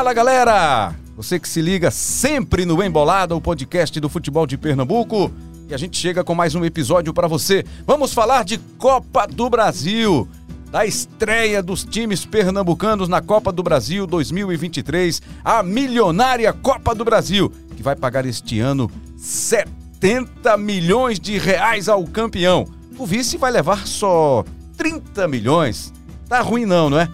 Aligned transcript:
Fala 0.00 0.14
galera! 0.14 0.94
Você 1.14 1.38
que 1.38 1.46
se 1.46 1.60
liga 1.60 1.90
sempre 1.90 2.64
no 2.64 2.82
Embolada, 2.82 3.36
o 3.36 3.40
podcast 3.40 4.00
do 4.00 4.08
futebol 4.08 4.46
de 4.46 4.56
Pernambuco. 4.56 5.30
E 5.68 5.74
a 5.74 5.76
gente 5.76 5.98
chega 5.98 6.24
com 6.24 6.34
mais 6.34 6.54
um 6.54 6.64
episódio 6.64 7.12
para 7.12 7.28
você. 7.28 7.66
Vamos 7.86 8.14
falar 8.14 8.42
de 8.42 8.56
Copa 8.78 9.26
do 9.26 9.50
Brasil, 9.50 10.26
da 10.70 10.86
estreia 10.86 11.62
dos 11.62 11.84
times 11.84 12.24
pernambucanos 12.24 13.10
na 13.10 13.20
Copa 13.20 13.52
do 13.52 13.62
Brasil 13.62 14.06
2023, 14.06 15.20
a 15.44 15.62
milionária 15.62 16.50
Copa 16.50 16.94
do 16.94 17.04
Brasil, 17.04 17.52
que 17.76 17.82
vai 17.82 17.94
pagar 17.94 18.24
este 18.24 18.58
ano 18.58 18.90
70 19.18 20.56
milhões 20.56 21.20
de 21.20 21.36
reais 21.36 21.90
ao 21.90 22.02
campeão. 22.04 22.66
O 22.96 23.04
vice 23.04 23.36
vai 23.36 23.50
levar 23.50 23.86
só 23.86 24.46
30 24.78 25.28
milhões. 25.28 25.92
Tá 26.26 26.40
ruim 26.40 26.64
não, 26.64 26.88
não 26.88 26.98
é? 26.98 27.06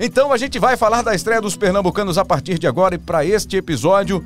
Então 0.00 0.32
a 0.32 0.36
gente 0.36 0.58
vai 0.58 0.76
falar 0.76 1.02
da 1.02 1.14
estreia 1.14 1.40
dos 1.40 1.56
pernambucanos 1.56 2.18
a 2.18 2.24
partir 2.24 2.58
de 2.58 2.66
agora 2.66 2.94
e 2.94 2.98
para 2.98 3.24
este 3.24 3.56
episódio 3.56 4.24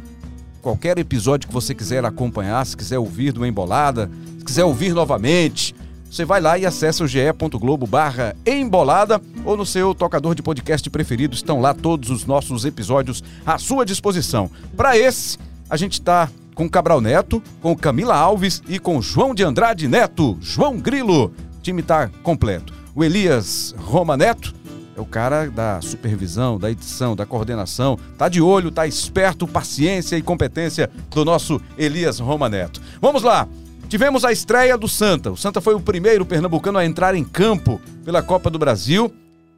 qualquer 0.61 0.97
episódio 0.99 1.49
que 1.49 1.55
você 1.55 1.75
quiser 1.75 2.05
acompanhar, 2.05 2.65
se 2.65 2.77
quiser 2.77 2.99
ouvir 2.99 3.33
do 3.33 3.45
Embolada, 3.45 4.09
se 4.39 4.45
quiser 4.45 4.65
ouvir 4.65 4.95
novamente, 4.95 5.75
você 6.09 6.25
vai 6.25 6.41
lá 6.41 6.57
e 6.57 6.65
acessa 6.65 7.03
o 7.03 7.09
ge.globo 7.09 7.87
barra 7.87 8.37
embolada 8.47 9.21
ou 9.45 9.57
no 9.57 9.67
seu 9.67 9.95
tocador 9.95 10.35
de 10.35 10.43
podcast 10.43 10.89
preferido. 10.91 11.35
Estão 11.35 11.61
lá 11.61 11.73
todos 11.73 12.11
os 12.11 12.27
nossos 12.27 12.65
episódios 12.65 13.25
à 13.45 13.59
sua 13.59 13.85
disposição. 13.85 14.51
Para 14.77 14.97
esse, 14.97 15.39
a 15.69 15.77
gente 15.77 15.95
está 15.95 16.29
com 16.55 16.69
Cabral 16.69 17.01
Neto, 17.01 17.43
com 17.63 17.75
Camila 17.75 18.15
Alves 18.15 18.63
e 18.69 18.79
com 18.79 19.01
João 19.01 19.35
de 19.35 19.43
Andrade 19.43 19.89
Neto, 19.89 20.37
João 20.41 20.77
Grilo. 20.77 21.33
O 21.57 21.63
time 21.63 21.81
está 21.81 22.09
completo. 22.23 22.75
O 22.95 23.03
Elias 23.03 23.75
Roma 23.79 24.15
Neto 24.15 24.55
é 24.97 25.01
o 25.01 25.07
cara 25.07 25.51
da 25.51 25.81
supervisão, 25.81 26.59
da 26.59 26.71
edição, 26.71 27.17
da 27.17 27.25
coordenação. 27.25 27.99
Tá 28.19 28.29
de 28.29 28.43
olho, 28.43 28.71
tá 28.71 28.87
esperto, 28.87 29.47
paciência 29.47 30.17
e 30.17 30.23
competência 30.23 30.91
do 31.11 31.25
nosso 31.25 31.61
Elias 31.79 32.19
Roma 32.19 32.49
Neto. 32.49 32.81
Vamos 33.01 33.23
lá. 33.23 33.49
Tivemos 33.89 34.25
a 34.25 34.33
estreia 34.33 34.77
do 34.77 34.89
Santa. 34.89 35.31
O 35.31 35.37
Santa 35.37 35.61
foi 35.61 35.75
o 35.75 35.81
primeiro 35.81 36.25
pernambucano 36.25 36.79
a 36.79 36.85
entrar 36.85 37.15
em 37.15 37.25
campo 37.25 37.81
pela 38.05 38.23
Copa 38.23 38.51
do 38.51 38.59
Brasil. 38.59 39.13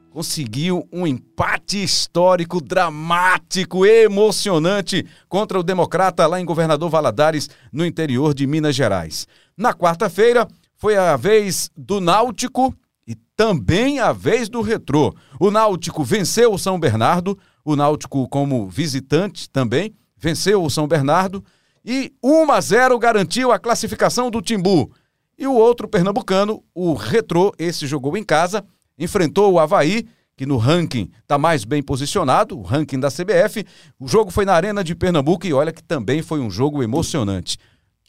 Conseguiu 0.09 0.87
um 0.91 1.05
empate 1.05 1.83
histórico, 1.83 2.61
dramático, 2.61 3.85
emocionante 3.85 5.05
contra 5.27 5.59
o 5.59 5.63
Democrata 5.63 6.25
lá 6.27 6.39
em 6.39 6.45
Governador 6.45 6.89
Valadares, 6.89 7.49
no 7.71 7.85
interior 7.85 8.33
de 8.33 8.47
Minas 8.47 8.75
Gerais. 8.75 9.27
Na 9.57 9.73
quarta-feira, 9.73 10.47
foi 10.77 10.95
a 10.95 11.17
vez 11.17 11.69
do 11.75 11.99
Náutico 11.99 12.73
e 13.07 13.15
também 13.35 13.99
a 13.99 14.11
vez 14.11 14.49
do 14.49 14.61
Retrô. 14.61 15.13
O 15.39 15.51
Náutico 15.51 16.03
venceu 16.03 16.53
o 16.53 16.57
São 16.57 16.79
Bernardo, 16.79 17.37
o 17.63 17.75
Náutico 17.75 18.27
como 18.29 18.67
visitante 18.67 19.49
também 19.49 19.93
venceu 20.17 20.63
o 20.63 20.69
São 20.69 20.87
Bernardo 20.87 21.43
e 21.85 22.11
1 22.23 22.51
a 22.51 22.59
0 22.61 22.97
garantiu 22.97 23.51
a 23.51 23.59
classificação 23.59 24.31
do 24.31 24.41
Timbu. 24.41 24.91
E 25.37 25.45
o 25.45 25.53
outro 25.53 25.87
pernambucano, 25.87 26.63
o 26.73 26.93
Retrô, 26.93 27.53
esse 27.59 27.85
jogou 27.85 28.17
em 28.17 28.23
casa, 28.23 28.65
enfrentou 28.97 29.53
o 29.53 29.59
Havaí, 29.59 30.07
que 30.35 30.45
no 30.45 30.57
ranking 30.57 31.11
está 31.21 31.37
mais 31.37 31.63
bem 31.63 31.83
posicionado, 31.83 32.57
o 32.57 32.61
ranking 32.61 32.99
da 32.99 33.09
CBF. 33.09 33.65
O 33.99 34.07
jogo 34.07 34.31
foi 34.31 34.45
na 34.45 34.53
Arena 34.53 34.83
de 34.83 34.95
Pernambuco 34.95 35.45
e 35.45 35.53
olha 35.53 35.71
que 35.71 35.83
também 35.83 36.21
foi 36.21 36.39
um 36.39 36.49
jogo 36.49 36.81
emocionante. 36.81 37.57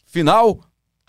Final 0.05 0.59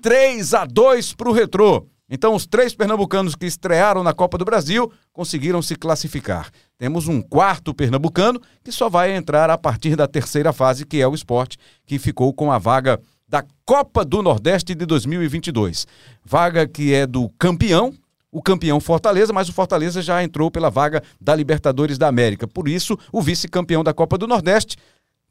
3 0.02 0.54
a 0.54 0.64
2 0.64 1.14
para 1.14 1.28
o 1.28 1.32
Retrô. 1.32 1.86
Então, 2.10 2.34
os 2.34 2.46
três 2.46 2.74
pernambucanos 2.74 3.34
que 3.34 3.44
estrearam 3.44 4.02
na 4.02 4.14
Copa 4.14 4.38
do 4.38 4.44
Brasil 4.44 4.90
conseguiram 5.12 5.60
se 5.60 5.76
classificar. 5.76 6.50
Temos 6.78 7.06
um 7.06 7.20
quarto 7.20 7.74
pernambucano 7.74 8.40
que 8.64 8.72
só 8.72 8.88
vai 8.88 9.14
entrar 9.14 9.50
a 9.50 9.58
partir 9.58 9.94
da 9.94 10.06
terceira 10.06 10.52
fase, 10.52 10.86
que 10.86 11.00
é 11.00 11.06
o 11.06 11.14
esporte, 11.14 11.58
que 11.86 11.98
ficou 11.98 12.32
com 12.32 12.50
a 12.50 12.58
vaga 12.58 12.98
da 13.28 13.44
Copa 13.66 14.04
do 14.04 14.22
Nordeste 14.22 14.74
de 14.74 14.86
2022. 14.86 15.86
Vaga 16.24 16.66
que 16.66 16.94
é 16.94 17.06
do 17.06 17.28
campeão, 17.38 17.92
o 18.32 18.42
campeão 18.42 18.80
Fortaleza, 18.80 19.32
mas 19.32 19.48
o 19.48 19.52
Fortaleza 19.52 20.00
já 20.00 20.22
entrou 20.22 20.50
pela 20.50 20.70
vaga 20.70 21.02
da 21.20 21.34
Libertadores 21.34 21.98
da 21.98 22.08
América. 22.08 22.46
Por 22.46 22.68
isso, 22.68 22.98
o 23.12 23.20
vice-campeão 23.20 23.84
da 23.84 23.92
Copa 23.92 24.16
do 24.16 24.26
Nordeste 24.26 24.76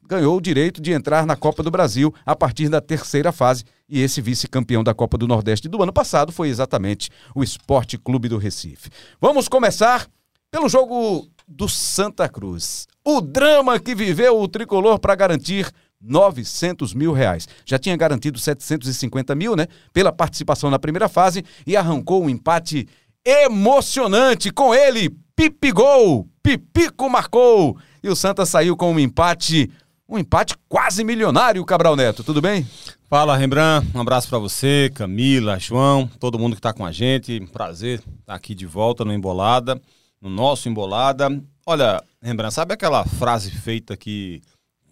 ganhou 0.08 0.38
o 0.38 0.40
direito 0.40 0.80
de 0.80 0.90
entrar 0.90 1.26
na 1.26 1.36
Copa 1.36 1.62
do 1.62 1.70
Brasil 1.70 2.12
a 2.24 2.34
partir 2.34 2.70
da 2.70 2.80
terceira 2.80 3.30
fase. 3.30 3.64
E 3.86 4.00
esse 4.00 4.22
vice-campeão 4.22 4.82
da 4.82 4.94
Copa 4.94 5.18
do 5.18 5.28
Nordeste 5.28 5.68
do 5.68 5.82
ano 5.82 5.92
passado 5.92 6.32
foi 6.32 6.48
exatamente 6.48 7.10
o 7.34 7.44
Esporte 7.44 7.98
Clube 7.98 8.26
do 8.26 8.38
Recife. 8.38 8.88
Vamos 9.20 9.48
começar 9.48 10.06
pelo 10.50 10.66
jogo 10.66 11.28
do 11.46 11.68
Santa 11.68 12.26
Cruz. 12.26 12.86
O 13.04 13.20
drama 13.20 13.78
que 13.78 13.94
viveu 13.94 14.40
o 14.40 14.48
tricolor 14.48 14.98
para 14.98 15.14
garantir 15.14 15.70
900 16.00 16.94
mil 16.94 17.12
reais. 17.12 17.46
Já 17.66 17.78
tinha 17.78 17.96
garantido 17.96 18.38
750 18.38 19.34
mil, 19.34 19.54
né? 19.54 19.66
Pela 19.92 20.12
participação 20.12 20.70
na 20.70 20.78
primeira 20.78 21.08
fase 21.08 21.44
e 21.66 21.76
arrancou 21.76 22.24
um 22.24 22.30
empate 22.30 22.88
emocionante 23.26 24.50
com 24.50 24.74
ele. 24.74 25.14
Pipigol, 25.36 26.26
Pipico 26.42 27.10
marcou. 27.10 27.76
E 28.02 28.08
o 28.08 28.16
Santa 28.16 28.46
saiu 28.46 28.76
com 28.76 28.92
um 28.92 28.98
empate 28.98 29.70
um 30.08 30.18
empate 30.18 30.56
quase 30.68 31.04
milionário, 31.04 31.64
Cabral 31.66 31.94
Neto. 31.94 32.24
Tudo 32.24 32.40
bem? 32.40 32.66
Fala, 33.10 33.36
Rembrandt. 33.36 33.86
Um 33.94 34.00
abraço 34.00 34.28
para 34.28 34.38
você, 34.38 34.90
Camila, 34.94 35.58
João, 35.58 36.08
todo 36.18 36.38
mundo 36.38 36.54
que 36.54 36.60
está 36.60 36.72
com 36.72 36.86
a 36.86 36.90
gente. 36.90 37.38
Prazer 37.52 37.98
estar 37.98 38.12
tá 38.26 38.34
aqui 38.34 38.54
de 38.54 38.64
volta 38.64 39.04
no 39.04 39.12
Embolada, 39.12 39.80
no 40.20 40.30
nosso 40.30 40.68
Embolada. 40.68 41.28
Olha, 41.66 42.02
Rembrandt, 42.22 42.54
sabe 42.54 42.72
aquela 42.72 43.04
frase 43.04 43.50
feita 43.50 43.96
que 43.98 44.40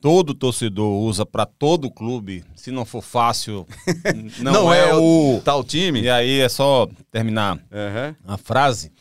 todo 0.03 0.34
torcedor 0.34 1.00
usa 1.00 1.25
para 1.25 1.47
todo 1.47 1.91
clube? 1.91 2.44
Se 2.55 2.71
não 2.71 2.84
for 2.84 3.03
fácil, 3.03 3.66
não, 4.43 4.53
não 4.53 4.75
é, 4.75 4.91
é, 4.91 4.94
o 4.94 5.41
tal 5.43 5.65
time. 5.65 6.03
E 6.03 6.10
aí 6.10 6.41
é 6.41 6.49
só 6.50 6.87
terminar 7.10 7.56
uhum. 7.56 8.15
a 8.26 8.37
frase. 8.37 8.93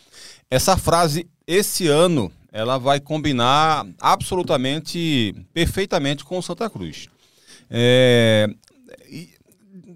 Essa 0.49 0.77
frase, 0.77 1.27
esse 1.45 1.89
ano, 1.89 2.31
ela 2.55 2.77
vai 2.77 3.01
combinar 3.01 3.85
absolutamente, 3.99 5.35
perfeitamente 5.53 6.23
com 6.23 6.37
o 6.37 6.41
Santa 6.41 6.69
Cruz. 6.69 7.09
É, 7.69 8.47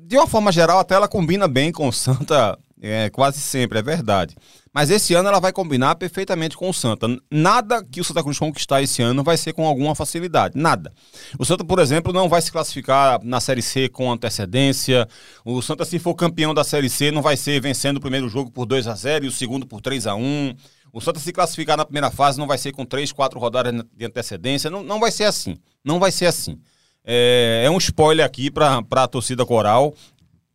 de 0.05 0.17
uma 0.17 0.27
forma 0.27 0.51
geral, 0.51 0.77
até 0.77 0.93
ela 0.93 1.07
combina 1.07 1.47
bem 1.47 1.71
com 1.71 1.87
o 1.87 1.93
Santa 1.93 2.59
é, 2.81 3.09
quase 3.09 3.39
sempre, 3.39 3.79
é 3.79 3.81
verdade. 3.81 4.35
Mas 4.73 4.89
esse 4.89 5.13
ano 5.13 5.27
ela 5.27 5.39
vai 5.39 5.51
combinar 5.51 5.95
perfeitamente 5.95 6.55
com 6.55 6.69
o 6.69 6.73
Santa. 6.73 7.07
Nada 7.29 7.83
que 7.83 7.99
o 7.99 8.03
Santa 8.03 8.21
Cruz 8.21 8.37
conquistar 8.37 8.81
esse 8.81 9.01
ano 9.01 9.23
vai 9.23 9.35
ser 9.35 9.53
com 9.53 9.65
alguma 9.65 9.95
facilidade. 9.95 10.57
Nada. 10.57 10.93
O 11.37 11.45
Santa, 11.45 11.65
por 11.65 11.79
exemplo, 11.79 12.13
não 12.13 12.29
vai 12.29 12.41
se 12.41 12.51
classificar 12.51 13.19
na 13.23 13.39
Série 13.39 13.61
C 13.61 13.89
com 13.89 14.11
antecedência. 14.11 15.07
O 15.43 15.61
Santa, 15.61 15.83
se 15.85 15.97
for 15.97 16.13
campeão 16.13 16.53
da 16.53 16.63
Série 16.63 16.89
C, 16.89 17.09
não 17.09 17.21
vai 17.21 17.35
ser 17.35 17.59
vencendo 17.59 17.97
o 17.97 18.01
primeiro 18.01 18.29
jogo 18.29 18.51
por 18.51 18.65
2 18.65 18.87
a 18.87 18.95
0 18.95 19.25
e 19.25 19.27
o 19.27 19.31
segundo 19.31 19.65
por 19.65 19.81
3 19.81 20.07
a 20.07 20.15
1 20.15 20.55
o 20.91 20.99
Santa 21.01 21.19
se 21.19 21.31
classificar 21.31 21.77
na 21.77 21.85
primeira 21.85 22.09
fase 22.11 22.39
não 22.39 22.47
vai 22.47 22.57
ser 22.57 22.71
com 22.71 22.85
três, 22.85 23.11
quatro 23.11 23.39
rodadas 23.39 23.73
de 23.95 24.05
antecedência. 24.05 24.69
Não, 24.69 24.83
não 24.83 24.99
vai 24.99 25.11
ser 25.11 25.25
assim. 25.25 25.57
Não 25.83 25.99
vai 25.99 26.11
ser 26.11 26.25
assim. 26.25 26.59
É, 27.03 27.63
é 27.65 27.69
um 27.69 27.77
spoiler 27.77 28.25
aqui 28.25 28.51
para 28.51 28.83
a 28.91 29.07
torcida 29.07 29.45
coral. 29.45 29.93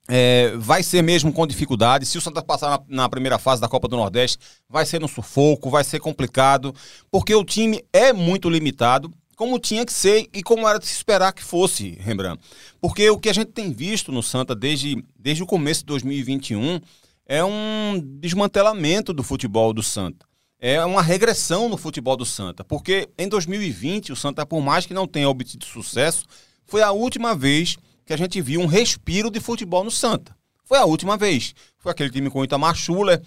É, 0.07 0.53
vai 0.57 0.83
ser 0.83 1.03
mesmo 1.03 1.33
com 1.33 1.47
dificuldade. 1.47 2.05
Se 2.05 2.19
o 2.19 2.21
Santa 2.21 2.43
passar 2.43 2.71
na, 2.71 3.03
na, 3.03 3.09
primeira 3.09 3.39
fase 3.39 3.61
da 3.61 3.69
Copa 3.69 3.89
do 3.89 3.97
Nordeste, 3.97 4.39
vai 4.69 4.85
ser 4.85 5.01
no 5.01 5.09
sufoco, 5.09 5.71
vai 5.71 5.83
ser 5.83 5.99
complicado, 5.99 6.75
porque 7.11 7.35
o 7.35 7.43
time 7.43 7.83
é 7.91 8.13
muito 8.13 8.51
limitado, 8.51 9.11
como 9.35 9.59
tinha 9.59 9.85
que 9.85 9.93
ser 9.93 10.29
e 10.33 10.43
como 10.43 10.69
era 10.69 10.79
de 10.79 10.87
se 10.87 10.95
esperar 10.95 11.33
que 11.33 11.43
fosse, 11.43 11.97
Rembrandt. 12.01 12.41
Porque 12.81 13.09
o 13.09 13.19
que 13.19 13.31
a 13.31 13.33
gente 13.33 13.51
tem 13.51 13.73
visto 13.73 14.13
no 14.13 14.23
Santa 14.23 14.55
desde, 14.55 15.03
desde 15.19 15.43
o 15.43 15.47
começo 15.47 15.81
de 15.81 15.87
2021 15.87 16.81
é 17.27 17.45
um 17.45 18.01
desmantelamento 18.21 19.13
do 19.13 19.23
futebol 19.23 19.73
do 19.73 19.83
Santa. 19.83 20.27
É 20.59 20.83
uma 20.85 21.03
regressão 21.03 21.69
no 21.69 21.77
futebol 21.77 22.17
do 22.17 22.25
Santa, 22.25 22.65
porque 22.65 23.09
em 23.19 23.29
2020 23.29 24.13
o 24.13 24.17
Santa, 24.17 24.47
por 24.47 24.63
mais 24.63 24.87
que 24.87 24.95
não 24.95 25.07
tenha 25.07 25.29
obtido 25.29 25.65
sucesso, 25.65 26.25
foi 26.65 26.83
a 26.83 26.93
última 26.93 27.35
vez 27.35 27.77
que 28.07 28.13
a 28.13 28.17
gente 28.17 28.41
viu 28.41 28.61
um 28.61 28.67
respiro 28.67 29.31
de 29.31 29.41
futebol 29.41 29.85
no 29.85 29.91
Santa. 29.91 30.35
Foi 30.65 30.79
a 30.79 30.85
última 30.85 31.17
vez. 31.17 31.55
Foi 31.79 31.93
aquele 31.93 32.11
time 32.11 32.31
com 32.31 32.41
o 32.41 32.45
Itamar 32.45 32.75
Schuller, 32.75 33.23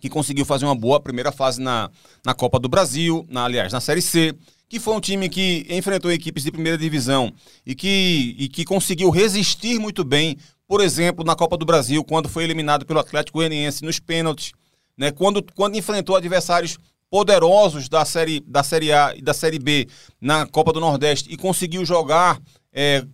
que 0.00 0.08
conseguiu 0.08 0.44
fazer 0.44 0.64
uma 0.64 0.74
boa 0.74 0.98
primeira 0.98 1.30
fase 1.30 1.60
na, 1.60 1.90
na 2.24 2.34
Copa 2.34 2.58
do 2.58 2.68
Brasil, 2.68 3.26
na, 3.28 3.44
aliás, 3.44 3.72
na 3.72 3.80
Série 3.80 4.02
C, 4.02 4.34
que 4.68 4.80
foi 4.80 4.94
um 4.94 5.00
time 5.00 5.28
que 5.28 5.66
enfrentou 5.68 6.10
equipes 6.10 6.42
de 6.42 6.50
primeira 6.50 6.78
divisão 6.78 7.32
e 7.64 7.74
que, 7.74 8.34
e 8.38 8.48
que 8.48 8.64
conseguiu 8.64 9.10
resistir 9.10 9.78
muito 9.78 10.02
bem 10.02 10.38
por 10.72 10.80
exemplo, 10.80 11.22
na 11.22 11.36
Copa 11.36 11.58
do 11.58 11.66
Brasil, 11.66 12.02
quando 12.02 12.30
foi 12.30 12.44
eliminado 12.44 12.86
pelo 12.86 12.98
Atlético 12.98 13.36
Goianiense 13.36 13.84
nos 13.84 13.98
pênaltis, 13.98 14.52
né? 14.96 15.10
quando, 15.10 15.44
quando 15.54 15.76
enfrentou 15.76 16.16
adversários 16.16 16.78
poderosos 17.10 17.90
da 17.90 18.06
série, 18.06 18.40
da 18.40 18.62
série 18.62 18.90
A 18.90 19.14
e 19.14 19.20
da 19.20 19.34
Série 19.34 19.58
B 19.58 19.86
na 20.18 20.46
Copa 20.46 20.72
do 20.72 20.80
Nordeste 20.80 21.30
e 21.30 21.36
conseguiu 21.36 21.84
jogar 21.84 22.40
é, 22.72 23.04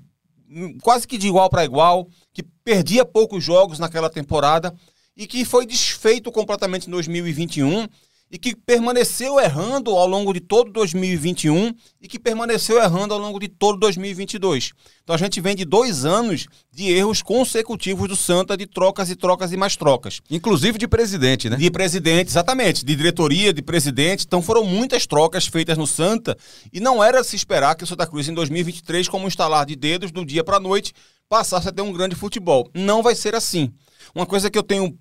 quase 0.82 1.04
que 1.04 1.18
de 1.18 1.26
igual 1.26 1.50
para 1.50 1.64
igual, 1.64 2.06
que 2.32 2.44
perdia 2.62 3.04
poucos 3.04 3.42
jogos 3.42 3.80
naquela 3.80 4.08
temporada 4.08 4.72
e 5.16 5.26
que 5.26 5.44
foi 5.44 5.66
desfeito 5.66 6.30
completamente 6.30 6.86
em 6.86 6.92
2021 6.92 7.88
e 8.30 8.38
que 8.38 8.54
permaneceu 8.54 9.40
errando 9.40 9.90
ao 9.90 10.06
longo 10.06 10.32
de 10.32 10.40
todo 10.40 10.70
2021 10.70 11.72
e 12.00 12.08
que 12.08 12.18
permaneceu 12.18 12.78
errando 12.78 13.14
ao 13.14 13.20
longo 13.20 13.38
de 13.38 13.48
todo 13.48 13.78
2022. 13.78 14.72
Então 15.02 15.14
a 15.14 15.18
gente 15.18 15.40
vem 15.40 15.56
de 15.56 15.64
dois 15.64 16.04
anos 16.04 16.46
de 16.70 16.92
erros 16.92 17.22
consecutivos 17.22 18.08
do 18.08 18.16
Santa, 18.16 18.56
de 18.56 18.66
trocas 18.66 19.10
e 19.10 19.16
trocas 19.16 19.52
e 19.52 19.56
mais 19.56 19.76
trocas. 19.76 20.20
Inclusive 20.30 20.78
de 20.78 20.86
presidente, 20.86 21.48
né? 21.48 21.56
De 21.56 21.70
presidente, 21.70 22.28
exatamente. 22.28 22.84
De 22.84 22.94
diretoria, 22.94 23.52
de 23.52 23.62
presidente. 23.62 24.24
Então 24.26 24.42
foram 24.42 24.64
muitas 24.64 25.06
trocas 25.06 25.46
feitas 25.46 25.78
no 25.78 25.86
Santa 25.86 26.36
e 26.72 26.80
não 26.80 27.02
era 27.02 27.24
se 27.24 27.36
esperar 27.36 27.74
que 27.74 27.84
o 27.84 27.86
Santa 27.86 28.06
Cruz 28.06 28.28
em 28.28 28.34
2023, 28.34 29.08
como 29.08 29.24
um 29.24 29.28
estalar 29.28 29.64
de 29.64 29.74
dedos 29.74 30.12
do 30.12 30.24
dia 30.24 30.44
para 30.44 30.58
a 30.58 30.60
noite, 30.60 30.92
passasse 31.28 31.68
a 31.68 31.72
ter 31.72 31.82
um 31.82 31.92
grande 31.92 32.14
futebol. 32.14 32.70
Não 32.74 33.02
vai 33.02 33.14
ser 33.14 33.34
assim. 33.34 33.72
Uma 34.14 34.26
coisa 34.26 34.50
que 34.50 34.58
eu 34.58 34.62
tenho 34.62 34.98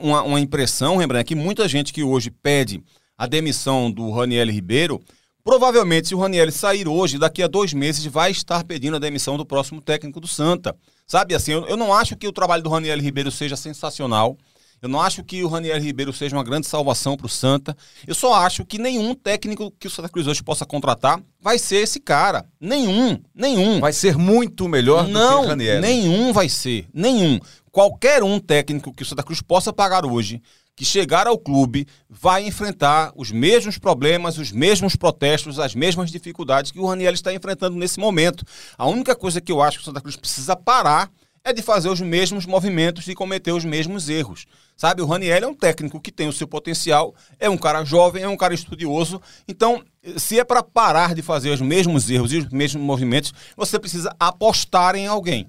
uma, 0.00 0.22
uma 0.22 0.40
impressão, 0.40 0.96
Rembrandt, 0.96 1.20
é 1.20 1.24
que 1.24 1.34
muita 1.34 1.68
gente 1.68 1.92
que 1.92 2.02
hoje 2.02 2.30
pede 2.30 2.82
a 3.16 3.26
demissão 3.26 3.90
do 3.90 4.10
Raniel 4.10 4.50
Ribeiro, 4.50 5.00
provavelmente 5.42 6.08
se 6.08 6.14
o 6.14 6.18
Raniel 6.18 6.50
sair 6.52 6.86
hoje, 6.86 7.18
daqui 7.18 7.42
a 7.42 7.46
dois 7.46 7.72
meses, 7.72 8.04
vai 8.06 8.30
estar 8.30 8.64
pedindo 8.64 8.96
a 8.96 9.00
demissão 9.00 9.36
do 9.36 9.46
próximo 9.46 9.80
técnico 9.80 10.20
do 10.20 10.28
Santa. 10.28 10.76
Sabe 11.06 11.34
assim, 11.34 11.52
eu, 11.52 11.66
eu 11.66 11.76
não 11.76 11.94
acho 11.94 12.16
que 12.16 12.26
o 12.26 12.32
trabalho 12.32 12.62
do 12.62 12.68
Raniel 12.68 12.98
Ribeiro 12.98 13.30
seja 13.30 13.56
sensacional. 13.56 14.36
Eu 14.82 14.88
não 14.90 15.00
acho 15.00 15.24
que 15.24 15.42
o 15.42 15.48
Raniel 15.48 15.80
Ribeiro 15.80 16.12
seja 16.12 16.36
uma 16.36 16.44
grande 16.44 16.66
salvação 16.66 17.16
para 17.16 17.26
o 17.26 17.30
Santa. 17.30 17.74
Eu 18.06 18.14
só 18.14 18.34
acho 18.34 18.64
que 18.64 18.78
nenhum 18.78 19.14
técnico 19.14 19.72
que 19.78 19.86
o 19.86 19.90
Santa 19.90 20.08
Cruz 20.08 20.26
hoje 20.26 20.42
possa 20.42 20.66
contratar 20.66 21.20
vai 21.40 21.58
ser 21.58 21.76
esse 21.76 21.98
cara. 21.98 22.44
Nenhum, 22.60 23.18
nenhum. 23.34 23.80
Vai 23.80 23.92
ser 23.92 24.18
muito 24.18 24.68
melhor 24.68 25.08
não, 25.08 25.36
do 25.36 25.40
que 25.40 25.46
o 25.46 25.48
Raniel. 25.48 25.80
Nenhum 25.80 26.32
vai 26.32 26.48
ser, 26.48 26.86
nenhum. 26.92 27.40
Qualquer 27.76 28.22
um 28.22 28.40
técnico 28.40 28.90
que 28.90 29.02
o 29.02 29.04
Santa 29.06 29.22
Cruz 29.22 29.42
possa 29.42 29.70
pagar 29.70 30.06
hoje, 30.06 30.40
que 30.74 30.82
chegar 30.82 31.26
ao 31.26 31.36
clube, 31.36 31.86
vai 32.08 32.42
enfrentar 32.46 33.12
os 33.14 33.30
mesmos 33.30 33.76
problemas, 33.76 34.38
os 34.38 34.50
mesmos 34.50 34.96
protestos, 34.96 35.58
as 35.58 35.74
mesmas 35.74 36.10
dificuldades 36.10 36.70
que 36.70 36.78
o 36.78 36.86
Raniel 36.86 37.12
está 37.12 37.34
enfrentando 37.34 37.76
nesse 37.76 38.00
momento. 38.00 38.46
A 38.78 38.86
única 38.86 39.14
coisa 39.14 39.42
que 39.42 39.52
eu 39.52 39.60
acho 39.60 39.76
que 39.76 39.82
o 39.82 39.84
Santa 39.84 40.00
Cruz 40.00 40.16
precisa 40.16 40.56
parar 40.56 41.10
é 41.44 41.52
de 41.52 41.60
fazer 41.60 41.90
os 41.90 42.00
mesmos 42.00 42.46
movimentos 42.46 43.06
e 43.08 43.14
cometer 43.14 43.52
os 43.52 43.66
mesmos 43.66 44.08
erros. 44.08 44.46
Sabe, 44.74 45.02
o 45.02 45.06
Raniel 45.06 45.44
é 45.44 45.46
um 45.46 45.54
técnico 45.54 46.00
que 46.00 46.10
tem 46.10 46.28
o 46.28 46.32
seu 46.32 46.48
potencial, 46.48 47.14
é 47.38 47.50
um 47.50 47.58
cara 47.58 47.84
jovem, 47.84 48.22
é 48.22 48.28
um 48.28 48.38
cara 48.38 48.54
estudioso. 48.54 49.20
Então, 49.46 49.84
se 50.16 50.40
é 50.40 50.44
para 50.44 50.62
parar 50.62 51.14
de 51.14 51.20
fazer 51.20 51.50
os 51.50 51.60
mesmos 51.60 52.08
erros 52.08 52.32
e 52.32 52.38
os 52.38 52.48
mesmos 52.48 52.82
movimentos, 52.82 53.34
você 53.54 53.78
precisa 53.78 54.16
apostar 54.18 54.96
em 54.96 55.06
alguém. 55.06 55.46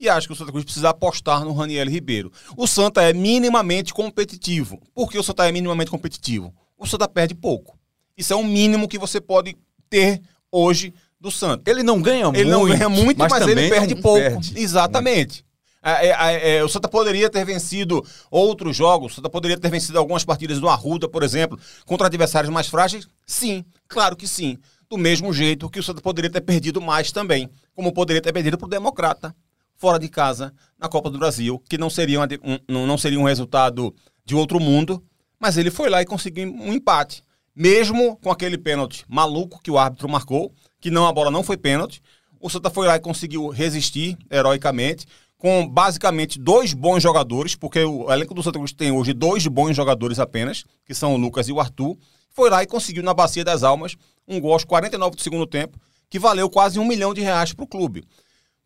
E 0.00 0.08
acho 0.08 0.26
que 0.26 0.32
o 0.32 0.36
Santa 0.36 0.50
Cruz 0.50 0.64
precisa 0.64 0.88
apostar 0.88 1.44
no 1.44 1.52
Raniel 1.52 1.86
Ribeiro. 1.86 2.32
O 2.56 2.66
Santa 2.66 3.02
é 3.02 3.12
minimamente 3.12 3.92
competitivo. 3.92 4.80
Por 4.94 5.10
que 5.10 5.18
o 5.18 5.22
Santa 5.22 5.46
é 5.46 5.52
minimamente 5.52 5.90
competitivo? 5.90 6.54
O 6.78 6.86
Santa 6.86 7.06
perde 7.06 7.34
pouco. 7.34 7.78
Isso 8.16 8.32
é 8.32 8.36
o 8.36 8.42
mínimo 8.42 8.88
que 8.88 8.98
você 8.98 9.20
pode 9.20 9.56
ter 9.90 10.22
hoje 10.50 10.94
do 11.20 11.30
Santos. 11.30 11.64
Ele 11.66 11.82
não 11.82 12.00
ganha 12.00 12.24
muito. 12.24 12.38
Ele 12.38 12.50
não 12.50 12.64
ganha 12.64 12.88
muito, 12.88 13.18
mas, 13.18 13.30
mas 13.30 13.46
ele 13.46 13.68
perde 13.68 13.94
pouco. 13.96 14.18
Perde. 14.18 14.58
Exatamente. 14.58 15.44
É, 15.82 16.08
é, 16.08 16.56
é, 16.56 16.64
o 16.64 16.68
Santa 16.68 16.88
poderia 16.88 17.28
ter 17.28 17.44
vencido 17.44 18.04
outros 18.30 18.76
jogos, 18.76 19.12
o 19.12 19.14
Santa 19.16 19.30
poderia 19.30 19.58
ter 19.58 19.70
vencido 19.70 19.98
algumas 19.98 20.24
partidas 20.24 20.60
do 20.60 20.68
Arruda, 20.68 21.08
por 21.08 21.22
exemplo, 21.22 21.58
contra 21.86 22.06
adversários 22.06 22.52
mais 22.52 22.68
frágeis? 22.68 23.08
Sim, 23.26 23.64
claro 23.88 24.14
que 24.16 24.28
sim. 24.28 24.58
Do 24.90 24.98
mesmo 24.98 25.32
jeito 25.32 25.70
que 25.70 25.78
o 25.78 25.82
Santa 25.82 26.02
poderia 26.02 26.30
ter 26.30 26.40
perdido 26.42 26.80
mais 26.80 27.12
também, 27.12 27.48
como 27.74 27.92
poderia 27.92 28.20
ter 28.20 28.32
perdido 28.32 28.58
para 28.58 28.66
o 28.66 28.70
Democrata, 28.70 29.34
fora 29.80 29.98
de 29.98 30.10
casa, 30.10 30.52
na 30.78 30.90
Copa 30.90 31.08
do 31.08 31.18
Brasil, 31.18 31.58
que 31.66 31.78
não 31.78 31.88
seria, 31.88 32.20
um, 32.20 32.86
não 32.86 32.98
seria 32.98 33.18
um 33.18 33.24
resultado 33.24 33.94
de 34.26 34.34
outro 34.34 34.60
mundo, 34.60 35.02
mas 35.38 35.56
ele 35.56 35.70
foi 35.70 35.88
lá 35.88 36.02
e 36.02 36.04
conseguiu 36.04 36.52
um 36.52 36.70
empate. 36.70 37.24
Mesmo 37.56 38.16
com 38.18 38.30
aquele 38.30 38.58
pênalti 38.58 39.06
maluco 39.08 39.58
que 39.62 39.70
o 39.70 39.78
árbitro 39.78 40.06
marcou, 40.06 40.52
que 40.78 40.90
não 40.90 41.06
a 41.06 41.12
bola 41.12 41.30
não 41.30 41.42
foi 41.42 41.56
pênalti. 41.56 42.02
O 42.38 42.50
Santa 42.50 42.68
foi 42.68 42.86
lá 42.86 42.96
e 42.96 43.00
conseguiu 43.00 43.48
resistir 43.48 44.18
heroicamente, 44.30 45.06
com 45.38 45.66
basicamente 45.66 46.38
dois 46.38 46.74
bons 46.74 47.02
jogadores, 47.02 47.54
porque 47.54 47.82
o 47.82 48.12
elenco 48.12 48.34
do 48.34 48.42
Santa 48.42 48.58
Cruz 48.58 48.74
tem 48.74 48.92
hoje 48.92 49.14
dois 49.14 49.46
bons 49.46 49.74
jogadores 49.74 50.18
apenas, 50.18 50.64
que 50.84 50.94
são 50.94 51.14
o 51.14 51.16
Lucas 51.16 51.48
e 51.48 51.52
o 51.52 51.60
Arthur. 51.60 51.96
Foi 52.28 52.50
lá 52.50 52.62
e 52.62 52.66
conseguiu 52.66 53.02
na 53.02 53.14
Bacia 53.14 53.42
das 53.42 53.62
Almas 53.62 53.96
um 54.28 54.38
gol 54.38 54.52
aos 54.52 54.64
49 54.64 55.16
do 55.16 55.22
segundo 55.22 55.46
tempo, 55.46 55.80
que 56.10 56.18
valeu 56.18 56.50
quase 56.50 56.78
um 56.78 56.84
milhão 56.84 57.14
de 57.14 57.22
reais 57.22 57.54
para 57.54 57.64
o 57.64 57.66
clube. 57.66 58.04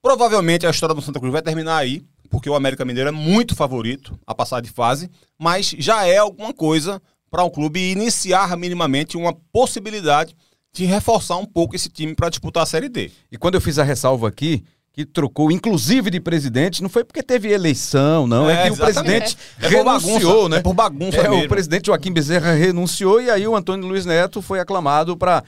Provavelmente 0.05 0.67
a 0.67 0.71
história 0.71 0.95
do 0.95 1.01
Santa 1.01 1.19
Cruz 1.19 1.33
vai 1.33 1.41
terminar 1.41 1.79
aí, 1.79 2.05
porque 2.29 2.51
o 2.51 2.55
América 2.55 2.85
Mineiro 2.85 3.09
é 3.09 3.11
muito 3.11 3.57
favorito 3.57 4.21
a 4.27 4.35
passar 4.35 4.61
de 4.61 4.69
fase, 4.69 5.11
mas 5.39 5.75
já 5.79 6.07
é 6.07 6.19
alguma 6.19 6.53
coisa 6.53 7.01
para 7.31 7.43
o 7.43 7.47
um 7.47 7.51
clube 7.51 7.81
iniciar 7.81 8.55
minimamente 8.55 9.17
uma 9.17 9.35
possibilidade 9.51 10.37
de 10.75 10.85
reforçar 10.85 11.39
um 11.39 11.47
pouco 11.47 11.75
esse 11.75 11.89
time 11.89 12.15
para 12.15 12.29
disputar 12.29 12.65
a 12.65 12.67
Série 12.67 12.91
D. 12.91 13.11
E 13.33 13.39
quando 13.39 13.55
eu 13.55 13.63
fiz 13.63 13.79
a 13.79 13.83
ressalva 13.83 14.29
aqui, 14.29 14.63
que 14.93 15.07
trocou, 15.07 15.51
inclusive 15.51 16.11
de 16.11 16.21
presidente, 16.21 16.83
não 16.83 16.91
foi 16.91 17.03
porque 17.03 17.23
teve 17.23 17.51
eleição, 17.51 18.27
não. 18.27 18.49
É, 18.49 18.67
é 18.67 18.67
que 18.67 18.75
o 18.75 18.77
presidente 18.77 19.39
é. 19.59 19.69
renunciou, 19.69 20.51
né? 20.51 20.59
É 20.59 20.61
por 20.61 20.75
bagunça 20.75 21.17
é, 21.17 21.29
mesmo. 21.31 21.47
O 21.47 21.49
presidente 21.49 21.87
Joaquim 21.87 22.13
Bezerra 22.13 22.53
renunciou 22.53 23.23
e 23.23 23.31
aí 23.31 23.49
o 23.49 23.57
Antônio 23.57 23.89
Luiz 23.89 24.05
Neto 24.05 24.43
foi 24.43 24.61
aclamado 24.61 25.17
para 25.17 25.43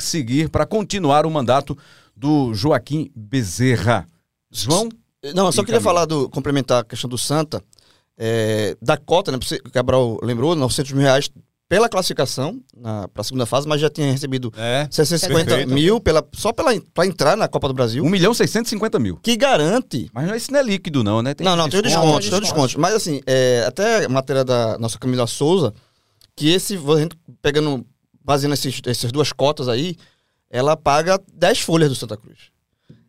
seguir, 0.00 0.50
para 0.50 0.66
continuar 0.66 1.24
o 1.24 1.30
mandato 1.30 1.76
do 2.16 2.54
Joaquim 2.54 3.10
Bezerra. 3.14 4.06
João? 4.50 4.88
Não, 5.34 5.46
eu 5.46 5.52
só 5.52 5.64
queria 5.64 5.80
falar 5.80 6.04
do. 6.04 6.28
complementar 6.28 6.80
a 6.80 6.84
questão 6.84 7.08
do 7.08 7.18
Santa. 7.18 7.62
É, 8.18 8.76
da 8.80 8.96
cota, 8.96 9.32
né? 9.32 9.38
O 9.64 9.70
Cabral 9.70 10.18
lembrou, 10.22 10.54
900 10.54 10.92
mil 10.92 11.02
reais 11.02 11.30
pela 11.72 11.88
classificação 11.88 12.60
para 13.14 13.22
a 13.22 13.24
segunda 13.24 13.46
fase, 13.46 13.66
mas 13.66 13.80
já 13.80 13.88
tinha 13.88 14.12
recebido 14.12 14.52
é, 14.58 14.86
650 14.90 15.46
perfeito. 15.46 15.72
mil 15.72 15.98
pela, 15.98 16.22
só 16.34 16.52
para 16.52 17.06
entrar 17.06 17.34
na 17.34 17.48
Copa 17.48 17.66
do 17.66 17.72
Brasil. 17.72 18.04
1 18.04 18.10
milhão 18.10 18.34
650 18.34 18.98
mil. 18.98 19.16
Que 19.22 19.34
garante. 19.38 20.10
Mas 20.12 20.42
isso 20.42 20.52
não 20.52 20.60
é 20.60 20.62
líquido, 20.62 21.02
não, 21.02 21.22
né? 21.22 21.32
Tem 21.32 21.42
não, 21.42 21.56
não, 21.56 21.70
tem 21.70 21.80
desconto, 21.80 22.28
tem 22.28 22.40
desconto. 22.40 22.78
Mas 22.78 22.94
assim, 22.94 23.22
é, 23.26 23.64
até 23.66 24.04
a 24.04 24.08
matéria 24.10 24.44
da 24.44 24.76
nossa 24.76 24.98
Camila 24.98 25.26
Souza, 25.26 25.72
que 26.36 26.50
esse, 26.50 26.78
pegando, 27.40 27.86
fazendo 28.22 28.52
esses, 28.52 28.78
essas 28.84 29.10
duas 29.10 29.32
cotas 29.32 29.66
aí, 29.66 29.96
ela 30.52 30.76
paga 30.76 31.20
10 31.32 31.60
folhas 31.60 31.88
do 31.88 31.96
Santa 31.96 32.16
Cruz. 32.16 32.52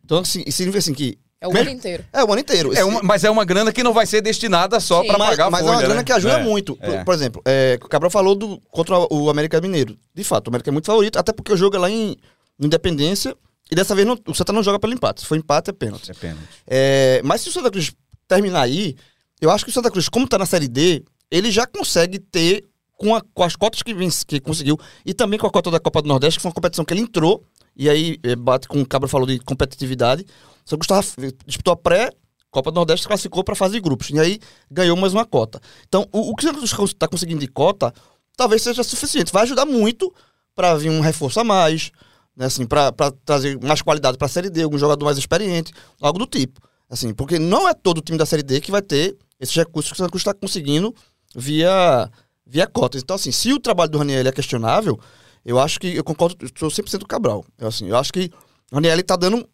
Então, 0.04 0.18
assim, 0.18 0.50
significa 0.50 0.78
assim 0.78 0.94
que 0.94 1.18
é 1.40 1.46
o 1.46 1.54
ano 1.54 1.70
inteiro. 1.70 2.04
É 2.10 2.24
o 2.24 2.32
ano 2.32 2.40
inteiro. 2.40 2.74
É 2.74 2.82
uma, 2.82 3.02
mas 3.02 3.22
é 3.22 3.30
uma 3.30 3.44
grana 3.44 3.70
que 3.70 3.82
não 3.82 3.92
vai 3.92 4.06
ser 4.06 4.22
destinada 4.22 4.80
só 4.80 5.04
para 5.04 5.18
pagar 5.18 5.50
mas, 5.50 5.60
a 5.60 5.64
folha, 5.64 5.66
Mas 5.66 5.66
é 5.66 5.70
uma 5.70 5.80
grana 5.82 5.94
né? 5.96 6.04
que 6.04 6.12
ajuda 6.12 6.40
é. 6.40 6.42
muito. 6.42 6.74
Por, 6.74 6.94
é. 6.94 7.04
por, 7.04 7.14
exemplo, 7.14 7.42
é, 7.44 7.78
o 7.82 7.86
Cabral 7.86 8.10
falou 8.10 8.34
do, 8.34 8.58
contra 8.70 8.98
o 9.12 9.28
América 9.28 9.60
Mineiro. 9.60 9.94
De 10.14 10.24
fato, 10.24 10.48
o 10.48 10.50
América 10.50 10.70
é 10.70 10.72
muito 10.72 10.86
favorito, 10.86 11.18
até 11.18 11.34
porque 11.34 11.52
o 11.52 11.56
jogo 11.56 11.76
é 11.76 11.78
lá 11.78 11.90
em 11.90 12.16
Independência. 12.58 13.36
E 13.70 13.74
dessa 13.74 13.94
vez 13.94 14.06
não, 14.06 14.18
o 14.26 14.34
Santa 14.34 14.54
não 14.54 14.62
joga 14.62 14.78
pelo 14.78 14.94
empate. 14.94 15.20
Se 15.20 15.26
for 15.26 15.36
empate, 15.36 15.68
é 15.68 15.72
pênalti. 15.74 16.10
É 16.10 16.14
pênalti. 16.14 16.48
É, 16.66 17.20
mas 17.22 17.42
se 17.42 17.50
o 17.50 17.52
Santa 17.52 17.70
Cruz 17.70 17.92
terminar 18.26 18.62
aí, 18.62 18.96
eu 19.38 19.50
acho 19.50 19.64
que 19.66 19.70
o 19.70 19.74
Santa 19.74 19.90
Cruz, 19.90 20.08
como 20.08 20.26
tá 20.26 20.38
na 20.38 20.46
Série 20.46 20.68
D, 20.68 21.04
ele 21.30 21.50
já 21.50 21.66
consegue 21.66 22.18
ter, 22.18 22.64
com, 23.04 23.14
a, 23.14 23.20
com 23.20 23.42
as 23.42 23.54
cotas 23.54 23.82
que, 23.82 23.92
vence, 23.92 24.24
que 24.24 24.40
conseguiu, 24.40 24.78
e 25.04 25.12
também 25.12 25.38
com 25.38 25.46
a 25.46 25.50
cota 25.50 25.70
da 25.70 25.78
Copa 25.78 26.00
do 26.00 26.08
Nordeste, 26.08 26.38
que 26.38 26.42
foi 26.42 26.48
uma 26.48 26.54
competição 26.54 26.86
que 26.86 26.94
ele 26.94 27.02
entrou, 27.02 27.44
e 27.76 27.90
aí 27.90 28.18
é, 28.22 28.34
bate 28.34 28.66
com 28.66 28.80
o 28.80 28.86
Cabral 28.86 29.10
falou 29.10 29.26
de 29.26 29.38
competitividade. 29.40 30.24
Só 30.64 30.74
Gustavo 30.74 31.06
disputou 31.46 31.74
a 31.74 31.76
pré, 31.76 32.10
Copa 32.50 32.70
do 32.70 32.76
Nordeste 32.76 33.06
classificou 33.06 33.44
para 33.44 33.52
a 33.52 33.56
fase 33.56 33.74
de 33.74 33.80
grupos. 33.80 34.08
E 34.08 34.18
aí 34.18 34.38
ganhou 34.70 34.96
mais 34.96 35.12
uma 35.12 35.26
cota. 35.26 35.60
Então, 35.86 36.08
o, 36.12 36.30
o 36.30 36.34
que 36.34 36.50
você 36.50 36.82
está 36.84 37.06
conseguindo 37.06 37.40
de 37.40 37.48
cota 37.48 37.92
talvez 38.36 38.62
seja 38.62 38.82
suficiente. 38.82 39.32
Vai 39.32 39.42
ajudar 39.42 39.66
muito 39.66 40.10
para 40.54 40.74
vir 40.76 40.88
um 40.88 41.00
reforço 41.00 41.40
a 41.40 41.44
mais, 41.44 41.90
né, 42.34 42.46
assim, 42.46 42.64
para 42.64 42.92
trazer 43.24 43.60
mais 43.60 43.82
qualidade 43.82 44.16
para 44.16 44.26
a 44.26 44.30
Série 44.30 44.48
D, 44.48 44.62
algum 44.62 44.78
jogador 44.78 45.04
mais 45.04 45.18
experiente, 45.18 45.72
algo 46.00 46.18
do 46.18 46.26
tipo. 46.26 46.60
Assim, 46.88 47.12
porque 47.12 47.38
não 47.38 47.68
é 47.68 47.74
todo 47.74 47.98
o 47.98 48.00
time 48.00 48.16
da 48.16 48.24
Série 48.24 48.42
D 48.42 48.60
que 48.60 48.70
vai 48.70 48.80
ter 48.80 49.16
esses 49.38 49.54
recursos 49.54 49.90
que 49.90 49.96
o 49.96 49.98
Santa 49.98 50.10
Cruz 50.10 50.20
está 50.22 50.32
conseguindo 50.32 50.94
via, 51.34 52.10
via 52.46 52.66
cotas. 52.66 53.02
Então, 53.02 53.16
assim, 53.16 53.32
se 53.32 53.52
o 53.52 53.60
trabalho 53.60 53.90
do 53.90 53.98
Raniel 53.98 54.26
é 54.26 54.32
questionável, 54.32 54.98
eu 55.44 55.58
acho 55.58 55.78
que, 55.78 55.94
eu 55.94 56.04
concordo, 56.04 56.46
sou 56.58 56.68
100% 56.68 56.98
do 56.98 57.06
Cabral. 57.06 57.44
Eu, 57.58 57.68
assim, 57.68 57.88
eu 57.88 57.96
acho 57.96 58.12
que 58.12 58.30
o 58.70 58.76
Raniel 58.76 58.98
está 58.98 59.16
dando 59.16 59.48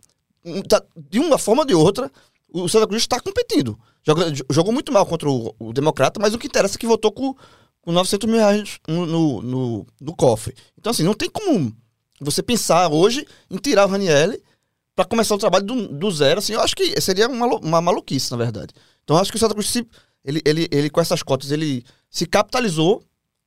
Tá, 0.69 0.83
de 0.97 1.19
uma 1.19 1.37
forma 1.37 1.63
ou 1.63 1.67
de 1.67 1.75
outra, 1.75 2.11
o 2.51 2.67
Santa 2.67 2.87
Cruz 2.87 3.03
está 3.03 3.21
competindo. 3.21 3.79
Joga, 4.03 4.33
jogou 4.51 4.73
muito 4.73 4.91
mal 4.91 5.05
contra 5.05 5.29
o, 5.29 5.55
o, 5.59 5.73
Democrata, 5.73 6.19
mas 6.19 6.33
o 6.33 6.39
que 6.39 6.47
interessa 6.47 6.77
é 6.77 6.79
que 6.79 6.87
votou 6.87 7.13
com, 7.13 7.35
com 7.83 7.93
900 7.93 8.27
mil 8.27 8.39
reais 8.39 8.79
no, 8.89 9.05
no, 9.05 9.43
no, 9.43 9.87
no, 10.01 10.17
cofre. 10.17 10.55
Então, 10.79 10.91
assim, 10.91 11.03
não 11.03 11.13
tem 11.13 11.29
como 11.29 11.77
você 12.19 12.43
pensar 12.43 12.91
hoje 12.91 13.27
em 13.51 13.59
tirar 13.59 13.87
o 13.87 13.91
Raniel 13.91 14.35
para 14.97 15.05
começar 15.05 15.35
o 15.35 15.39
trabalho 15.39 15.67
do, 15.67 15.89
do, 15.89 16.11
zero. 16.11 16.39
Assim, 16.39 16.55
eu 16.55 16.61
acho 16.63 16.75
que 16.75 16.99
seria 17.03 17.29
uma, 17.29 17.47
uma 17.59 17.81
maluquice, 17.83 18.31
na 18.31 18.39
verdade. 18.39 18.73
Então, 19.05 19.17
eu 19.17 19.21
acho 19.21 19.31
que 19.31 19.37
o 19.37 19.41
Santa 19.41 19.53
Cruz, 19.53 19.69
se, 19.69 19.87
ele, 20.25 20.41
ele, 20.47 20.69
ele, 20.71 20.89
com 20.89 21.03
essas 21.03 21.23
cotas, 21.23 21.51
ele 21.51 21.85
se 22.11 22.26
capitalizou 22.26 23.02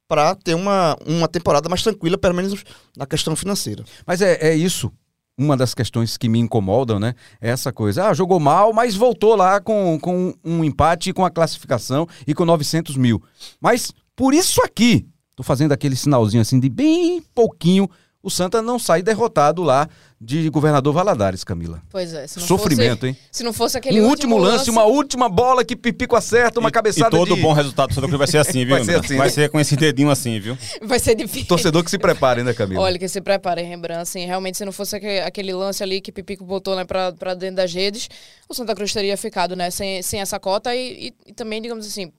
para 0.07 0.35
ter 0.35 0.53
uma, 0.53 0.97
uma 1.05 1.27
temporada 1.27 1.67
mais 1.69 1.81
tranquila, 1.81 2.17
pelo 2.17 2.35
menos 2.35 2.63
na 2.95 3.05
questão 3.05 3.35
financeira. 3.35 3.83
Mas 4.05 4.21
é, 4.21 4.37
é 4.41 4.55
isso 4.55 4.91
uma 5.37 5.57
das 5.57 5.73
questões 5.73 6.17
que 6.17 6.29
me 6.29 6.39
incomodam, 6.39 6.99
né? 6.99 7.15
É 7.41 7.49
essa 7.49 7.71
coisa. 7.71 8.07
Ah, 8.07 8.13
jogou 8.13 8.39
mal, 8.39 8.71
mas 8.71 8.95
voltou 8.95 9.35
lá 9.35 9.59
com, 9.59 9.97
com 9.99 10.33
um 10.43 10.63
empate, 10.63 11.13
com 11.13 11.25
a 11.25 11.31
classificação 11.31 12.07
e 12.27 12.33
com 12.33 12.45
900 12.45 12.95
mil. 12.97 13.21
Mas 13.59 13.91
por 14.15 14.33
isso 14.33 14.61
aqui, 14.63 15.07
tô 15.35 15.43
fazendo 15.43 15.71
aquele 15.71 15.95
sinalzinho 15.95 16.41
assim 16.41 16.59
de 16.59 16.69
bem 16.69 17.21
pouquinho, 17.33 17.89
o 18.23 18.29
Santa 18.29 18.61
não 18.61 18.79
sai 18.79 19.01
derrotado 19.03 19.61
lá 19.61 19.87
de 20.19 20.49
Governador 20.49 20.93
Valadares, 20.93 21.43
Camila. 21.43 21.81
Pois 21.91 22.13
é. 22.13 22.25
Se 22.25 22.39
não 22.39 22.47
Sofrimento, 22.47 23.01
fosse, 23.01 23.07
hein? 23.07 23.17
Se 23.29 23.43
não 23.43 23.51
fosse 23.51 23.77
aquele 23.77 23.99
Um 23.99 24.07
último 24.07 24.37
lance, 24.37 24.69
uma 24.69 24.85
última 24.85 25.27
bola 25.27 25.65
que 25.65 25.75
Pipico 25.75 26.15
acerta, 26.15 26.61
uma 26.61 26.69
E- 26.69 26.71
cabeçada 26.71 27.13
E 27.13 27.19
todo 27.19 27.35
de... 27.35 27.41
bom 27.41 27.51
resultado 27.51 27.89
do 27.89 27.93
Santa 27.95 28.07
Cruz 28.07 28.17
vai 28.17 28.27
ser 28.27 28.37
assim, 28.37 28.59
viu? 28.65 28.77
Vai 28.77 28.85
ser 28.85 28.95
assim, 28.97 29.17
Vai 29.17 29.27
né? 29.27 29.33
ser 29.33 29.49
com 29.49 29.59
esse 29.59 29.75
dedinho 29.75 30.09
assim, 30.09 30.39
viu? 30.39 30.57
Vai 30.81 30.99
ser 30.99 31.15
difícil. 31.15 31.47
Torcedor 31.47 31.83
que 31.83 31.89
se 31.91 31.97
prepare, 31.99 32.41
né, 32.43 32.53
Camila? 32.53 32.81
Olha, 32.81 32.97
que 32.97 33.07
se 33.09 33.19
prepare, 33.19 33.61
Rembrandt. 33.63 34.01
Assim, 34.03 34.25
realmente, 34.25 34.57
se 34.57 34.63
não 34.63 34.71
fosse 34.71 34.95
aque- 34.95 35.19
aquele 35.19 35.53
lance 35.53 35.83
ali 35.83 35.99
que 35.99 36.09
Pipico 36.11 36.45
botou 36.45 36.75
né, 36.77 36.85
pra, 36.85 37.11
pra 37.11 37.33
dentro 37.33 37.57
das 37.57 37.73
redes, 37.73 38.07
o 38.47 38.53
Santa 38.53 38.73
Cruz 38.73 38.93
teria 38.93 39.17
ficado 39.17 39.53
né, 39.57 39.69
sem, 39.69 40.01
sem 40.01 40.21
essa 40.21 40.39
cota 40.39 40.73
e, 40.73 41.07
e- 41.09 41.13
e 41.31 41.33
também, 41.33 41.61
digamos 41.61 41.85
assim, 41.85 42.09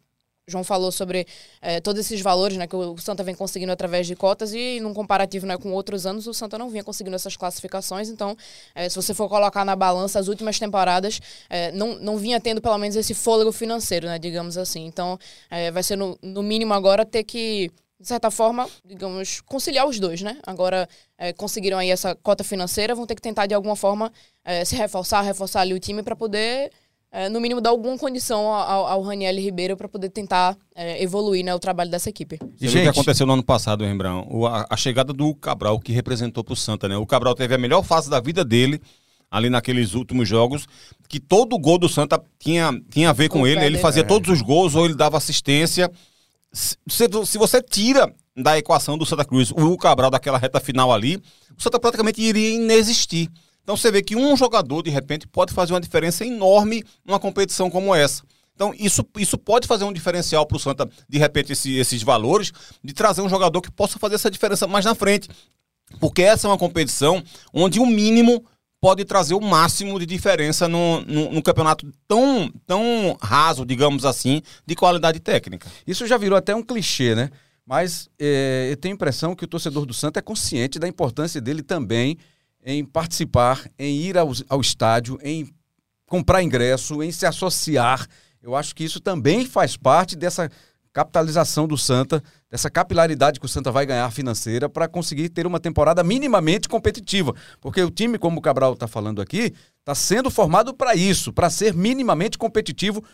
João 0.46 0.62
falou 0.62 0.92
sobre 0.92 1.26
eh, 1.62 1.80
todos 1.80 2.00
esses 2.00 2.20
valores 2.20 2.56
né, 2.56 2.66
que 2.66 2.76
o 2.76 2.98
Santa 2.98 3.22
vem 3.24 3.34
conseguindo 3.34 3.72
através 3.72 4.06
de 4.06 4.14
cotas 4.14 4.52
e 4.52 4.78
num 4.80 4.92
comparativo 4.92 5.46
né, 5.46 5.56
com 5.56 5.72
outros 5.72 6.04
anos, 6.04 6.26
o 6.26 6.34
Santa 6.34 6.58
não 6.58 6.68
vinha 6.68 6.84
conseguindo 6.84 7.16
essas 7.16 7.36
classificações. 7.36 8.10
Então, 8.10 8.36
eh, 8.74 8.88
se 8.88 8.96
você 8.96 9.14
for 9.14 9.28
colocar 9.28 9.64
na 9.64 9.74
balança 9.74 10.18
as 10.18 10.28
últimas 10.28 10.58
temporadas, 10.58 11.18
eh, 11.48 11.72
não, 11.72 11.98
não 11.98 12.18
vinha 12.18 12.38
tendo 12.38 12.60
pelo 12.60 12.76
menos 12.76 12.94
esse 12.94 13.14
fôlego 13.14 13.52
financeiro, 13.52 14.06
né, 14.06 14.18
digamos 14.18 14.58
assim. 14.58 14.84
Então, 14.84 15.18
vai 15.72 15.82
ser 15.82 15.96
no, 15.96 16.18
no 16.22 16.42
mínimo 16.42 16.74
agora 16.74 17.04
ter 17.04 17.24
que 17.24 17.70
de 17.98 18.08
certa 18.08 18.30
forma, 18.30 18.68
digamos, 18.84 19.40
conciliar 19.40 19.86
os 19.86 19.98
dois, 19.98 20.20
né? 20.20 20.36
Agora 20.46 20.86
eh, 21.16 21.32
conseguiram 21.32 21.78
aí 21.78 21.90
essa 21.90 22.14
cota 22.14 22.44
financeira, 22.44 22.94
vão 22.94 23.06
ter 23.06 23.14
que 23.14 23.22
tentar 23.22 23.46
de 23.46 23.54
alguma 23.54 23.76
forma 23.76 24.12
eh, 24.44 24.64
se 24.64 24.76
reforçar, 24.76 25.22
reforçar 25.22 25.60
ali 25.62 25.72
o 25.72 25.80
time 25.80 26.02
para 26.02 26.14
poder, 26.14 26.70
eh, 27.14 27.28
no 27.28 27.40
mínimo, 27.40 27.60
dar 27.60 27.70
alguma 27.70 27.96
condição 27.96 28.46
ao, 28.48 28.86
ao 28.86 29.02
Raniel 29.02 29.34
Ribeiro 29.36 29.76
para 29.76 29.88
poder 29.88 30.10
tentar 30.10 30.56
eh, 30.74 31.02
evoluir 31.02 31.44
né, 31.44 31.54
o 31.54 31.58
trabalho 31.58 31.90
dessa 31.90 32.10
equipe. 32.10 32.36
Você 32.38 32.46
viu 32.58 32.68
o 32.68 32.72
Gente- 32.72 32.82
que 32.82 32.88
aconteceu 32.88 33.26
no 33.26 33.32
ano 33.34 33.42
passado, 33.44 33.84
Rembrandt? 33.84 34.26
O- 34.30 34.46
A, 34.46 34.66
a 34.68 34.76
chegada 34.76 35.12
do 35.12 35.34
Cabral, 35.34 35.78
que 35.78 35.92
representou 35.92 36.42
pro 36.42 36.56
Santa, 36.56 36.88
né? 36.88 36.96
O 36.96 37.06
Cabral 37.06 37.34
teve 37.34 37.54
a 37.54 37.58
melhor 37.58 37.82
fase 37.84 38.10
da 38.10 38.20
vida 38.20 38.44
dele, 38.44 38.80
ali 39.30 39.48
naqueles 39.48 39.94
últimos 39.94 40.28
jogos, 40.28 40.66
que 41.08 41.18
todo 41.20 41.58
gol 41.58 41.78
do 41.78 41.88
Santa 41.88 42.22
tinha, 42.38 42.70
tinha 42.90 43.10
a 43.10 43.12
ver 43.12 43.28
com 43.28 43.42
O 43.42 43.46
ele. 43.46 43.64
Ele 43.64 43.78
fazia 43.78 44.04
todos 44.04 44.28
os 44.30 44.42
gols 44.42 44.74
ou 44.74 44.84
ele 44.84 44.94
dava 44.94 45.16
assistência. 45.16 45.90
Se, 46.52 46.76
se- 46.88 47.08
se 47.26 47.38
você 47.38 47.60
tira 47.62 48.12
da 48.36 48.58
equação 48.58 48.96
do 48.98 49.04
Santa 49.06 49.24
Cruz 49.24 49.50
o 49.52 49.76
Cabral 49.76 50.10
daquela 50.10 50.38
reta 50.38 50.60
final 50.60 50.92
ali, 50.92 51.16
o 51.56 51.62
Santa 51.62 51.78
praticamente 51.80 52.20
iria 52.20 52.50
inexistir. 52.56 53.28
Então 53.64 53.76
você 53.76 53.90
vê 53.90 54.02
que 54.02 54.14
um 54.14 54.36
jogador, 54.36 54.82
de 54.82 54.90
repente, 54.90 55.26
pode 55.26 55.52
fazer 55.52 55.72
uma 55.72 55.80
diferença 55.80 56.24
enorme 56.24 56.84
numa 57.04 57.18
competição 57.18 57.68
como 57.68 57.92
essa. 57.94 58.22
Então, 58.54 58.72
isso, 58.78 59.04
isso 59.18 59.36
pode 59.36 59.66
fazer 59.66 59.82
um 59.82 59.92
diferencial 59.92 60.46
para 60.46 60.56
o 60.56 60.60
Santa, 60.60 60.88
de 61.08 61.18
repente, 61.18 61.52
esse- 61.52 61.74
esses 61.76 62.02
valores, 62.04 62.52
de 62.84 62.92
trazer 62.92 63.20
um 63.20 63.28
jogador 63.28 63.60
que 63.60 63.70
possa 63.70 63.98
fazer 63.98 64.14
essa 64.14 64.30
diferença 64.30 64.66
mais 64.68 64.84
na 64.84 64.94
frente. 64.94 65.28
Porque 65.98 66.22
essa 66.22 66.46
é 66.46 66.50
uma 66.50 66.58
competição 66.58 67.20
onde 67.52 67.80
o 67.80 67.86
mínimo 67.86 68.44
pode 68.80 69.04
trazer 69.04 69.34
o 69.34 69.40
máximo 69.40 69.98
de 69.98 70.06
diferença 70.06 70.68
num 70.68 71.00
no, 71.00 71.32
no 71.32 71.42
campeonato 71.42 71.90
tão, 72.06 72.52
tão 72.66 73.16
raso, 73.20 73.64
digamos 73.64 74.04
assim, 74.04 74.40
de 74.66 74.74
qualidade 74.76 75.18
técnica. 75.20 75.66
Isso 75.86 76.06
já 76.06 76.16
virou 76.18 76.36
até 76.38 76.54
um 76.54 76.62
clichê, 76.62 77.14
né? 77.14 77.30
Mas 77.66 78.10
é, 78.20 78.68
eu 78.70 78.76
tenho 78.76 78.92
a 78.92 78.96
impressão 78.96 79.34
que 79.34 79.44
o 79.44 79.48
torcedor 79.48 79.86
do 79.86 79.94
Santa 79.94 80.18
é 80.18 80.22
consciente 80.22 80.78
da 80.78 80.86
importância 80.86 81.40
dele 81.40 81.62
também 81.62 82.18
em 82.64 82.84
participar, 82.84 83.68
em 83.78 83.96
ir 83.96 84.16
ao, 84.16 84.32
ao 84.48 84.60
estádio, 84.60 85.18
em 85.22 85.48
comprar 86.06 86.42
ingresso, 86.42 87.02
em 87.02 87.12
se 87.12 87.26
associar. 87.26 88.06
Eu 88.42 88.56
acho 88.56 88.74
que 88.74 88.82
isso 88.82 89.00
também 89.00 89.44
faz 89.44 89.76
parte 89.76 90.16
dessa 90.16 90.50
capitalização 90.92 91.66
do 91.66 91.76
Santa, 91.76 92.22
dessa 92.48 92.70
capilaridade 92.70 93.40
que 93.40 93.46
o 93.46 93.48
Santa 93.48 93.72
vai 93.72 93.84
ganhar 93.84 94.08
financeira 94.12 94.68
para 94.68 94.86
conseguir 94.86 95.28
ter 95.28 95.44
uma 95.44 95.58
temporada 95.58 96.04
minimamente 96.04 96.68
competitiva. 96.68 97.34
Porque 97.60 97.82
o 97.82 97.90
time, 97.90 98.16
como 98.16 98.38
o 98.38 98.42
Cabral 98.42 98.74
está 98.74 98.86
falando 98.86 99.20
aqui, 99.20 99.52
está 99.80 99.94
sendo 99.94 100.30
formado 100.30 100.72
para 100.72 100.94
isso, 100.94 101.32
para 101.32 101.50
ser 101.50 101.74
minimamente 101.74 102.38
competitivo 102.38 103.04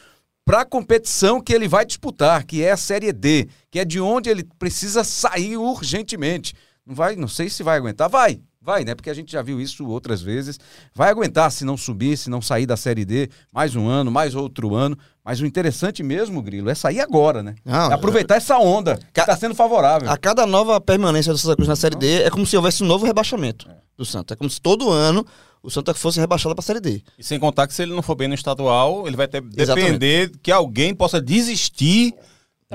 para 0.45 0.61
a 0.62 0.64
competição 0.64 1.40
que 1.40 1.54
ele 1.54 1.69
vai 1.69 1.87
disputar, 1.87 2.45
que 2.45 2.62
é 2.62 2.73
a 2.73 2.76
Série 2.76 3.12
D, 3.12 3.49
que 3.71 3.78
é 3.78 3.85
de 3.85 4.00
onde 4.00 4.28
ele 4.28 4.45
precisa 4.59 5.02
sair 5.02 5.57
urgentemente. 5.57 6.54
Não 6.85 6.95
vai, 6.95 7.16
não 7.16 7.28
sei 7.28 7.49
se 7.49 7.62
vai 7.62 7.78
aguentar, 7.78 8.11
vai, 8.11 8.40
vai, 8.62 8.85
né? 8.85 8.95
Porque 8.95 9.11
a 9.11 9.14
gente 9.14 9.33
já 9.33 9.43
viu 9.43 9.61
isso 9.61 9.87
outras 9.88 10.21
vezes. 10.21 10.59
Vai 10.95 11.11
aguentar 11.11 11.50
se 11.50 11.64
não 11.64 11.76
subir, 11.76 12.17
se 12.17 12.29
não 12.29 12.43
sair 12.43 12.67
da 12.67 12.76
Série 12.76 13.05
D, 13.05 13.31
mais 13.52 13.75
um 13.75 13.88
ano, 13.88 14.11
mais 14.11 14.35
outro 14.35 14.75
ano. 14.75 14.97
Mas 15.25 15.40
o 15.40 15.47
interessante 15.47 16.02
mesmo, 16.02 16.43
Grilo, 16.43 16.69
é 16.69 16.75
sair 16.75 17.00
agora, 17.00 17.43
né? 17.43 17.55
Não, 17.64 17.90
É 17.90 17.95
aproveitar 17.95 18.37
essa 18.37 18.59
onda 18.59 18.99
que 19.12 19.21
está 19.21 19.37
sendo 19.37 19.55
favorável. 19.55 20.11
A 20.11 20.17
cada 20.17 20.47
nova 20.47 20.81
permanência 20.81 21.33
do 21.33 21.38
Santa 21.38 21.57
Cruz 21.57 21.69
na 21.69 21.76
Série 21.76 21.97
D 21.97 22.23
é 22.23 22.31
como 22.31 22.47
se 22.47 22.57
houvesse 22.57 22.83
um 22.83 22.87
novo 22.87 23.07
rebaixamento 23.07 23.67
do 23.97 24.05
Santa. 24.05 24.35
É 24.35 24.37
como 24.37 24.50
se 24.50 24.61
todo 24.61 24.90
ano 24.90 25.25
o 25.62 25.71
Santa 25.71 25.95
fosse 25.95 26.21
rebaixado 26.21 26.55
para 26.55 26.62
a 26.62 26.67
Série 26.67 26.81
D. 26.81 27.02
E 27.19 27.25
sem 27.25 27.38
contar 27.38 27.67
que 27.67 27.75
se 27.75 27.83
ele 27.83 27.95
não 27.95 28.02
for 28.02 28.14
bem 28.14 28.29
no 28.29 28.35
estadual, 28.35 29.07
ele 29.07 29.17
vai 29.17 29.29
ter 29.29 29.43
Exatamente. 29.57 29.93
depender 29.93 30.33
que 30.43 30.50
alguém 30.52 30.95
possa 30.95 31.21
desistir 31.21 32.14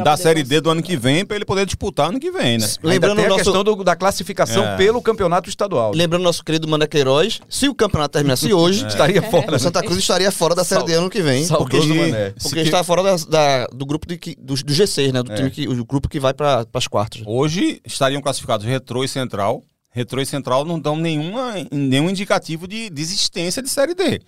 da 0.04 0.12
poder 0.12 0.24
Série 0.24 0.44
D 0.44 0.60
do 0.60 0.70
ano 0.70 0.84
que 0.84 0.98
vem 0.98 1.26
para 1.26 1.38
ele 1.38 1.46
poder 1.46 1.66
disputar 1.66 2.10
ano 2.10 2.20
que 2.20 2.30
vem, 2.30 2.58
né? 2.58 2.66
Ainda 2.66 2.88
Lembrando 2.90 3.20
a 3.22 3.28
nosso- 3.30 3.44
questão 3.46 3.64
do- 3.64 3.82
da 3.84 3.96
classificação 3.96 4.64
É. 4.66 4.76
pelo 4.76 5.02
campeonato 5.02 5.48
estadual. 5.50 5.94
Lembrando 5.96 6.22
nosso 6.24 6.44
querido 6.44 6.68
Mané 6.68 6.86
Queiroz, 6.86 7.40
se 7.50 7.70
o 7.70 7.74
campeonato 7.74 8.12
terminasse 8.14 8.52
hoje, 8.54 8.86
Estaria 8.88 9.22
fora. 9.22 9.56
o 9.56 9.60
Santa 9.60 9.82
Cruz 9.82 9.98
estaria 9.98 10.30
fora 10.32 10.54
da 10.54 10.66
Série 10.66 10.84
D 10.84 10.94
ano 10.96 11.10
que 11.10 11.22
vem. 11.22 11.48
Porque, 11.48 11.78
Mané. 11.78 12.34
porque 12.42 12.60
está 12.60 12.84
fora 12.84 13.02
da- 13.04 13.16
da- 13.30 13.68
do 13.68 13.86
grupo 13.86 14.06
de, 14.06 14.18
que- 14.18 14.36
do, 14.36 14.54
do 14.56 14.74
G6, 14.74 15.14
né? 15.14 15.24
Do 15.24 15.32
É. 15.32 15.36
time 15.36 15.50
que, 15.50 15.68
o 15.68 15.86
grupo 15.86 16.10
que 16.10 16.20
vai 16.20 16.34
para 16.34 16.66
as 16.74 16.88
quartas. 16.88 17.22
Hoje 17.26 17.80
estariam 17.86 18.22
classificados 18.22 18.66
Retrô 18.66 19.04
e 19.04 19.08
Central. 19.08 19.64
Retrô 19.92 20.22
e 20.22 20.26
Central 20.26 20.66
não 20.66 20.78
dão 20.78 20.98
nenhuma, 20.98 21.54
nenhum 21.72 22.10
indicativo 22.10 22.68
de 22.68 22.90
desistência 22.90 23.62
de 23.64 23.70
Série 23.70 23.94
D. 23.96 24.20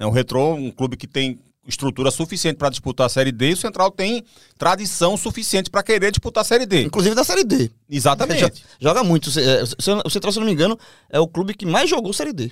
É 0.00 0.04
O 0.04 0.10
Retrô, 0.10 0.54
um 0.54 0.68
clube 0.68 0.96
que 0.96 1.06
tem 1.06 1.38
estrutura 1.66 2.10
suficiente 2.10 2.56
para 2.56 2.68
disputar 2.68 3.06
a 3.06 3.08
Série 3.08 3.30
D, 3.30 3.50
e 3.50 3.52
o 3.52 3.56
Central 3.56 3.90
tem 3.90 4.24
tradição 4.58 5.16
suficiente 5.16 5.70
para 5.70 5.82
querer 5.82 6.10
disputar 6.10 6.42
a 6.42 6.44
Série 6.44 6.66
D. 6.66 6.82
Inclusive 6.82 7.14
da 7.14 7.24
Série 7.24 7.44
D. 7.44 7.70
Exatamente. 7.88 8.64
Joga 8.80 9.04
muito. 9.04 9.30
É, 9.38 9.62
O 10.04 10.10
Central, 10.10 10.32
se 10.32 10.38
eu 10.38 10.40
não 10.40 10.46
me 10.46 10.52
engano, 10.52 10.78
é 11.08 11.20
o 11.20 11.28
clube 11.28 11.54
que 11.54 11.64
mais 11.64 11.88
jogou 11.88 12.12
Série 12.12 12.32
D. 12.32 12.50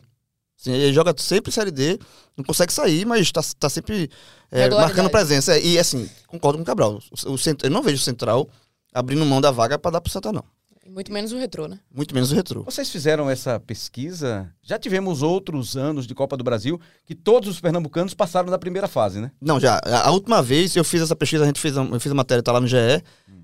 Assim, 0.60 0.72
ele 0.72 0.92
joga 0.92 1.14
sempre 1.16 1.50
Série 1.50 1.70
D, 1.70 1.98
não 2.36 2.44
consegue 2.44 2.72
sair, 2.72 3.06
mas 3.06 3.22
está 3.22 3.40
tá 3.58 3.68
sempre 3.68 4.10
é, 4.50 4.62
Regularidade. 4.62 4.80
marcando 4.80 5.10
presença. 5.10 5.58
E 5.58 5.78
assim, 5.78 6.08
concordo 6.26 6.58
com 6.58 6.62
o 6.62 6.66
Cabral. 6.66 7.00
O, 7.26 7.32
o 7.32 7.36
eu 7.62 7.70
não 7.70 7.82
vejo 7.82 7.96
o 7.96 8.04
Central 8.04 8.48
abrindo 8.92 9.24
mão 9.24 9.40
da 9.40 9.50
vaga 9.50 9.78
para 9.78 9.92
dar 9.92 10.00
pro 10.00 10.12
Santa, 10.12 10.30
não. 10.32 10.44
Muito 10.92 11.12
menos 11.12 11.30
o 11.32 11.38
retrô, 11.38 11.68
né? 11.68 11.78
Muito 11.94 12.12
menos 12.14 12.32
o 12.32 12.34
retrô. 12.34 12.64
Vocês 12.64 12.90
fizeram 12.90 13.30
essa 13.30 13.60
pesquisa? 13.60 14.52
Já 14.62 14.76
tivemos 14.78 15.22
outros 15.22 15.76
anos 15.76 16.06
de 16.06 16.14
Copa 16.14 16.36
do 16.36 16.42
Brasil 16.42 16.80
que 17.06 17.14
todos 17.14 17.48
os 17.48 17.60
pernambucanos 17.60 18.12
passaram 18.12 18.50
da 18.50 18.58
primeira 18.58 18.88
fase, 18.88 19.20
né? 19.20 19.30
Não, 19.40 19.60
já. 19.60 19.80
A, 19.84 20.10
última 20.10 20.42
vez 20.42 20.74
eu 20.74 20.82
fiz 20.84 21.00
essa 21.00 21.14
pesquisa, 21.14 21.44
a 21.44 21.46
gente 21.46 21.60
fez 21.60 21.78
a, 21.78 21.84
eu 21.84 22.00
fiz 22.00 22.10
a 22.10 22.14
matéria, 22.14 22.42
tá 22.42 22.50
lá 22.50 22.60
no 22.60 22.66
GE, 22.66 22.76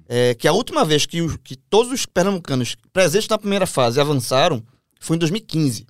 é, 0.08 0.34
que 0.34 0.48
a 0.48 0.52
última 0.52 0.84
vez 0.84 1.06
que, 1.06 1.22
os- 1.22 1.36
que 1.36 1.54
todos 1.56 1.92
os 1.92 2.04
pernambucanos 2.04 2.76
presentes 2.92 3.28
na 3.28 3.38
primeira 3.38 3.66
fase 3.66 4.00
avançaram 4.00 4.60
foi 4.98 5.16
em 5.16 5.18
2015. 5.20 5.86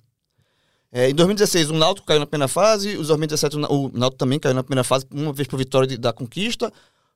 É, 0.91 1.09
em 1.09 1.13
2016, 1.15 1.69
o 1.69 1.73
Náutico 1.73 2.05
caiu 2.07 2.19
na 2.19 2.25
primeira 2.27 2.47
fase, 2.47 2.93
em 2.93 2.95
2017 2.97 3.55
o 3.57 3.89
Náutico 3.93 4.17
também 4.17 4.39
caiu 4.39 4.53
na 4.55 4.63
primeira 4.63 4.83
fase, 4.83 5.05
uma 5.11 5.33
vez 5.33 5.47
por 5.47 5.57
vitória 5.57 5.87
de- 5.87 5.97
da 5.97 6.13
Conquista, 6.13 6.71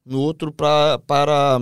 no 0.06 0.20
outro 0.20 0.52
pra, 0.52 1.00
para... 1.06 1.60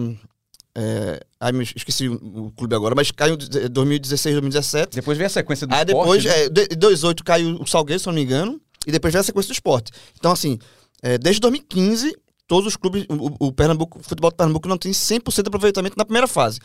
É, 0.76 1.20
ai, 1.40 1.52
me 1.52 1.64
esqueci 1.64 2.08
o, 2.08 2.52
clube 2.56 2.76
agora, 2.76 2.94
mas 2.96 3.12
caiu 3.12 3.36
em 3.36 3.70
2016, 3.70 4.36
2017. 4.36 4.96
Depois 4.96 5.18
veio 5.18 5.28
a 5.28 5.30
sequência 5.30 5.66
do 5.68 5.74
Aí 5.74 5.84
esporte, 5.84 6.22
depois, 6.24 6.24
né? 6.26 6.44
é, 6.46 6.50
de- 6.50 6.74
em 6.76 6.78
2018 6.78 7.24
caiu 7.24 7.58
o 7.62 7.66
Salgueiro, 7.68 8.00
se 8.00 8.08
não 8.08 8.14
me 8.14 8.22
engano, 8.22 8.62
e 8.86 8.92
depois 8.92 9.12
veio 9.12 9.22
a 9.22 9.24
sequência 9.24 9.50
do 9.50 9.54
esporte. 9.54 9.92
Então, 10.18 10.32
assim, 10.32 10.58
é, 11.02 11.18
desde 11.18 11.42
2015, 11.42 12.16
todos 12.48 12.68
os 12.68 12.76
clubes, 12.78 13.06
o, 13.10 13.48
o 13.48 13.52
Pernambuco, 13.52 14.00
o 14.00 14.04
futebol 14.04 14.30
do 14.32 14.36
Pernambuco 14.36 14.68
não 14.68 14.78
tem 14.78 14.92
100% 14.92 15.42
de 15.44 15.48
aproveitamento 15.48 15.98
na 15.98 16.06
primeira 16.06 16.28
fase. 16.28 16.60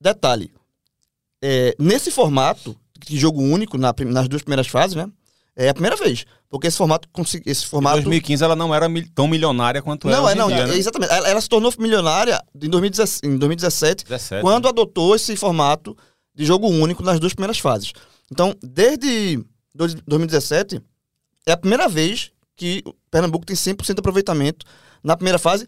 Detalhe, 0.00 0.50
é, 1.42 1.74
nesse 1.78 2.10
formato, 2.10 2.76
de 3.06 3.18
jogo 3.18 3.40
único 3.42 3.76
na 3.78 3.94
nas 4.06 4.28
duas 4.28 4.42
primeiras 4.42 4.66
fases, 4.66 4.96
né? 4.96 5.08
É 5.56 5.70
a 5.70 5.74
primeira 5.74 5.96
vez. 5.96 6.24
Porque 6.50 6.66
esse 6.66 6.76
formato, 6.76 7.08
esse 7.46 7.64
Em 7.64 7.66
formato 7.66 7.96
2015 7.96 8.44
ela 8.44 8.54
não 8.54 8.74
era 8.74 8.86
tão 9.14 9.26
milionária 9.26 9.80
quanto 9.82 10.06
não, 10.06 10.28
é 10.28 10.34
não, 10.34 10.50
em 10.50 10.54
dia, 10.54 10.64
é, 10.64 10.66
né? 10.66 10.76
exatamente. 10.76 11.10
Ela, 11.12 11.28
ela 11.28 11.40
se 11.40 11.48
tornou 11.48 11.72
milionária 11.78 12.40
em 12.54 12.68
2017, 12.68 13.26
em 13.26 13.36
2017 13.38 14.04
17. 14.04 14.42
quando 14.42 14.68
adotou 14.68 15.16
esse 15.16 15.34
formato 15.34 15.96
de 16.34 16.44
jogo 16.44 16.68
único 16.68 17.02
nas 17.02 17.18
duas 17.18 17.32
primeiras 17.32 17.58
fases. 17.58 17.92
Então, 18.30 18.54
desde 18.62 19.42
dois- 19.74 19.94
2017, 20.06 20.80
é 21.46 21.52
a 21.52 21.56
primeira 21.56 21.88
vez 21.88 22.30
que 22.54 22.82
o 22.84 22.92
Pernambuco 23.10 23.46
tem 23.46 23.56
100% 23.56 23.94
de 23.94 24.00
aproveitamento 24.00 24.66
na 25.02 25.16
primeira 25.16 25.38
fase, 25.38 25.66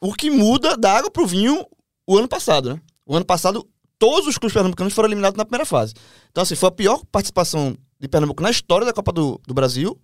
o 0.00 0.14
que 0.14 0.30
muda 0.30 0.76
da 0.76 0.92
água 0.96 1.10
pro 1.10 1.26
vinho 1.26 1.66
o 2.06 2.16
ano 2.16 2.28
passado, 2.28 2.74
né? 2.74 2.80
O 3.04 3.14
ano 3.16 3.24
passado, 3.24 3.66
todos 3.98 4.26
os 4.26 4.38
clubes 4.38 4.54
pernambucanos 4.54 4.94
foram 4.94 5.08
eliminados 5.08 5.36
na 5.36 5.44
primeira 5.44 5.66
fase. 5.66 5.94
Então, 6.30 6.42
assim, 6.42 6.54
foi 6.54 6.68
a 6.68 6.72
pior 6.72 7.02
participação 7.10 7.76
de 8.00 8.08
Pernambuco 8.08 8.42
na 8.42 8.50
história 8.50 8.86
da 8.86 8.92
Copa 8.92 9.12
do, 9.12 9.40
do 9.46 9.54
Brasil 9.54 9.98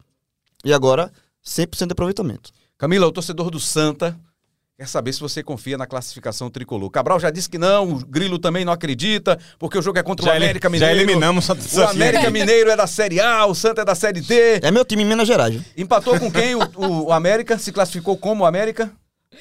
e 0.65 0.73
agora 0.73 1.11
100% 1.47 1.87
de 1.87 1.93
aproveitamento. 1.93 2.51
Camila, 2.79 3.07
o 3.07 3.13
torcedor 3.13 3.51
do 3.51 3.61
Santa, 3.61 4.19
Quer 4.77 4.89
saber 4.89 5.13
se 5.13 5.21
você 5.21 5.41
confia 5.41 5.79
na 5.79 5.87
classificação 5.87 6.51
tricolor. 6.51 6.91
Cabral 6.91 7.21
já 7.21 7.31
disse 7.31 7.49
que 7.49 7.57
não, 7.57 7.93
o 7.93 8.05
Grilo 8.05 8.41
também 8.41 8.65
não 8.65 8.73
acredita, 8.73 9.39
porque 9.57 9.79
o 9.79 9.83
jogo 9.83 10.01
é 10.01 10.03
contra 10.03 10.27
Já, 10.27 10.33
o 10.33 10.35
ele- 10.35 10.47
América 10.47 10.67
já 10.67 10.73
Mineiro. 10.73 10.97
eliminamos 11.01 11.45
Santa 11.45 11.61
O 11.61 11.63
Sofia. 11.65 11.91
América 11.91 12.29
Mineiro 12.29 12.69
é 12.71 12.77
da 12.77 12.89
Série 12.89 13.21
A, 13.21 13.47
o 13.47 13.55
Santa 13.55 13.83
é 13.83 13.85
da 13.85 13.95
Série 13.95 14.21
D. 14.21 14.59
É 14.61 14.73
meu 14.73 14.85
time 14.85 15.05
em 15.05 15.07
Minas 15.07 15.29
Gerais. 15.29 15.63
Empatou 15.77 16.19
com 16.19 16.29
quem? 16.29 16.57
O, 16.57 16.61
o- 16.75 17.05
o 17.05 17.13
América 17.13 17.57
se 17.57 17.71
classificou 17.71 18.17
como 18.19 18.43
o 18.43 18.47
América? 18.47 18.91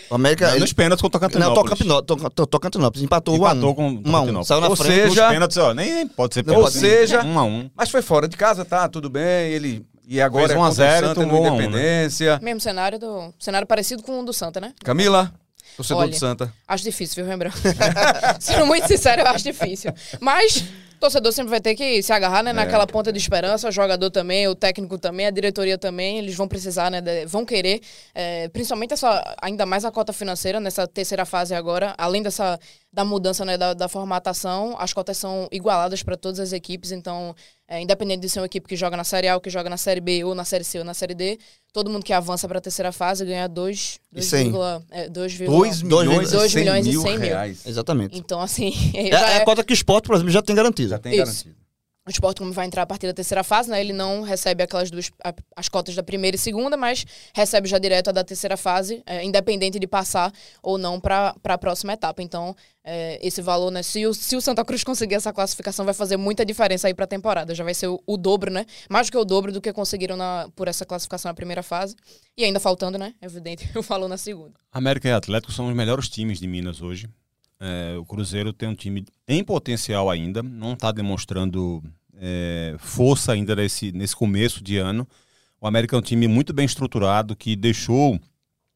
O 0.10 0.16
América. 0.16 0.46
Não, 0.48 0.54
ele- 0.54 0.60
Nos 0.62 0.74
pênaltis 0.74 1.02
contra 1.02 1.18
o 1.18 1.22
Não, 1.22 1.54
Tocantinópolis. 1.54 1.78
Tocantinópolis. 2.06 2.24
To- 2.24 2.30
to- 2.30 2.48
Tocantinópolis. 2.48 3.04
Empatou 3.04 3.36
1 3.40 3.46
a 3.46 3.50
1 3.50 3.52
Empatou 3.54 3.76
com 3.76 3.84
1 3.84 3.88
a 3.88 3.98
1 3.98 4.02
Tocantinópolis. 4.04 4.48
Saiu 4.48 4.62
na 4.62 4.68
Ou 4.70 4.76
frente. 4.76 4.94
seja- 5.10 5.24
Nos 5.26 5.34
pênaltis, 5.34 5.58
ó, 5.58 5.74
nem, 5.74 5.94
nem 5.94 6.08
pode 6.08 6.34
ser 6.34 6.44
pênalti. 6.44 6.64
Ou 6.64 6.72
seja- 6.72 7.24
um 7.24 7.40
a 7.40 7.44
um. 7.44 7.70
Mas 7.76 7.90
foi 7.90 8.02
fora 8.02 8.28
de 8.28 8.36
casa, 8.38 8.64
tá? 8.66 8.88
Tudo 8.90 9.10
bem. 9.10 9.52
Ele. 9.52 9.86
E 10.08 10.20
agora 10.22 10.48
Fez 10.48 10.58
é 10.58 10.60
1 10.60 10.64
a 10.64 10.68
contra 10.68 10.84
o 10.84 10.86
0 10.86 11.06
e 11.06 11.10
Santa 11.10 11.22
no 11.22 11.28
tomou 11.28 11.44
1 11.44 11.48
a 11.48 11.52
1, 11.52 11.58
né? 11.58 11.64
Independência. 11.66 12.40
Mesmo 12.42 12.60
cenário 12.60 13.00
do. 13.00 13.34
Cenário 13.40 13.66
parecido 13.68 14.04
com 14.04 14.20
o 14.20 14.26
do 14.26 14.34
Santa, 14.34 14.60
né? 14.60 14.74
Camila, 14.84 15.32
torcedor 15.78 16.04
Olha, 16.04 16.12
do 16.12 16.18
Santa. 16.18 16.54
Acho 16.68 16.84
difícil, 16.84 17.24
viu, 17.24 17.32
Rembrandt? 17.32 17.56
Sendo 18.40 18.66
muito 18.66 18.86
sincero, 18.88 19.22
eu 19.22 19.28
acho 19.28 19.44
difícil. 19.46 19.94
Mas 20.20 20.64
torcedor 21.04 21.34
sempre 21.34 21.50
vai 21.50 21.60
ter 21.60 21.76
que 21.76 22.02
se 22.02 22.14
agarrar 22.14 22.42
né, 22.44 22.52
É. 22.52 22.54
naquela 22.54 22.88
ponta 22.88 23.12
de 23.12 23.20
esperança, 23.20 23.68
o 23.68 23.72
jogador 23.72 24.10
também, 24.10 24.48
o 24.48 24.56
técnico 24.56 24.98
também, 24.98 25.26
a 25.26 25.32
diretoria 25.32 25.78
também, 25.78 26.18
eles 26.18 26.34
vão 26.36 26.48
precisar, 26.48 26.90
né? 26.90 27.02
de- 27.02 27.26
vão 27.26 27.46
querer, 27.46 27.82
é, 28.16 28.48
principalmente 28.50 28.94
essa, 28.94 29.36
ainda 29.42 29.66
mais 29.66 29.84
a 29.84 29.92
cota 29.92 30.14
financeira 30.14 30.60
nessa 30.62 30.88
terceira 30.88 31.26
fase 31.26 31.54
agora, 31.54 31.94
além 31.98 32.22
dessa 32.24 32.58
da 32.94 33.04
mudança 33.04 33.44
né, 33.44 33.58
da, 33.58 33.74
da 33.74 33.88
formatação, 33.90 34.76
as 34.78 34.94
cotas 34.94 35.18
são 35.18 35.48
igualadas 35.52 36.04
para 36.04 36.16
todas 36.16 36.40
as 36.40 36.54
equipes, 36.54 36.92
então, 36.92 37.36
é, 37.68 37.82
independente 37.82 38.22
de 38.22 38.30
ser 38.30 38.40
uma 38.40 38.46
equipe 38.46 38.68
que 38.68 38.76
joga 38.76 38.96
na 38.96 39.04
Série 39.04 39.28
A 39.28 39.34
ou 39.34 39.42
que 39.42 39.50
joga 39.50 39.68
na 39.68 39.78
Série 39.78 40.00
B, 40.00 40.24
ou 40.24 40.36
na 40.36 40.46
Série 40.46 40.64
C 40.64 40.78
ou 40.78 40.86
na 40.86 40.94
Série 40.94 41.16
D, 41.16 41.40
todo 41.74 41.90
mundo 41.90 42.04
que 42.06 42.14
avança 42.14 42.48
para 42.48 42.60
a 42.60 42.62
terceira 42.62 42.92
fase 42.92 43.26
ganha 43.26 43.48
2, 43.50 44.00
E 44.16 44.22
cem. 44.22 44.52
2,2 44.52 44.84
é, 44.92 45.10
2, 45.10 45.38
2 45.40 45.82
milhões, 45.82 46.32
dois 46.32 46.52
e 46.52 46.54
100 46.54 46.62
milhões 46.64 46.86
e 46.86 46.90
mil 46.90 47.02
100 47.02 47.12
mil. 47.18 47.20
reais. 47.30 47.66
Exatamente. 47.66 48.16
Então, 48.18 48.40
assim, 48.40 48.72
É, 48.94 49.08
já 49.12 49.30
é 49.32 49.34
é- 49.34 49.42
a 49.42 49.46
cota 49.46 49.64
que 49.64 49.74
o 49.74 49.76
esporte, 49.76 50.06
por 50.06 50.16
exemplo, 50.16 50.32
já 50.32 50.42
tem 50.44 50.56
Já 50.56 50.62
garantida. 50.62 51.00
tem 51.00 51.20
Isso. 51.20 51.48
O 52.06 52.10
esporte, 52.10 52.40
como 52.40 52.52
vai 52.52 52.66
entrar 52.66 52.82
a 52.82 52.86
partir 52.86 53.08
da 53.08 53.14
terceira 53.14 53.44
fase, 53.44 53.70
né? 53.70 53.80
Ele 53.80 53.94
não 53.94 54.22
recebe 54.24 54.62
aquelas 54.62 54.92
duas, 54.92 55.10
as 55.56 55.70
cotas 55.70 55.96
da 55.96 56.04
primeira 56.04 56.36
e 56.36 56.40
segunda, 56.40 56.76
mas 56.76 57.06
recebe 57.34 57.68
já 57.68 57.78
direto 57.78 58.10
a 58.10 58.12
da 58.12 58.24
terceira 58.24 58.58
fase, 58.58 59.02
é, 59.06 59.24
independente 59.24 59.80
de 59.80 59.88
passar 59.88 60.32
ou 60.62 60.78
não 60.78 61.00
para 61.00 61.34
a 61.44 61.58
próxima 61.58 61.94
etapa. 61.94 62.22
Então, 62.22 62.54
é, 62.84 63.26
esse 63.26 63.42
valor, 63.42 63.72
né? 63.72 63.82
Se 63.82 64.06
o, 64.06 64.14
se 64.14 64.36
o 64.36 64.42
Santa 64.42 64.66
Cruz 64.66 64.84
conseguir 64.84 65.16
essa 65.16 65.32
classificação, 65.32 65.86
vai 65.86 65.94
fazer 65.94 66.18
muita 66.18 66.46
diferença 66.46 66.88
aí 66.88 66.94
para 66.94 67.06
a 67.06 67.08
temporada. 67.08 67.56
Já 67.56 67.64
vai 67.64 67.74
ser 67.74 67.88
o, 67.88 68.02
o 68.06 68.18
dobro, 68.18 68.52
né? 68.52 68.66
Mais 68.90 69.08
do 69.08 69.12
que 69.12 69.18
o 69.18 69.24
dobro 69.24 69.54
do 69.54 69.62
que 69.62 69.72
conseguiram 69.72 70.18
na, 70.18 70.50
por 70.56 70.68
essa 70.68 70.86
classificação 70.86 71.30
na 71.30 71.34
primeira 71.34 71.64
fase. 71.64 71.96
E 72.38 72.44
ainda 72.44 72.60
faltando, 72.60 72.98
né? 72.98 73.14
Evidente, 73.22 73.70
o 73.80 73.82
valor 73.82 74.10
na 74.10 74.18
segunda. 74.18 74.56
América 74.74 75.08
e 75.08 75.14
Atlético 75.14 75.54
são 75.54 75.70
os 75.70 75.76
melhores 75.76 76.10
times 76.10 76.38
de 76.38 76.48
Minas 76.48 76.82
hoje. 76.82 77.08
É, 77.66 77.96
o 77.98 78.04
Cruzeiro 78.06 78.52
tem 78.52 78.68
um 78.68 78.76
time 78.76 79.06
em 79.26 79.42
potencial 79.42 80.10
ainda, 80.10 80.44
não 80.44 80.74
está 80.74 80.92
demonstrando 80.92 81.82
é, 82.20 82.76
força 82.78 83.32
ainda 83.32 83.56
nesse, 83.56 83.94
nesse 83.94 84.14
começo 84.14 84.62
de 84.62 84.78
ano. 84.78 85.08
O 85.62 85.66
América 85.66 85.96
é 85.96 86.00
um 86.00 86.02
time 86.02 86.28
muito 86.28 86.52
bem 86.52 86.66
estruturado 86.66 87.38
que 87.38 87.56
deixou 87.56 88.20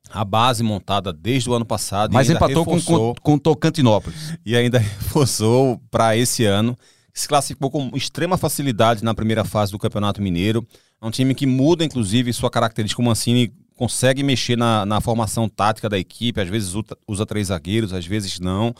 a 0.10 0.24
base 0.24 0.63
montada 0.63 1.12
desde 1.12 1.50
o 1.50 1.53
ano 1.53 1.65
passado. 1.65 2.13
Mas 2.13 2.29
empatou 2.29 2.63
com, 2.63 2.75
reforçou- 2.75 3.15
com, 3.15 3.22
com 3.34 3.38
Tocantinópolis. 3.38 4.38
e 4.46 4.56
ainda 4.56 4.79
reforçou 4.79 5.82
para 5.91 6.15
esse 6.15 6.46
ano. 6.46 6.77
Se 7.13 7.27
classificou 7.27 7.70
com 7.70 7.91
extrema 7.94 8.38
facilidade 8.38 9.03
na 9.03 9.13
primeira 9.13 9.44
fase 9.44 9.72
do 9.72 9.79
Campeonato 9.79 10.22
Mineiro. 10.22 10.65
É 11.01 11.06
um 11.06 11.12
time 11.12 11.36
que 11.36 11.46
muda, 11.46 11.84
inclusive, 11.84 12.32
sua 12.32 12.50
característica. 12.50 13.01
O 13.01 13.05
Mancini 13.05 13.51
consegue 13.77 14.24
mexer 14.24 14.57
na, 14.57 14.85
na 14.85 15.00
formação 15.00 15.48
tática 15.48 15.87
da 15.87 15.98
equipe. 15.98 16.42
Às 16.42 16.50
vezes 16.50 16.74
usa, 17.07 17.25
três 17.25 17.48
zagueiros, 17.48 17.94
às 17.94 18.05
vezes 18.05 18.40
não. 18.40 18.74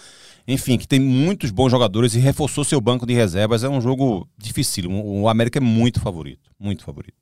Enfim, 0.48 0.78
que 0.78 0.88
tem 0.88 1.00
muitos 1.00 1.52
bons 1.52 1.70
jogadores 1.70 2.16
e 2.16 2.20
reforçou 2.20 2.64
seu 2.64 2.82
banco 2.82 3.06
de 3.06 3.14
reservas. 3.14 3.64
É 3.64 3.70
um 3.70 3.80
jogo 3.80 4.28
difícil. 4.38 4.90
O, 4.90 5.30
América 5.30 5.60
é 5.60 5.62
muito 5.62 6.02
favorito. 6.02 6.50
Muito 6.60 6.84
favorito. 6.84 7.16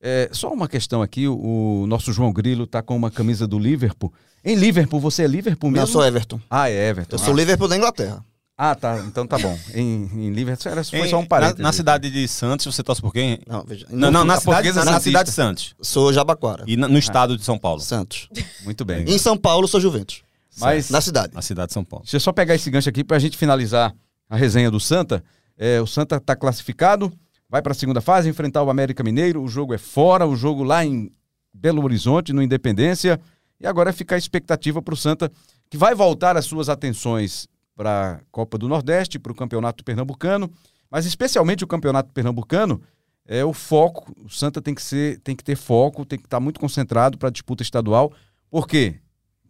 É, 0.00 0.28
só 0.32 0.52
uma 0.52 0.66
questão 0.68 1.00
aqui, 1.00 1.28
o, 1.28 1.82
o 1.82 1.86
nosso 1.86 2.12
João 2.12 2.32
Grilo 2.32 2.66
tá 2.66 2.82
com 2.82 2.96
uma 2.96 3.10
camisa 3.10 3.46
do 3.46 3.56
Liverpool. 3.56 4.12
Em 4.44 4.56
Liverpool, 4.56 4.98
você 4.98 5.22
é 5.22 5.26
Liverpool 5.28 5.70
mesmo? 5.70 5.84
Eu 5.84 5.86
sou 5.86 6.04
Everton. 6.04 6.40
Ah, 6.50 6.68
é 6.68 6.88
Everton. 6.88 7.14
Eu 7.14 7.20
sou 7.20 7.32
ah. 7.32 7.36
Liverpool 7.36 7.68
da 7.68 7.76
Inglaterra. 7.76 8.24
Ah, 8.56 8.74
tá. 8.74 8.98
Então 9.06 9.26
tá 9.26 9.38
bom. 9.38 9.58
Em, 9.74 10.04
em 10.14 10.30
Liverpool, 10.30 10.70
era- 10.70 10.84
foi 10.84 11.00
Em- 11.00 11.08
só 11.10 11.18
um 11.18 11.22
na, 11.22 11.26
parênteses. 11.26 11.60
na 11.62 11.72
cidade 11.72 12.10
de 12.10 12.28
Santos, 12.28 12.66
você 12.66 12.82
torce 12.82 13.00
por 13.00 13.12
quem? 13.12 13.38
Não, 13.46 13.64
veja. 13.64 13.86
Não, 13.90 14.10
não, 14.10 14.24
na, 14.24 14.38
cidade, 14.38 14.68
na, 14.68 14.74
na 14.76 14.82
santista. 14.84 15.00
cidade 15.02 15.28
de 15.30 15.34
Santos. 15.34 15.74
Sou 15.80 16.12
Jabaquara. 16.12 16.64
E 16.66 16.76
na- 16.76 16.86
no 16.86 16.98
estado 16.98 17.36
de 17.36 17.44
São 17.44 17.58
Paulo. 17.58 17.80
Santos. 17.80 18.28
Muito 18.64 18.84
bem. 18.84 19.04
Em 19.08 19.18
São 19.18 19.36
Paulo, 19.36 19.66
sou 19.66 19.80
Juventus. 19.80 20.22
Mas 20.58 20.90
Na 20.90 21.00
cidade. 21.00 21.34
Na 21.34 21.40
cidade 21.42 21.68
de 21.68 21.72
São 21.72 21.82
Paulo. 21.84 22.04
deixa 22.04 22.16
eu 22.16 22.20
só 22.20 22.30
pegar 22.30 22.54
esse 22.54 22.70
gancho 22.70 22.88
aqui 22.88 23.02
pra 23.02 23.18
gente 23.18 23.36
finalizar 23.38 23.92
a 24.28 24.36
resenha 24.36 24.70
do 24.70 24.78
Santa. 24.78 25.24
É, 25.56 25.80
o 25.80 25.86
Santa 25.86 26.20
tá 26.20 26.36
classificado, 26.36 27.10
vai 27.48 27.62
pra 27.62 27.72
segunda 27.74 28.00
fase, 28.02 28.28
enfrentar 28.28 28.62
o 28.62 28.68
América 28.70 29.02
Mineiro. 29.02 29.42
O 29.42 29.48
jogo 29.48 29.72
é 29.72 29.78
fora, 29.78 30.26
o 30.26 30.36
jogo 30.36 30.62
lá 30.62 30.84
em 30.84 31.10
Belo 31.54 31.82
Horizonte, 31.82 32.32
no 32.34 32.42
Independência. 32.42 33.18
E 33.58 33.66
agora 33.66 33.92
fica 33.94 34.14
a 34.14 34.18
expectativa 34.18 34.82
pro 34.82 34.96
Santa, 34.96 35.32
que 35.70 35.76
vai 35.78 35.94
voltar 35.94 36.36
as 36.36 36.44
suas 36.44 36.68
atenções 36.68 37.48
para 37.82 38.12
a 38.12 38.20
Copa 38.30 38.56
do 38.56 38.68
Nordeste, 38.68 39.18
para 39.18 39.32
o 39.32 39.34
Campeonato 39.34 39.82
Pernambucano, 39.82 40.48
mas 40.88 41.04
especialmente 41.04 41.64
o 41.64 41.66
Campeonato 41.66 42.12
Pernambucano, 42.12 42.80
é 43.26 43.44
o 43.44 43.52
foco. 43.52 44.14
O 44.24 44.28
Santa 44.28 44.62
tem 44.62 44.72
que 44.72 44.80
ser, 44.82 45.18
tem 45.20 45.34
que 45.34 45.42
ter 45.42 45.56
foco, 45.56 46.04
tem 46.04 46.16
que 46.18 46.26
estar 46.26 46.38
muito 46.38 46.60
concentrado 46.60 47.18
para 47.18 47.28
a 47.28 47.32
disputa 47.32 47.62
estadual. 47.64 48.12
Por 48.48 48.68
quê? 48.68 49.00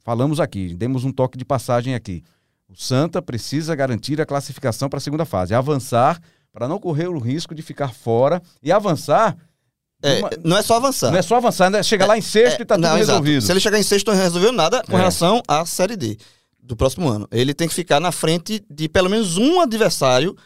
Falamos 0.03 0.41
aqui, 0.41 0.75
demos 0.75 1.05
um 1.05 1.13
toque 1.13 1.37
de 1.37 1.45
passagem 1.45 1.95
aqui. 1.95 2.25
O 2.69 2.75
Santa 2.75 3.21
precisa 3.21 3.75
garantir 3.75 4.19
a 4.19 4.25
classificação 4.25 4.89
para 4.89 4.97
a 4.97 5.01
segunda 5.01 5.27
fase, 5.27 5.53
avançar 5.55 6.19
para 6.51 6.67
não 6.67 6.79
correr 6.79 7.09
o 7.09 7.19
risco 7.19 7.55
de 7.55 7.61
ficar 7.61 7.93
fora 7.93 8.41
e 8.63 8.73
avançar. 8.73 9.37
É, 10.03 10.17
numa- 10.17 10.31
não 10.43 10.57
é 10.57 10.63
só 10.63 10.77
avançar. 10.77 11.11
não 11.11 11.19
é 11.19 11.23
só 11.23 11.37
avançar, 11.37 11.69
né? 11.71 11.83
Chegar 11.83 12.07
lá 12.07 12.17
em 12.17 12.23
sexto 12.23 12.63
e 12.63 12.65
tá 12.65 12.77
tudo 12.77 12.85
não, 12.85 12.97
exato. 12.97 13.11
resolvido. 13.23 13.43
Se 13.43 13.53
ele 13.53 13.61
chegar 13.61 13.79
em 13.79 13.83
sexto, 13.83 14.11
não 14.11 14.17
resolveu 14.19 14.53
nada 14.53 14.83
com 14.85 14.95
É. 14.95 14.97
relação 14.97 15.43
à 15.47 15.67
Série 15.67 15.97
D 15.97 16.17
do 16.63 16.77
próximo 16.77 17.09
ano. 17.09 17.27
Ele 17.33 17.53
tem 17.53 17.67
que 17.69 17.75
ficar 17.75 17.99
na 18.01 18.13
frente 18.13 18.63
de 18.71 18.89
pelo 18.89 19.11
menos 19.11 19.37
um 19.37 19.61
adversário, 19.61 20.37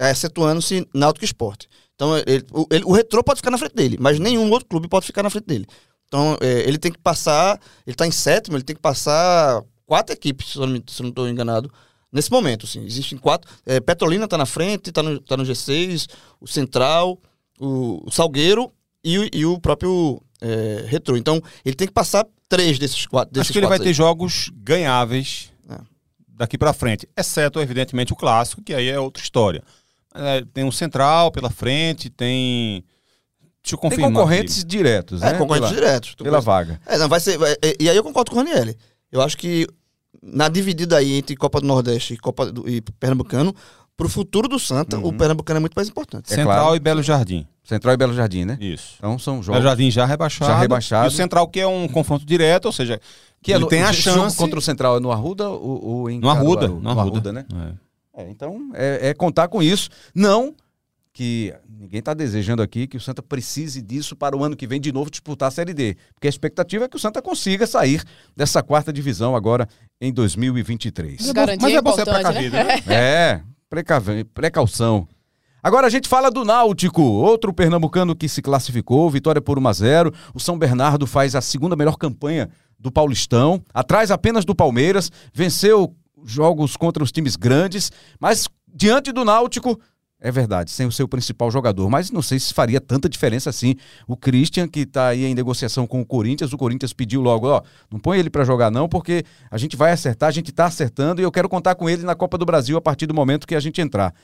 excetuando-se 0.00 0.86
Náutico 0.94 1.24
Esporte. 1.24 1.68
Então, 1.94 2.16
ele- 2.18 2.44
o, 2.52 2.66
ele- 2.70 2.84
o 2.84 2.92
Retrô 2.92 3.22
pode 3.24 3.38
ficar 3.38 3.50
na 3.50 3.58
frente 3.58 3.74
dele, 3.74 3.96
mas 3.98 4.18
nenhum 4.18 4.50
outro 4.50 4.68
clube 4.68 4.88
pode 4.88 5.06
ficar 5.06 5.22
na 5.22 5.30
frente 5.30 5.46
dele. 5.46 5.66
Então, 6.06 6.36
é, 6.40 6.60
ele 6.68 6.78
tem 6.78 6.92
que 6.92 6.98
passar, 6.98 7.58
ele 7.86 7.94
está 7.94 8.06
em 8.06 8.10
sétimo, 8.10 8.56
ele 8.56 8.64
tem 8.64 8.76
que 8.76 8.82
passar 8.82 9.62
quatro 9.86 10.12
equipes, 10.12 10.52
se 10.52 10.58
eu 10.58 10.66
não 10.66 10.76
estou 11.08 11.28
enganado, 11.28 11.70
nesse 12.12 12.30
momento. 12.30 12.66
Assim. 12.66 12.84
Existem 12.84 13.18
quatro. 13.18 13.50
é, 13.64 13.80
Petrolina 13.80 14.24
está 14.24 14.36
na 14.38 14.46
frente, 14.46 14.90
está 14.90 15.02
no, 15.02 15.18
tá 15.20 15.36
no 15.36 15.44
G6, 15.44 16.06
o 16.40 16.46
Central, 16.46 17.18
o, 17.58 18.06
o 18.06 18.10
Salgueiro 18.12 18.70
e, 19.02 19.18
o- 19.18 19.28
e 19.32 19.46
o 19.46 19.58
próprio 19.58 20.22
é, 20.40 20.84
Retrô. 20.86 21.16
Então, 21.16 21.40
ele 21.64 21.74
tem 21.74 21.88
que 21.88 21.94
passar 21.94 22.26
três 22.48 22.78
desses 22.78 23.06
quatro. 23.06 23.32
Desses 23.32 23.46
Acho 23.46 23.52
que 23.54 23.58
ele 23.58 23.66
vai 23.66 23.78
quatro 23.78 23.84
ter 23.84 23.90
aí. 23.90 23.94
jogos 23.94 24.50
ganháveis. 24.54 25.50
Daqui 26.36 26.58
pra 26.58 26.72
frente, 26.72 27.08
exceto, 27.16 27.60
evidentemente, 27.60 28.12
o 28.12 28.16
clássico, 28.16 28.62
que 28.62 28.74
aí 28.74 28.88
é 28.88 28.98
outra 29.00 29.22
história. 29.22 29.62
É, 30.14 30.44
tem 30.52 30.64
o 30.64 30.72
Central 30.72 31.30
pela 31.30 31.50
frente, 31.50 32.08
tem. 32.10 32.84
Deixa 33.62 33.74
eu 33.74 33.78
Tem 33.80 33.90
confirmar. 33.90 34.12
concorrentes 34.12 34.64
diretos, 34.64 35.22
É, 35.22 35.32
né? 35.32 35.38
concorrentes 35.38 35.70
pela, 35.70 35.80
diretos. 35.86 36.14
Pela 36.14 36.40
vaga. 36.40 36.80
É, 36.86 36.96
não, 36.98 37.08
vai 37.08 37.18
ser. 37.20 37.36
vai- 37.36 37.52
é, 37.62 37.74
e 37.80 37.90
aí 37.90 37.96
eu 37.96 38.04
concordo 38.04 38.30
com 38.30 38.36
o 38.36 38.40
Ranielli. 38.44 38.76
Eu 39.10 39.20
acho 39.20 39.36
que 39.36 39.66
na 40.22 40.48
dividida 40.48 40.96
aí 40.96 41.14
entre 41.14 41.34
Copa 41.36 41.60
do 41.60 41.66
Nordeste 41.66 42.14
e 42.14 42.16
Copa 42.16 42.46
do, 42.50 42.68
e 42.68 42.80
Pernambucano, 42.80 43.54
pro 43.96 44.08
futuro 44.08 44.48
do 44.48 44.58
Santa, 44.58 44.98
Uhum. 44.98 45.06
o 45.08 45.12
Pernambucano 45.12 45.56
é 45.58 45.60
muito 45.60 45.74
mais 45.74 45.88
importante. 45.88 46.32
É 46.32 46.36
Central 46.36 46.58
claro. 46.60 46.76
e 46.76 46.80
Belo 46.80 47.02
Jardim. 47.02 47.46
Central 47.64 47.94
e 47.94 47.96
Belo 47.96 48.14
Jardim, 48.14 48.44
né? 48.44 48.56
Isso. 48.60 48.94
Então 48.98 49.18
são 49.18 49.34
Belo 49.34 49.44
jogos. 49.44 49.62
Jardim 49.64 49.90
já 49.90 50.04
rebaixado. 50.04 50.50
Já 50.50 50.58
rebaixado. 50.58 51.06
E 51.06 51.08
o 51.08 51.10
Central, 51.10 51.48
que 51.48 51.60
é 51.60 51.66
um 51.66 51.88
confronto 51.88 52.24
direto, 52.24 52.66
ou 52.66 52.72
seja, 52.72 53.00
Que 53.42 53.52
é 53.52 53.56
ele 53.56 53.64
no- 53.64 53.68
tem 53.68 53.82
a 53.82 53.92
chance. 53.92 54.36
contra 54.36 54.58
o 54.58 54.62
Central 54.62 54.96
é 54.98 55.00
no 55.00 55.10
Arruda 55.10 55.48
ou, 55.48 55.84
ou 55.84 56.10
em 56.10 56.20
No 56.20 56.28
Arruda. 56.30 56.68
No 56.68 56.80
No 56.80 56.90
Arruda, 56.90 57.32
né? 57.32 57.44
É. 58.14 58.22
É, 58.22 58.30
então 58.30 58.70
é, 58.74 59.08
é 59.10 59.14
contar 59.14 59.48
com 59.48 59.62
isso. 59.62 59.88
Não 60.14 60.54
que 61.12 61.52
ninguém 61.68 61.98
está 62.00 62.12
desejando 62.14 62.62
aqui 62.62 62.86
que 62.86 62.96
o 62.96 63.00
Santa 63.00 63.22
precise 63.22 63.80
disso 63.82 64.14
para 64.14 64.36
o 64.36 64.44
ano 64.44 64.54
que 64.54 64.66
vem 64.66 64.78
de 64.80 64.92
novo 64.92 65.10
disputar 65.10 65.48
a 65.48 65.50
Série 65.50 65.72
D. 65.74 65.96
Porque 66.14 66.26
a 66.26 66.30
expectativa 66.30 66.84
é 66.84 66.88
que 66.88 66.96
o 66.96 67.00
Santa 67.00 67.20
consiga 67.22 67.66
sair 67.66 68.02
dessa 68.36 68.62
quarta 68.62 68.92
divisão 68.92 69.34
agora 69.34 69.66
em 70.00 70.12
2023. 70.12 71.32
Garantia 71.32 71.58
mas 71.62 71.72
é 71.72 71.76
é 71.76 71.82
bom 71.82 71.92
ser 71.94 72.02
importante, 72.02 72.22
precavido, 72.24 72.56
né? 72.56 72.64
né? 72.64 72.82
É, 72.94 73.40
precaução. 73.68 75.08
Agora 75.62 75.88
a 75.88 75.90
gente 75.90 76.08
fala 76.08 76.30
do 76.30 76.44
Náutico, 76.44 77.02
outro 77.02 77.52
pernambucano 77.52 78.14
que 78.14 78.28
se 78.28 78.40
classificou, 78.40 79.10
vitória 79.10 79.40
por 79.40 79.58
1 79.58 79.66
a 79.68 79.72
0. 79.72 80.14
O 80.32 80.38
São 80.38 80.56
Bernardo 80.56 81.06
faz 81.06 81.34
a 81.34 81.40
segunda 81.40 81.74
melhor 81.74 81.96
campanha 81.96 82.48
do 82.78 82.92
Paulistão, 82.92 83.60
atrás 83.74 84.10
apenas 84.10 84.44
do 84.44 84.54
Palmeiras, 84.54 85.10
venceu 85.34 85.94
jogos 86.24 86.76
contra 86.76 87.02
os 87.02 87.10
times 87.10 87.34
grandes, 87.34 87.90
mas 88.20 88.48
diante 88.72 89.10
do 89.10 89.24
Náutico 89.24 89.80
É 90.18 90.30
verdade, 90.30 90.70
sem 90.70 90.86
o 90.86 90.92
seu 90.92 91.06
principal 91.06 91.50
jogador. 91.50 91.90
Mas 91.90 92.10
não 92.10 92.22
sei 92.22 92.38
se 92.38 92.54
faria 92.54 92.80
tanta 92.80 93.08
diferença 93.08 93.50
assim. 93.50 93.74
O 94.08 94.16
Christian, 94.16 94.66
que 94.66 94.80
está 94.80 95.08
aí 95.08 95.24
em 95.24 95.34
negociação 95.34 95.86
com 95.86 96.00
o 96.00 96.06
Corinthians, 96.06 96.52
o 96.52 96.56
Corinthians 96.56 96.92
pediu 96.92 97.20
logo, 97.20 97.48
ó, 97.48 97.62
não 97.90 97.98
põe 97.98 98.18
ele 98.18 98.30
para 98.30 98.44
jogar 98.44 98.70
não, 98.70 98.88
porque 98.88 99.24
a 99.50 99.58
gente 99.58 99.76
vai 99.76 99.92
acertar, 99.92 100.28
a 100.28 100.32
gente 100.32 100.50
está 100.50 100.66
acertando 100.66 101.20
e 101.20 101.24
eu 101.24 101.30
quero 101.30 101.48
contar 101.48 101.74
com 101.74 101.88
ele 101.88 102.02
na 102.02 102.14
Copa 102.14 102.38
do 102.38 102.46
Brasil 102.46 102.78
a 102.78 102.80
partir 102.80 103.06
do 103.06 103.14
momento 103.14 103.46
que 103.46 103.54
a 103.54 103.60
gente 103.60 103.80
entrar. 103.80 104.14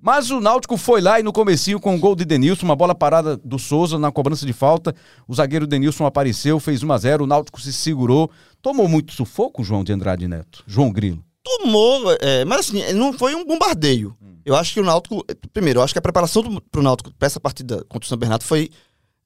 Mas 0.00 0.30
o 0.32 0.40
Náutico 0.40 0.76
foi 0.76 1.00
lá 1.00 1.20
e 1.20 1.22
no 1.22 1.32
comecinho 1.32 1.78
com 1.78 1.94
o 1.94 1.98
gol 1.98 2.16
de 2.16 2.24
Denilson, 2.24 2.66
uma 2.66 2.74
bola 2.74 2.92
parada 2.92 3.36
do 3.36 3.56
Souza 3.56 4.00
na 4.00 4.10
cobrança 4.10 4.44
de 4.44 4.52
falta. 4.52 4.92
O 5.28 5.34
zagueiro 5.34 5.64
Denilson 5.64 6.04
apareceu, 6.06 6.58
fez 6.58 6.82
1 6.82 6.92
a 6.92 6.98
0 6.98 7.24
o 7.24 7.26
Náutico 7.26 7.60
se 7.60 7.72
segurou. 7.72 8.28
Tomou 8.60 8.88
muito 8.88 9.12
sufoco, 9.12 9.62
João 9.62 9.84
de 9.84 9.92
Andrade 9.92 10.26
Neto. 10.26 10.64
João 10.66 10.90
Grilo. 10.90 11.22
Tomou, 11.42 12.12
é, 12.20 12.44
mas 12.44 12.60
assim, 12.60 12.92
não 12.92 13.12
foi 13.12 13.34
um 13.34 13.44
bombardeio. 13.44 14.16
Eu 14.44 14.56
acho 14.56 14.72
que 14.72 14.80
o 14.80 14.84
Náutico. 14.84 15.24
Primeiro, 15.52 15.80
eu 15.80 15.84
acho 15.84 15.94
que 15.94 15.98
a 15.98 16.02
preparação 16.02 16.42
do, 16.42 16.60
pro 16.60 16.82
Náutico 16.82 17.12
para 17.14 17.26
essa 17.26 17.40
partida 17.40 17.84
contra 17.88 18.06
o 18.06 18.08
São 18.08 18.18
Bernardo 18.18 18.42
foi 18.42 18.70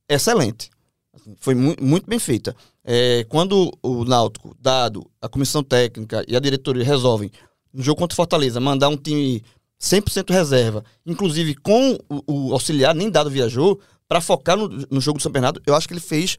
excelente. 0.09 0.71
Assim, 1.15 1.35
Foi 1.39 1.55
mu 1.55 1.75
muito 1.81 2.09
bem 2.09 2.19
feita. 2.19 2.55
É, 2.85 3.25
quando 3.29 3.73
o 3.83 4.05
Náutico, 4.05 4.55
dado 4.61 5.11
a 5.21 5.29
comissão 5.29 5.63
técnica 5.63 6.25
e 6.29 6.37
a 6.37 6.41
diretoria 6.41 6.85
resolvem, 6.85 7.31
no 7.73 7.83
jogo 7.83 7.99
contra 7.99 8.15
o 8.15 8.17
Fortaleza, 8.17 8.61
mandar 8.61 8.89
um 8.89 8.97
time 8.97 9.43
100% 9.81 10.33
reserva, 10.33 10.85
inclusive 11.05 11.55
com 11.55 11.99
o, 12.09 12.49
o 12.51 12.53
auxiliar, 12.53 12.95
nem 12.95 13.11
dado 13.11 13.31
viajou, 13.31 13.81
para 14.09 14.21
focar 14.21 14.57
no, 14.57 14.69
no 14.69 15.01
jogo 15.01 15.19
do 15.19 15.23
São 15.23 15.33
Bernardo, 15.33 15.61
eu 15.67 15.75
acho 15.75 15.89
que 15.89 15.95
ele 15.95 16.01
fez 16.01 16.39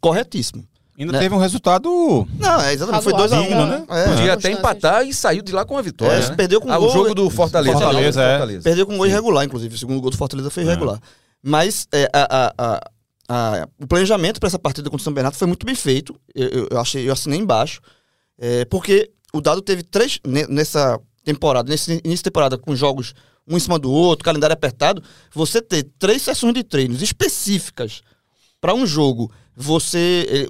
corretíssimo. 0.00 0.66
Ainda 0.98 1.12
Né? 1.12 1.18
teve 1.18 1.34
um 1.34 1.38
resultado. 1.38 2.26
Não, 2.38 2.60
é 2.60 2.72
exatamente. 2.72 3.04
Foi 3.04 3.12
Razoável, 3.12 3.46
2x1, 3.48 3.68
né? 3.68 3.78
né? 3.78 3.86
É. 3.88 4.08
Podia 4.08 4.32
até 4.32 4.50
empatar 4.50 5.06
e 5.06 5.12
saiu 5.12 5.42
de 5.42 5.52
lá 5.52 5.64
com 5.64 5.76
a 5.76 5.82
vitória. 5.82 6.14
É, 6.24 6.28
né? 6.30 6.34
perdeu 6.36 6.60
com 6.60 6.72
ah, 6.72 6.78
gol, 6.78 6.88
o 6.88 6.92
jogo 6.92 7.14
do 7.14 7.28
Fortaleza. 7.28 7.78
Fortaleza, 7.78 8.20
não, 8.20 8.26
é. 8.28 8.32
Fortaleza. 8.38 8.62
Perdeu 8.64 8.86
com 8.86 8.94
um 8.94 8.96
gol 8.96 9.06
irregular, 9.06 9.44
inclusive. 9.44 9.74
O 9.74 9.78
segundo 9.78 10.00
gol 10.00 10.10
do 10.10 10.16
Fortaleza 10.16 10.48
foi 10.50 10.62
irregular. 10.62 10.98
Mas 11.42 11.86
é, 11.92 12.08
a- 12.12 12.28
a- 12.30 12.54
a- 12.58 12.80
a- 13.28 13.68
o 13.80 13.86
planejamento 13.86 14.40
para 14.40 14.46
essa 14.46 14.58
partida 14.58 14.88
contra 14.88 15.02
o 15.02 15.04
São 15.04 15.12
Bernardo 15.12 15.36
foi 15.36 15.46
muito 15.46 15.66
bem 15.66 15.74
feito. 15.74 16.18
Eu, 16.34 16.48
eu, 16.48 16.68
eu 16.70 16.80
achei, 16.80 17.06
eu 17.08 17.12
assinei 17.12 17.38
embaixo. 17.38 17.80
É, 18.38 18.64
porque 18.64 19.10
o 19.34 19.40
Dado 19.40 19.60
teve 19.60 19.82
três. 19.82 20.18
ne- 20.26 20.46
Nessa 20.48 20.98
temporada, 21.24 21.68
nesse 21.68 21.90
início 22.04 22.16
de 22.18 22.22
temporada, 22.22 22.56
com 22.56 22.74
jogos 22.74 23.12
um 23.48 23.56
em 23.56 23.60
cima 23.60 23.78
do 23.78 23.90
outro, 23.92 24.24
calendário 24.24 24.54
apertado, 24.54 25.02
você 25.32 25.60
ter 25.62 25.86
três 25.98 26.22
sessões 26.22 26.54
de 26.54 26.64
treinos 26.64 27.02
específicas 27.02 28.00
para 28.60 28.74
um 28.74 28.86
jogo. 28.86 29.30
Você. 29.56 30.26
eh, 30.28 30.46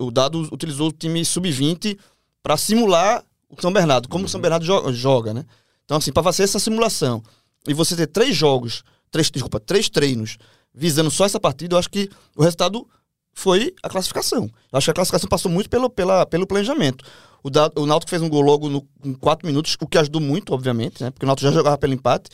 O, 0.00 0.06
o- 0.06 0.10
Dado 0.10 0.40
utilizou 0.52 0.88
o 0.88 0.92
time 0.92 1.24
sub-20 1.24 1.96
para 2.42 2.56
simular 2.56 3.24
o 3.48 3.60
São 3.60 3.72
Bernardo, 3.72 4.08
como 4.08 4.24
o 4.24 4.28
São 4.28 4.40
Bernardo 4.40 4.64
jo- 4.66 4.92
joga, 4.92 5.32
né? 5.32 5.44
Então, 5.84 5.96
assim, 5.96 6.12
para 6.12 6.22
fazer 6.24 6.42
essa 6.42 6.58
simulação 6.58 7.22
e 7.66 7.72
você 7.72 7.96
ter 7.96 8.06
três 8.08 8.36
jogos, 8.36 8.82
três, 9.10 9.30
desculpa, 9.30 9.58
três 9.60 9.88
treinos 9.88 10.36
visando 10.74 11.10
só 11.10 11.24
essa 11.24 11.40
partida, 11.40 11.74
eu 11.74 11.78
acho 11.78 11.88
que 11.88 12.10
o 12.36 12.42
resultado 12.42 12.86
foi 13.32 13.72
a 13.82 13.88
classificação. 13.88 14.50
Eu 14.72 14.76
acho 14.76 14.84
que 14.86 14.90
a 14.90 14.94
classificação 14.94 15.28
passou 15.28 15.50
muito 15.50 15.70
pelo, 15.70 15.88
pela, 15.88 16.26
pelo 16.26 16.46
planejamento. 16.46 17.04
O, 17.42 17.48
da, 17.50 17.70
o 17.76 17.86
Náutico 17.86 18.10
fez 18.10 18.20
um 18.20 18.28
gol 18.28 18.42
logo 18.42 18.68
no, 18.68 18.86
em 19.04 19.14
quatro 19.14 19.46
minutos, 19.46 19.76
o 19.80 19.86
que 19.86 19.96
ajudou 19.96 20.20
muito, 20.20 20.52
obviamente, 20.52 21.02
né? 21.02 21.10
Porque 21.10 21.24
o 21.24 21.26
Náutico 21.28 21.48
já 21.48 21.54
jogava 21.56 21.78
pelo 21.78 21.94
empate. 21.94 22.28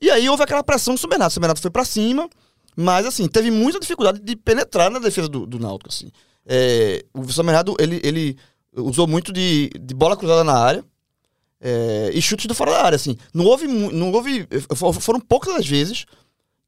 E 0.00 0.10
aí 0.10 0.28
houve 0.28 0.42
aquela 0.42 0.62
pressão 0.64 0.94
do 0.94 1.00
São 1.00 1.08
Bernardo. 1.08 1.30
O 1.30 1.34
São 1.34 1.40
Bernardo 1.40 1.60
foi 1.60 1.70
para 1.70 1.84
cima, 1.84 2.28
mas, 2.76 3.06
assim, 3.06 3.26
teve 3.28 3.50
muita 3.50 3.78
dificuldade 3.80 4.20
de 4.20 4.36
penetrar 4.36 4.90
na 4.90 4.98
defesa 4.98 5.28
do, 5.28 5.46
do 5.46 5.58
Náutico, 5.58 5.90
assim. 5.90 6.10
É, 6.46 7.04
o 7.14 7.30
São 7.32 7.44
Bernardo, 7.44 7.76
ele, 7.78 8.00
ele 8.02 8.36
usou 8.76 9.06
muito 9.06 9.32
de, 9.32 9.70
de 9.80 9.94
bola 9.94 10.16
cruzada 10.16 10.42
na 10.44 10.54
área, 10.54 10.84
é, 11.60 12.10
e 12.12 12.20
chutes 12.20 12.46
do 12.46 12.54
fora 12.54 12.72
da 12.72 12.82
área, 12.84 12.96
assim. 12.96 13.16
Não 13.32 13.44
houve, 13.44 13.66
não 13.68 14.10
houve. 14.12 14.46
for- 14.74 14.92
Foram 14.94 15.20
poucas 15.20 15.54
as 15.54 15.66
vezes 15.66 16.04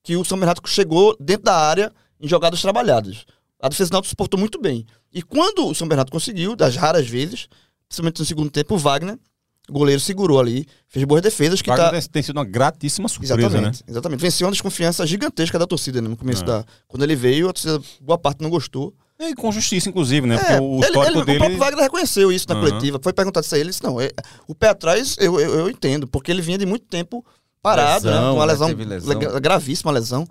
que 0.03 0.17
o 0.17 0.25
São 0.25 0.38
Bernardo 0.38 0.61
chegou 0.69 1.17
dentro 1.19 1.45
da 1.45 1.57
área 1.57 1.93
em 2.21 2.29
jogadas 2.29 2.61
trabalhadas. 2.62 3.25
A 3.61 3.69
defesa 3.69 3.90
do 3.90 3.95
Náutico 3.95 4.11
suportou 4.11 4.38
muito 4.38 4.61
bem. 4.61 4.87
E 5.12 5.23
quando 5.23 5.67
o 5.67 5.75
São 5.75 5.88
Bernardo 5.88 6.12
conseguiu, 6.12 6.55
das 6.55 6.77
raras 6.77 7.09
vezes, 7.09 7.49
principalmente 7.88 8.19
no 8.21 8.25
segundo 8.27 8.51
tempo, 8.51 8.75
o 8.75 8.79
Wagner, 8.79 9.19
o 9.68 9.72
goleiro, 9.72 10.00
segurou 10.00 10.38
ali, 10.38 10.66
fez 10.88 11.05
boas 11.07 11.22
defesas 11.22 11.62
que 11.62 11.70
Wagner 11.70 12.03
tá. 12.03 12.09
tem- 12.12 12.22
sido 12.22 12.37
uma 12.37 12.44
gratíssima 12.44 13.09
surpresa, 13.09 13.35
Exatamente, 13.35 13.79
né? 13.79 13.85
exatamente. 13.88 14.20
Venceu 14.20 14.46
uma 14.46 14.53
desconfiança 14.53 15.07
gigantesca 15.07 15.59
da 15.59 15.66
torcida 15.66 16.00
né, 16.03 16.09
no 16.09 16.16
começo 16.16 16.42
É. 16.42 16.46
da. 16.46 16.64
Quando 16.87 17.03
ele 17.03 17.16
veio, 17.16 17.48
a 17.48 17.53
torcida, 17.53 17.81
boa 18.00 18.18
parte 18.18 18.42
não 18.42 18.50
gostou. 18.50 18.92
E 19.18 19.35
com 19.35 19.50
justiça, 19.53 19.88
inclusive, 19.88 20.27
né? 20.27 20.37
Porque 20.37 20.53
É, 20.53 20.61
o 20.61 20.74
ele- 20.77 20.85
histórico 20.87 21.12
ele- 21.16 21.22
O 21.22 21.24
dele. 21.24 21.38
próprio 21.38 21.59
Wagner 21.59 21.83
reconheceu 21.85 22.33
isso 22.33 22.46
na 22.48 22.57
Aham. 22.57 22.68
coletiva. 22.68 23.00
Foi 23.03 23.12
perguntado 23.12 23.46
isso 23.46 23.55
a 23.55 23.59
ele, 23.59 23.70
disse, 23.70 23.83
não, 23.83 24.00
é, 24.00 24.11
o 24.48 24.55
pé 24.55 24.68
atrás 24.70 25.16
eu, 25.20 25.40
eu, 25.40 25.55
eu 25.61 25.70
entendo, 25.70 26.07
porque 26.09 26.31
ele 26.33 26.42
vinha 26.42 26.59
de 26.59 26.66
muito 26.66 26.85
tempo 26.87 27.24
parado, 27.62 28.07
Lesão, 28.07 28.20
né? 28.22 28.29
Com 28.31 28.35
uma 28.37 28.46
né? 28.46 28.53
lesão, 28.53 28.68
lesão. 28.68 29.18
gra- 29.18 29.40
gravíssima 29.40 29.92
lesão. 29.92 30.27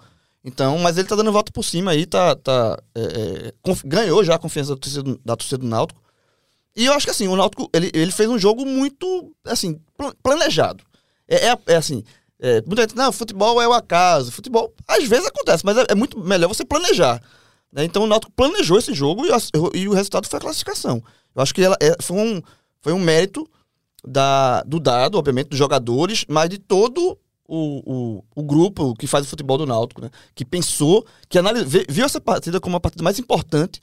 Então, 0.46 0.78
mas 0.80 0.98
ele 0.98 1.08
tá 1.08 1.16
dando 1.16 1.32
volta 1.32 1.52
por 1.54 1.64
cima 1.64 1.92
aí, 1.92 2.06
tá, 2.06 2.36
tá, 2.36 2.78
é, 2.94 3.02
é, 3.02 3.54
ganhou 3.86 4.22
já 4.26 4.36
a 4.36 4.38
confiança 4.38 4.72
da 4.76 4.78
torcida, 4.80 5.02
do- 5.02 5.20
da 5.24 5.36
torcida 5.38 5.58
do 5.58 5.66
Náutico. 5.66 6.03
E 6.76 6.86
eu 6.86 6.94
acho 6.94 7.06
que 7.06 7.12
assim, 7.12 7.28
o 7.28 7.36
Náutico, 7.36 7.70
ele, 7.74 7.92
ele 7.94 8.12
fez 8.12 8.30
um 8.30 8.38
jogo 8.40 8.66
muito, 8.66 9.32
assim, 9.46 9.80
pla- 9.98 10.14
planejado. 10.24 10.84
É, 11.28 11.50
é, 11.50 11.58
é 11.68 11.76
assim, 11.76 12.04
é, 12.40 12.62
muita 12.66 12.82
gente, 12.84 12.96
não, 12.96 13.12
futebol 13.12 13.62
é 13.62 13.68
o 13.68 13.74
acaso. 13.74 14.32
Futebol, 14.32 14.74
às 14.88 15.04
vezes 15.08 15.26
acontece, 15.28 15.64
mas 15.66 15.78
é, 15.78 15.86
é 15.90 15.96
muito 15.96 16.20
melhor 16.20 16.48
você 16.48 16.66
planejar. 16.66 17.22
né? 17.72 17.84
Então 17.84 18.04
o 18.04 18.08
Náutico 18.08 18.32
planejou 18.36 18.78
esse 18.78 18.94
jogo 18.94 19.24
e, 19.26 19.30
e 19.80 19.88
o 19.88 19.94
resultado 19.94 20.28
foi 20.28 20.38
a 20.38 20.42
classificação. 20.42 21.02
Eu 21.36 21.42
acho 21.42 21.54
que 21.54 21.62
ela 21.64 21.78
é- 21.80 21.96
foi, 22.02 22.18
um, 22.18 22.42
foi 22.82 22.94
um 22.94 23.00
mérito 23.00 23.48
da, 24.06 24.62
do 24.64 24.80
dado, 24.80 25.18
obviamente, 25.18 25.50
dos 25.50 25.58
jogadores, 25.60 26.26
mas 26.28 26.50
de 26.50 26.58
todo 26.58 27.18
o, 27.48 28.18
o, 28.18 28.24
o 28.36 28.44
grupo 28.44 28.94
que 28.96 29.06
faz 29.08 29.26
o 29.26 29.30
futebol 29.30 29.58
do 29.58 29.66
Náutico, 29.66 30.02
né? 30.02 30.10
Que 30.34 30.44
pensou, 30.44 31.06
que 31.30 31.38
analis, 31.38 31.64
viu 31.88 32.04
essa 32.06 32.20
partida 32.20 32.60
como 32.60 32.76
a 32.76 32.80
partida 32.80 33.04
mais 33.04 33.20
importante 33.20 33.80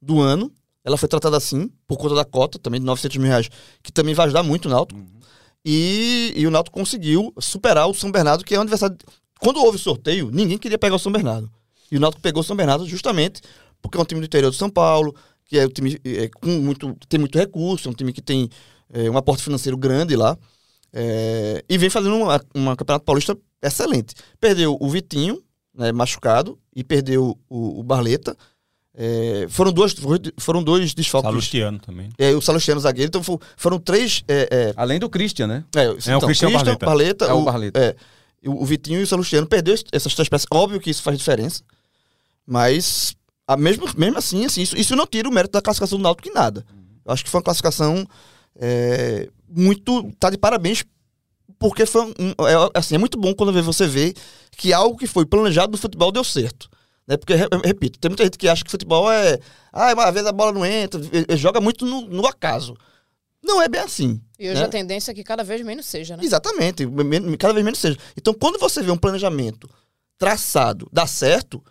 do 0.00 0.20
ano. 0.20 0.52
Ela 0.88 0.96
foi 0.96 1.08
tratada 1.08 1.36
assim, 1.36 1.70
por 1.86 1.98
conta 1.98 2.14
da 2.14 2.24
cota 2.24 2.58
também 2.58 2.80
de 2.80 2.86
900 2.86 3.16
mil 3.18 3.28
reais, 3.28 3.48
que 3.82 3.92
também 3.92 4.14
vai 4.14 4.26
ajudar 4.26 4.42
muito 4.42 4.66
o 4.66 4.68
Náutico. 4.70 5.00
E, 5.64 6.32
e 6.34 6.46
o 6.46 6.50
Náutico 6.50 6.78
conseguiu 6.78 7.32
superar 7.38 7.88
o 7.88 7.94
São 7.94 8.10
Bernardo, 8.10 8.44
que 8.44 8.54
é 8.54 8.58
um 8.58 8.62
adversário. 8.62 8.96
Quando 9.38 9.60
houve 9.60 9.76
o 9.76 9.80
sorteio, 9.80 10.30
ninguém 10.32 10.56
queria 10.56 10.78
pegar 10.78 10.96
o 10.96 10.98
São 10.98 11.12
Bernardo. 11.12 11.50
E 11.90 11.96
o 11.96 12.00
Náutico 12.00 12.22
pegou 12.22 12.40
o 12.40 12.44
São 12.44 12.56
Bernardo 12.56 12.86
justamente 12.86 13.42
porque 13.82 13.96
é 13.96 14.00
um 14.00 14.04
time 14.04 14.20
do 14.20 14.26
interior 14.26 14.50
de 14.50 14.56
São 14.56 14.70
Paulo, 14.70 15.14
que 15.44 15.58
é 15.58 15.66
um 15.66 15.70
time 15.70 15.98
é, 16.04 16.28
com 16.28 16.50
muito, 16.50 16.94
tem 17.08 17.18
muito 17.18 17.38
recurso, 17.38 17.88
é 17.88 17.90
um 17.90 17.94
time 17.94 18.12
que 18.12 18.22
tem 18.22 18.48
é, 18.92 19.10
um 19.10 19.16
aporte 19.16 19.42
financeiro 19.42 19.76
grande 19.76 20.16
lá. 20.16 20.36
é, 20.92 21.64
e 21.68 21.78
vem 21.78 21.90
fazendo 21.90 22.16
uma, 22.16 22.40
uma 22.54 22.76
Campeonato 22.76 23.04
Paulista 23.04 23.36
excelente. 23.62 24.14
Perdeu 24.40 24.76
o 24.80 24.88
Vitinho, 24.88 25.42
né, 25.74 25.92
machucado, 25.92 26.58
e 26.74 26.82
perdeu 26.82 27.38
o, 27.48 27.80
o 27.80 27.82
Barleta. 27.82 28.36
É, 29.00 29.46
foram, 29.48 29.72
duas, 29.72 29.94
foram 30.40 30.60
dois 30.60 30.92
desfalques. 30.92 31.30
Salustiano 31.30 31.78
também. 31.78 32.08
É, 32.18 32.32
o 32.32 32.40
Salustiano 32.42 32.80
zagueiro. 32.80 33.08
Então 33.08 33.22
fo- 33.22 33.40
foram 33.56 33.78
três. 33.78 34.24
É, 34.26 34.48
é, 34.50 34.72
Além 34.76 34.98
do 34.98 35.08
Christian, 35.08 35.46
né? 35.46 35.64
é, 35.76 35.88
o 36.16 36.20
Christian 36.20 36.50
Barleta. 36.50 37.26
É 37.26 37.32
o 37.32 37.42
Barleta. 37.42 37.78
é, 37.78 37.94
o, 38.48 38.62
o 38.62 38.64
Vitinho 38.66 38.98
e 38.98 39.04
o 39.04 39.06
Salustiano 39.06 39.46
perdeu 39.46 39.74
es- 39.74 39.84
essas 39.92 40.12
três 40.16 40.28
peças. 40.28 40.46
Óbvio 40.50 40.80
que 40.80 40.90
isso 40.90 41.00
faz 41.02 41.16
diferença. 41.16 41.62
Mas, 42.46 43.14
a 43.46 43.56
mesmo, 43.56 43.86
mesmo 43.96 44.18
assim, 44.18 44.44
assim 44.44 44.62
isso, 44.62 44.76
isso 44.76 44.96
não 44.96 45.06
tira 45.06 45.28
o 45.28 45.32
mérito 45.32 45.52
da 45.52 45.62
classificação 45.62 45.98
do 45.98 46.02
Náutico 46.02 46.28
em 46.28 46.32
nada. 46.32 46.64
Eu 47.04 47.12
acho 47.12 47.22
que 47.24 47.30
foi 47.30 47.38
uma 47.38 47.44
classificação 47.44 48.04
é, 48.58 49.28
muito. 49.48 50.10
tá 50.18 50.28
de 50.30 50.38
parabéns. 50.38 50.84
Porque 51.58 51.86
foi 51.86 52.02
um, 52.02 52.30
é, 52.46 52.70
assim, 52.74 52.94
é 52.94 52.98
muito 52.98 53.18
bom 53.18 53.34
quando 53.34 53.52
você 53.62 53.86
vê 53.86 54.14
que 54.56 54.72
algo 54.72 54.96
que 54.96 55.06
foi 55.08 55.26
planejado 55.26 55.72
no 55.72 55.78
futebol 55.78 56.12
deu 56.12 56.22
certo. 56.22 56.68
Né? 57.08 57.16
Porque, 57.16 57.34
re- 57.34 57.48
repito, 57.64 57.98
tem 57.98 58.10
muita 58.10 58.22
gente 58.24 58.36
que 58.36 58.46
acha 58.46 58.62
que 58.62 58.70
futebol 58.70 59.10
é. 59.10 59.38
Ah, 59.72 59.94
uma 59.94 60.10
vez 60.12 60.26
a 60.26 60.32
bola 60.32 60.52
não 60.52 60.64
entra, 60.66 61.00
joga 61.36 61.60
muito 61.60 61.86
no, 61.86 62.02
no 62.02 62.26
acaso. 62.26 62.76
Não 63.42 63.62
é 63.62 63.68
bem 63.68 63.80
assim. 63.80 64.20
E 64.38 64.50
hoje 64.50 64.60
né? 64.60 64.66
a 64.66 64.68
tendência 64.68 65.10
é 65.12 65.14
que 65.14 65.24
cada 65.24 65.42
vez 65.42 65.62
menos 65.64 65.86
seja, 65.86 66.16
né? 66.16 66.22
Exatamente, 66.24 66.84
men- 66.84 67.36
cada 67.38 67.54
vez 67.54 67.64
menos 67.64 67.78
seja. 67.78 67.96
Então, 68.16 68.34
quando 68.34 68.58
você 68.58 68.82
vê 68.82 68.90
um 68.90 68.96
planejamento 68.98 69.68
traçado 70.18 70.88
dar 70.92 71.06
certo, 71.06 71.62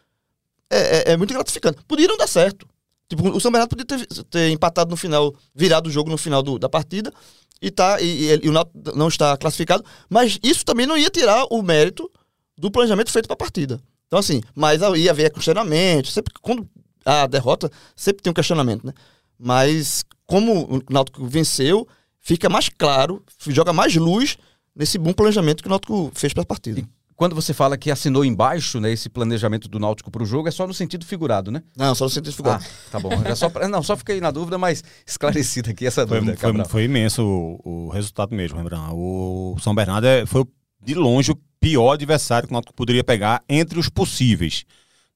é, 0.70 1.12
é- 1.12 1.12
é 1.14 1.18
muito 1.18 1.34
gratificante. 1.34 1.80
Podia 1.88 2.08
não 2.08 2.18
dar 2.18 2.28
certo. 2.28 2.68
Tipo, 3.10 3.30
o 3.30 3.40
São 3.40 3.52
Bernardo 3.52 3.70
podia 3.76 3.86
ter, 3.86 4.06
ter 4.26 4.50
empatado 4.50 4.90
no 4.90 4.98
final, 4.98 5.34
virado 5.56 5.88
o 5.88 5.92
jogo 5.92 6.10
no 6.10 6.18
final 6.18 6.42
do- 6.42 6.58
da 6.60 6.68
partida, 6.68 7.14
e, 7.62 7.70
tá, 7.72 8.02
e, 8.02 8.32
e- 8.32 8.40
e 8.44 8.50
o 8.50 8.52
Náutico 8.52 8.78
não 8.96 9.08
está 9.08 9.36
classificado, 9.38 9.84
mas 10.10 10.38
isso 10.44 10.66
também 10.66 10.86
não 10.86 10.98
ia 10.98 11.10
tirar 11.10 11.46
o 11.50 11.62
mérito 11.62 12.10
do 12.58 12.70
planejamento 12.72 13.12
feito 13.12 13.28
para 13.28 13.34
a 13.34 13.38
partida. 13.38 13.80
Então, 14.08 14.20
assim, 14.20 14.42
mas 14.56 14.82
ia 14.98 15.12
haver 15.12 15.32
questionamento, 15.32 16.08
sempre 16.08 16.34
quando 16.42 16.68
a 17.06 17.28
derrota, 17.28 17.70
sempre 17.96 18.24
tem 18.24 18.32
um 18.32 18.34
questionamento, 18.34 18.86
né? 18.86 18.94
Mas 19.40 20.04
como 20.26 20.64
o 20.78 20.82
Náutico 20.90 21.26
venceu, 21.26 21.88
fica 22.20 22.50
mais 22.50 22.70
claro, 22.70 23.24
joga 23.48 23.72
mais 23.72 23.96
luz 23.96 24.38
nesse 24.76 24.98
bom 24.98 25.14
planejamento 25.14 25.62
que 25.62 25.68
o 25.68 25.70
Náutico 25.70 26.12
fez 26.14 26.34
para 26.34 26.44
a 26.44 26.46
partida. 26.46 26.82
Quando 27.16 27.34
você 27.36 27.52
fala 27.52 27.76
que 27.78 27.90
assinou 27.90 28.24
embaixo, 28.24 28.80
né, 28.80 28.92
esse 28.92 29.10
planejamento 29.10 29.68
do 29.68 29.80
Náutico 29.80 30.12
para 30.12 30.22
o 30.22 30.26
jogo, 30.26 30.48
é 30.48 30.52
só 30.52 30.68
no 30.68 30.74
sentido 30.74 31.04
figurado, 31.04 31.50
né? 31.52 31.64
Não, 31.76 31.96
só 31.96 32.04
no 32.06 32.12
sentido 32.12 32.32
figurado. 32.36 32.64
Ah, 32.64 32.90
tá 32.92 33.00
bom. 33.00 33.12
Era 33.12 33.36
só 33.36 33.50
pra- 33.50 33.68
não, 33.68 33.82
só 33.82 33.98
fiquei 33.98 34.22
na 34.22 34.30
dúvida, 34.30 34.58
mas 34.60 34.84
esclarecida 35.06 35.72
aqui 35.72 35.88
essa 35.88 36.06
Foi, 36.06 36.20
dúvida, 36.20 36.38
foi, 36.38 36.66
foi 36.66 36.84
imenso 36.84 37.24
o, 37.24 37.88
o 37.88 37.90
resultado 37.90 38.36
mesmo, 38.36 38.58
lembrando. 38.60 38.94
O 38.96 39.58
São 39.60 39.74
Bernardo 39.74 40.06
é- 40.06 40.26
foi 40.28 40.46
de 40.80 40.94
longe 40.94 41.32
o 41.32 41.40
pior 41.60 41.94
adversário 41.94 42.48
que 42.48 42.54
o 42.54 42.56
Náutico 42.56 42.74
poderia 42.74 43.04
pegar 43.04 43.44
entre 43.48 43.80
os 43.80 43.90
possíveis. 43.90 44.66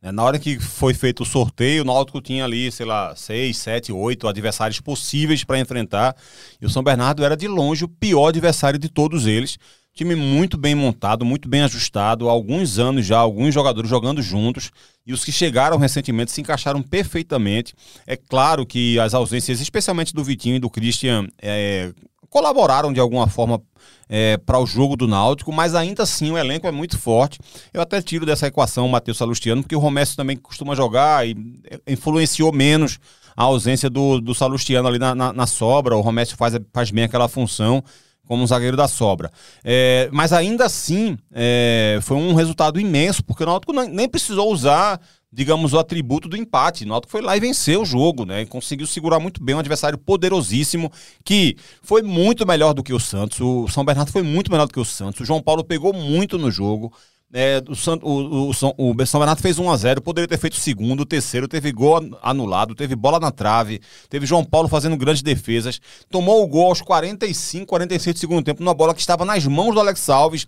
Né, 0.01 0.11
na 0.11 0.23
hora 0.23 0.39
que 0.39 0.59
foi 0.59 0.93
feito 0.93 1.21
o 1.21 1.25
sorteio, 1.25 1.83
o 1.83 1.85
Náutico 1.85 2.19
tinha 2.21 2.43
ali, 2.43 2.71
sei 2.71 2.85
lá, 2.85 3.15
seis, 3.15 3.57
sete, 3.57 3.91
oito 3.91 4.27
adversários 4.27 4.79
possíveis 4.79 5.43
para 5.43 5.59
enfrentar. 5.59 6.15
E 6.59 6.65
o 6.65 6.69
São 6.69 6.81
Bernardo 6.81 7.23
era 7.23 7.37
de 7.37 7.47
longe 7.47 7.85
o 7.85 7.87
pior 7.87 8.29
adversário 8.29 8.79
de 8.79 8.89
todos 8.89 9.27
eles. 9.27 9.57
Time 9.93 10.15
muito 10.15 10.57
bem 10.57 10.73
montado, 10.73 11.25
muito 11.25 11.49
bem 11.49 11.63
ajustado, 11.63 12.29
há 12.29 12.31
alguns 12.31 12.79
anos 12.79 13.05
já, 13.05 13.17
alguns 13.19 13.53
jogadores 13.53 13.89
jogando 13.89 14.21
juntos, 14.21 14.71
e 15.05 15.11
os 15.11 15.25
que 15.25 15.33
chegaram 15.33 15.77
recentemente 15.77 16.31
se 16.31 16.39
encaixaram 16.39 16.81
perfeitamente. 16.81 17.73
É 18.07 18.15
claro 18.15 18.65
que 18.65 18.97
as 18.99 19.13
ausências, 19.13 19.59
especialmente 19.59 20.13
do 20.13 20.23
Vitinho 20.23 20.55
e 20.55 20.59
do 20.59 20.69
Christian, 20.69 21.27
é, 21.41 21.91
colaboraram 22.31 22.93
de 22.93 22.99
alguma 22.99 23.27
forma 23.27 23.61
é, 24.09 24.37
para 24.37 24.57
o 24.57 24.65
jogo 24.65 24.95
do 24.95 25.05
Náutico, 25.07 25.51
mas 25.51 25.75
ainda 25.75 26.03
assim 26.03 26.31
o 26.31 26.37
elenco 26.37 26.65
é 26.65 26.71
muito 26.71 26.97
forte. 26.97 27.37
Eu 27.73 27.81
até 27.81 28.01
tiro 28.01 28.25
dessa 28.25 28.47
equação 28.47 28.87
o 28.87 28.89
Matheus 28.89 29.17
Salustiano, 29.17 29.61
porque 29.61 29.75
o 29.75 29.79
Romércio 29.79 30.15
também 30.15 30.37
costuma 30.37 30.73
jogar 30.73 31.27
e 31.27 31.35
é, 31.69 31.93
influenciou 31.93 32.51
menos 32.53 32.97
a 33.35 33.43
ausência 33.43 33.89
do, 33.89 34.21
do 34.21 34.33
Salustiano 34.33 34.87
ali 34.87 34.97
na, 34.97 35.13
na, 35.13 35.33
na 35.33 35.45
sobra. 35.45 35.95
O 35.95 36.01
Romércio 36.01 36.37
faz, 36.37 36.57
faz 36.73 36.89
bem 36.89 37.03
aquela 37.03 37.27
função 37.27 37.83
como 38.25 38.43
um 38.43 38.47
zagueiro 38.47 38.77
da 38.77 38.87
sobra. 38.87 39.29
É, 39.61 40.07
mas 40.13 40.31
ainda 40.31 40.65
assim, 40.65 41.17
é, 41.33 41.99
foi 42.01 42.15
um 42.15 42.33
resultado 42.33 42.79
imenso, 42.79 43.21
porque 43.25 43.43
o 43.43 43.45
Náutico 43.45 43.73
nem 43.73 44.07
precisou 44.07 44.49
usar, 44.53 45.01
digamos, 45.31 45.73
o 45.73 45.79
atributo 45.79 46.27
do 46.27 46.35
empate. 46.35 46.83
O 46.83 46.87
Náutico 46.87 47.11
foi 47.11 47.21
lá 47.21 47.37
e 47.37 47.39
venceu 47.39 47.81
o 47.81 47.85
jogo, 47.85 48.25
né? 48.25 48.45
conseguiu 48.45 48.85
segurar 48.85 49.19
muito 49.19 49.41
bem 49.41 49.55
um 49.55 49.59
adversário 49.59 49.97
poderosíssimo, 49.97 50.91
que 51.23 51.55
foi 51.81 52.01
muito 52.01 52.45
melhor 52.45 52.73
do 52.73 52.83
que 52.83 52.93
o 52.93 52.99
Santos. 52.99 53.39
O 53.39 53.67
São 53.67 53.85
Bernardo 53.85 54.11
foi 54.11 54.23
muito 54.23 54.51
melhor 54.51 54.67
do 54.67 54.73
que 54.73 54.79
o 54.79 54.85
Santos. 54.85 55.21
O 55.21 55.25
João 55.25 55.41
Paulo 55.41 55.63
pegou 55.63 55.93
muito 55.93 56.37
no 56.37 56.51
jogo. 56.51 56.91
É, 57.33 57.63
o, 57.65 58.05
o, 58.05 58.49
o, 58.49 58.53
São, 58.53 58.75
o 58.77 59.05
São 59.05 59.21
Bernardo 59.21 59.41
fez 59.41 59.57
1x0, 59.57 60.01
poderia 60.01 60.27
ter 60.27 60.37
feito 60.37 60.53
o 60.55 60.59
segundo, 60.59 60.99
o 60.99 61.05
terceiro, 61.05 61.47
teve 61.47 61.71
gol 61.71 62.01
anulado, 62.21 62.75
teve 62.75 62.93
bola 62.93 63.21
na 63.21 63.31
trave, 63.31 63.79
teve 64.09 64.25
João 64.25 64.43
Paulo 64.43 64.67
fazendo 64.67 64.97
grandes 64.97 65.21
defesas, 65.21 65.79
tomou 66.09 66.43
o 66.43 66.47
gol 66.47 66.67
aos 66.67 66.81
45, 66.81 67.65
46 67.65 68.15
do 68.15 68.19
segundo 68.19 68.43
tempo, 68.43 68.61
numa 68.61 68.73
bola 68.73 68.93
que 68.93 68.99
estava 68.99 69.23
nas 69.23 69.47
mãos 69.47 69.73
do 69.73 69.79
Alex 69.79 70.09
Alves 70.09 70.45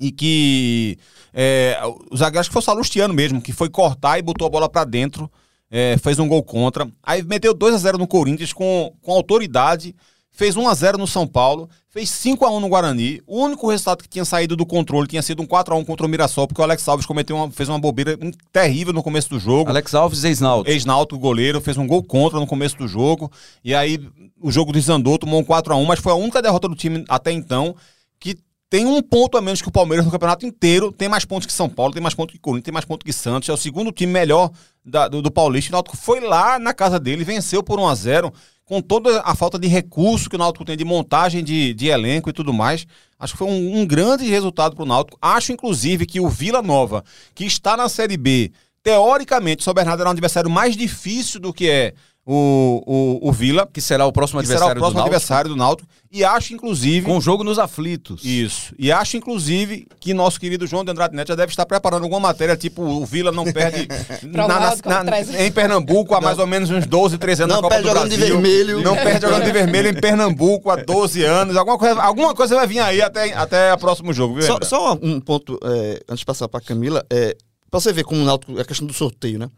e 0.00 0.10
que 0.10 0.98
é, 1.34 1.76
o 2.10 2.16
zagueiro 2.16 2.40
acho 2.40 2.48
que 2.48 2.52
foi 2.52 2.62
o 2.62 2.64
Salustiano 2.64 3.12
mesmo, 3.12 3.42
que 3.42 3.52
foi 3.52 3.68
cortar 3.68 4.18
e 4.18 4.22
botou 4.22 4.46
a 4.46 4.50
bola 4.50 4.68
para 4.68 4.84
dentro, 4.84 5.30
é, 5.68 5.96
fez 5.98 6.20
um 6.20 6.28
gol 6.28 6.42
contra, 6.44 6.88
aí 7.02 7.22
meteu 7.24 7.52
2 7.52 7.74
a 7.74 7.78
0 7.78 7.98
no 7.98 8.06
Corinthians 8.06 8.52
com, 8.52 8.94
com 9.02 9.12
autoridade, 9.12 9.94
fez 10.30 10.56
1 10.56 10.68
a 10.68 10.74
0 10.74 10.98
no 10.98 11.06
São 11.06 11.26
Paulo, 11.26 11.68
fez 11.88 12.10
5 12.10 12.44
a 12.44 12.50
1 12.50 12.60
no 12.60 12.68
Guarani. 12.68 13.22
O 13.26 13.40
único 13.42 13.68
resultado 13.70 14.02
que 14.02 14.08
tinha 14.08 14.24
saído 14.24 14.56
do 14.56 14.66
controle 14.66 15.06
tinha 15.06 15.22
sido 15.22 15.42
um 15.42 15.46
4 15.46 15.74
a 15.74 15.78
1 15.78 15.84
contra 15.84 16.06
o 16.06 16.08
Mirassol, 16.08 16.46
porque 16.46 16.60
o 16.60 16.64
Alex 16.64 16.86
Alves 16.88 17.06
cometeu 17.06 17.36
uma, 17.36 17.50
fez 17.50 17.68
uma 17.68 17.78
bobeira 17.78 18.18
terrível 18.52 18.92
no 18.92 19.02
começo 19.02 19.30
do 19.30 19.38
jogo. 19.38 19.70
Alex 19.70 19.94
Alves, 19.94 20.24
ex-náutico. 20.24 20.70
Ex-náutico, 20.70 21.18
goleiro, 21.18 21.60
fez 21.60 21.76
um 21.76 21.86
gol 21.86 22.02
contra 22.02 22.38
no 22.40 22.46
começo 22.46 22.76
do 22.76 22.88
jogo. 22.88 23.30
E 23.64 23.74
aí 23.74 24.00
o 24.40 24.50
jogo 24.50 24.72
desandou, 24.72 25.18
tomou 25.18 25.40
um 25.40 25.44
4 25.44 25.72
a 25.72 25.76
1 25.76 25.84
mas 25.84 26.00
foi 26.00 26.12
a 26.12 26.16
única 26.16 26.42
derrota 26.42 26.68
do 26.68 26.74
time 26.74 27.04
até 27.08 27.30
então 27.30 27.74
que 28.18 28.36
tem 28.74 28.86
um 28.86 29.00
ponto 29.00 29.38
a 29.38 29.40
menos 29.40 29.62
que 29.62 29.68
o 29.68 29.70
Palmeiras 29.70 30.04
no 30.04 30.10
campeonato 30.10 30.44
inteiro, 30.44 30.90
tem 30.90 31.08
mais 31.08 31.24
pontos 31.24 31.46
que 31.46 31.52
São 31.52 31.68
Paulo, 31.68 31.92
tem 31.92 32.02
mais 32.02 32.12
pontos 32.12 32.32
que 32.32 32.40
Corinthians, 32.40 32.64
tem 32.64 32.74
mais 32.74 32.84
pontos 32.84 33.04
que 33.04 33.12
Santos, 33.12 33.48
é 33.48 33.52
o 33.52 33.56
segundo 33.56 33.92
time 33.92 34.12
melhor 34.12 34.50
da, 34.84 35.06
do, 35.06 35.22
do 35.22 35.30
Paulista. 35.30 35.70
O 35.70 35.74
Náutico 35.74 35.96
foi 35.96 36.18
lá 36.18 36.58
na 36.58 36.74
casa 36.74 36.98
dele, 36.98 37.22
venceu 37.22 37.62
por 37.62 37.78
1 37.78 37.86
a 37.86 37.94
0 37.94 38.32
com 38.64 38.82
toda 38.82 39.20
a 39.20 39.36
falta 39.36 39.60
de 39.60 39.68
recurso 39.68 40.28
que 40.28 40.34
o 40.34 40.38
Náutico 40.40 40.64
tem 40.64 40.76
de 40.76 40.84
montagem 40.84 41.44
de, 41.44 41.72
de 41.72 41.86
elenco 41.86 42.28
e 42.28 42.32
tudo 42.32 42.52
mais. 42.52 42.84
Acho 43.16 43.34
que 43.34 43.38
foi 43.38 43.46
um, 43.46 43.78
um 43.78 43.86
grande 43.86 44.24
resultado 44.24 44.74
para 44.74 44.82
o 44.82 44.86
Náutico. 44.88 45.18
Acho, 45.22 45.52
inclusive, 45.52 46.04
que 46.04 46.18
o 46.18 46.28
Vila 46.28 46.60
Nova, 46.60 47.04
que 47.32 47.44
está 47.44 47.76
na 47.76 47.88
Série 47.88 48.16
B, 48.16 48.50
teoricamente, 48.82 49.60
o 49.60 49.64
São 49.64 49.72
Bernardo 49.72 50.00
era 50.00 50.08
um 50.08 50.12
adversário 50.12 50.50
mais 50.50 50.76
difícil 50.76 51.38
do 51.38 51.52
que 51.52 51.70
é 51.70 51.94
o, 52.26 52.82
o, 52.86 53.28
o 53.28 53.32
Vila. 53.32 53.68
Que 53.72 53.80
será 53.80 54.06
o 54.06 54.12
próximo 54.12 54.40
que 54.40 54.46
adversário 54.46 54.70
será 54.70 54.78
o 54.78 54.80
próximo 54.80 55.00
do 55.00 55.04
adversário 55.04 55.50
do 55.50 55.56
Náutico. 55.56 55.88
E 56.10 56.24
acho, 56.24 56.54
inclusive. 56.54 57.04
Com 57.04 57.18
o 57.18 57.20
jogo 57.20 57.42
nos 57.42 57.58
aflitos. 57.58 58.24
Isso. 58.24 58.72
E 58.78 58.92
acho, 58.92 59.16
inclusive, 59.16 59.86
que 59.98 60.14
nosso 60.14 60.38
querido 60.38 60.66
João 60.66 60.84
de 60.84 60.90
Andrade 60.92 61.14
Neto 61.14 61.28
já 61.28 61.34
deve 61.34 61.50
estar 61.50 61.66
preparando 61.66 62.04
alguma 62.04 62.20
matéria, 62.20 62.56
tipo, 62.56 62.82
o 62.82 63.04
Vila 63.04 63.32
não 63.32 63.44
perde 63.44 63.88
na, 64.22 64.46
na, 64.46 65.04
na, 65.04 65.20
em 65.20 65.50
Pernambuco 65.50 66.14
há 66.14 66.20
mais 66.20 66.38
ou 66.38 66.46
menos 66.46 66.70
uns 66.70 66.86
12, 66.86 67.18
13 67.18 67.42
anos 67.42 67.56
não 67.56 67.62
na 67.62 67.68
Copa 67.68 67.74
perde 67.74 67.88
do 67.88 67.94
jogando 67.94 68.08
Brasil. 68.08 68.26
de 68.26 68.32
vermelho. 68.32 68.82
Não 68.82 68.94
perde 68.94 69.26
jogando 69.26 69.44
de 69.44 69.52
vermelho 69.52 69.88
em 69.88 69.94
Pernambuco 69.94 70.70
há 70.70 70.76
12 70.76 71.24
anos. 71.24 71.56
Alguma 71.56 71.78
coisa, 71.78 72.00
alguma 72.00 72.34
coisa 72.34 72.54
vai 72.54 72.66
vir 72.66 72.78
aí 72.78 73.02
até, 73.02 73.34
até 73.34 73.74
o 73.74 73.78
próximo 73.78 74.12
jogo, 74.12 74.34
viu? 74.34 74.44
Só, 74.44 74.58
só 74.62 74.98
um 75.02 75.20
ponto, 75.20 75.58
é, 75.64 76.00
antes 76.08 76.20
de 76.20 76.26
passar 76.26 76.48
para 76.48 76.60
Camila, 76.60 77.04
é, 77.10 77.36
para 77.68 77.80
você 77.80 77.92
ver 77.92 78.04
como 78.04 78.22
o 78.22 78.24
Náutico, 78.24 78.56
a 78.60 78.64
questão 78.64 78.86
do 78.86 78.92
sorteio, 78.92 79.36
né? 79.38 79.50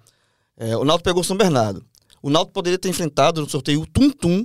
É, 0.58 0.74
o 0.74 0.84
Náutico 0.84 1.04
pegou 1.04 1.20
o 1.20 1.24
São 1.24 1.36
Bernardo. 1.36 1.84
O 2.26 2.30
Náutico 2.30 2.52
poderia 2.54 2.76
ter 2.78 2.88
enfrentado 2.88 3.40
no 3.40 3.48
sorteio 3.48 3.80
o 3.82 3.86
Tum 3.86 4.10
Tum 4.10 4.44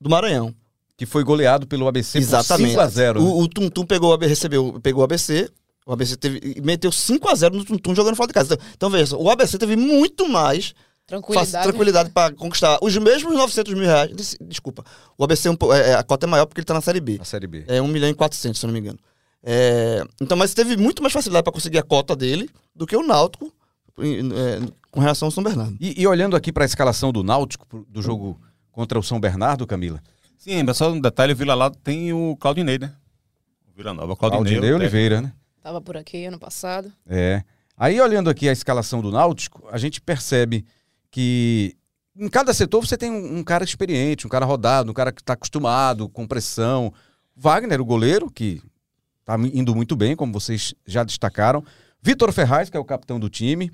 do 0.00 0.10
Maranhão. 0.10 0.54
Que 0.98 1.06
foi 1.06 1.24
goleado 1.24 1.66
pelo 1.66 1.88
ABC 1.88 2.18
Exatamente. 2.18 2.74
por 2.74 2.82
5x0. 2.84 3.20
O, 3.20 3.40
o 3.42 3.48
Tum 3.48 3.70
Tum 3.70 3.86
pegou, 3.86 4.16
recebeu, 4.18 4.78
pegou 4.82 5.00
o 5.00 5.04
ABC. 5.04 5.48
O 5.86 5.92
ABC 5.94 6.16
teve, 6.16 6.54
e 6.56 6.60
meteu 6.60 6.90
5x0 6.90 7.52
no 7.54 7.64
Tum 7.64 7.78
Tum 7.78 7.94
jogando 7.94 8.16
fora 8.16 8.28
de 8.28 8.34
casa. 8.34 8.54
Então, 8.54 8.66
então 8.74 8.90
veja, 8.90 9.16
o 9.16 9.30
ABC 9.30 9.56
teve 9.56 9.76
muito 9.76 10.28
mais 10.28 10.74
Tranquilidade. 11.06 11.66
tranquilidade 11.68 12.10
para 12.10 12.34
conquistar 12.34 12.78
os 12.82 12.96
mesmos 12.98 13.34
900 13.34 13.72
mil 13.74 13.84
reais. 13.84 14.14
Des- 14.14 14.36
Desculpa. 14.40 14.84
O 15.16 15.24
ABC 15.24 15.48
é 15.48 15.50
um 15.50 15.56
po- 15.56 15.72
é, 15.72 15.94
a 15.94 16.02
cota 16.02 16.26
é 16.26 16.28
maior 16.28 16.44
porque 16.44 16.60
ele 16.60 16.66
tá 16.66 16.74
na 16.74 16.80
Série 16.82 17.00
B. 17.00 17.16
Na 17.18 17.24
Série 17.24 17.46
B. 17.46 17.64
É 17.66 17.80
1 17.80 17.88
milhão 17.88 18.10
e 18.10 18.14
400, 18.14 18.60
se 18.60 18.64
eu 18.64 18.68
não 18.68 18.74
me 18.74 18.80
engano. 18.80 18.98
É, 19.42 20.04
então, 20.20 20.36
mas 20.36 20.52
teve 20.54 20.76
muito 20.76 21.02
mais 21.02 21.12
facilidade 21.12 21.42
para 21.44 21.52
conseguir 21.52 21.78
a 21.78 21.82
cota 21.82 22.14
dele 22.14 22.48
do 22.76 22.86
que 22.86 22.94
o 22.96 23.02
Náutico 23.02 23.46
é, 23.46 23.50
com 24.90 25.00
relação 25.00 25.26
ao 25.26 25.32
São 25.32 25.42
Bernardo. 25.42 25.76
E, 25.80 26.00
e 26.00 26.06
olhando 26.06 26.36
aqui 26.36 26.52
para 26.52 26.64
a 26.64 26.66
escalação 26.66 27.12
do 27.12 27.22
Náutico, 27.22 27.86
do 27.88 28.02
jogo 28.02 28.40
contra 28.70 28.98
o 28.98 29.02
São 29.02 29.20
Bernardo, 29.20 29.66
Camila. 29.66 30.00
Sim, 30.36 30.56
lembra 30.56 30.74
só 30.74 30.90
um 30.90 31.00
detalhe: 31.00 31.32
o 31.32 31.36
Vila 31.36 31.54
lá 31.54 31.70
tem 31.70 32.12
o 32.12 32.36
Claudinei, 32.36 32.78
né? 32.78 32.92
O 33.68 33.76
Vila 33.76 33.94
Nova, 33.94 34.12
o 34.12 34.16
Claudinei. 34.16 34.54
Técnico. 34.54 34.76
Oliveira, 34.76 35.20
né? 35.20 35.32
Tava 35.62 35.80
por 35.80 35.96
aqui 35.96 36.24
ano 36.26 36.38
passado. 36.38 36.92
É. 37.06 37.44
Aí, 37.76 38.00
olhando 38.00 38.28
aqui 38.28 38.48
a 38.48 38.52
escalação 38.52 39.00
do 39.00 39.10
Náutico, 39.10 39.66
a 39.70 39.78
gente 39.78 40.00
percebe 40.00 40.64
que 41.10 41.76
em 42.16 42.28
cada 42.28 42.52
setor 42.52 42.84
você 42.84 42.96
tem 42.96 43.10
um, 43.10 43.38
um 43.38 43.44
cara 43.44 43.64
experiente, 43.64 44.26
um 44.26 44.30
cara 44.30 44.44
rodado, 44.44 44.90
um 44.90 44.94
cara 44.94 45.12
que 45.12 45.22
está 45.22 45.34
acostumado 45.34 46.08
com 46.08 46.26
pressão. 46.26 46.92
Wagner, 47.36 47.80
o 47.80 47.84
goleiro, 47.84 48.30
que 48.30 48.60
está 49.20 49.36
indo 49.38 49.74
muito 49.74 49.96
bem, 49.96 50.16
como 50.16 50.32
vocês 50.32 50.74
já 50.86 51.04
destacaram. 51.04 51.64
Vitor 52.02 52.32
Ferraz, 52.32 52.68
que 52.68 52.76
é 52.76 52.80
o 52.80 52.84
capitão 52.84 53.18
do 53.18 53.30
time. 53.30 53.70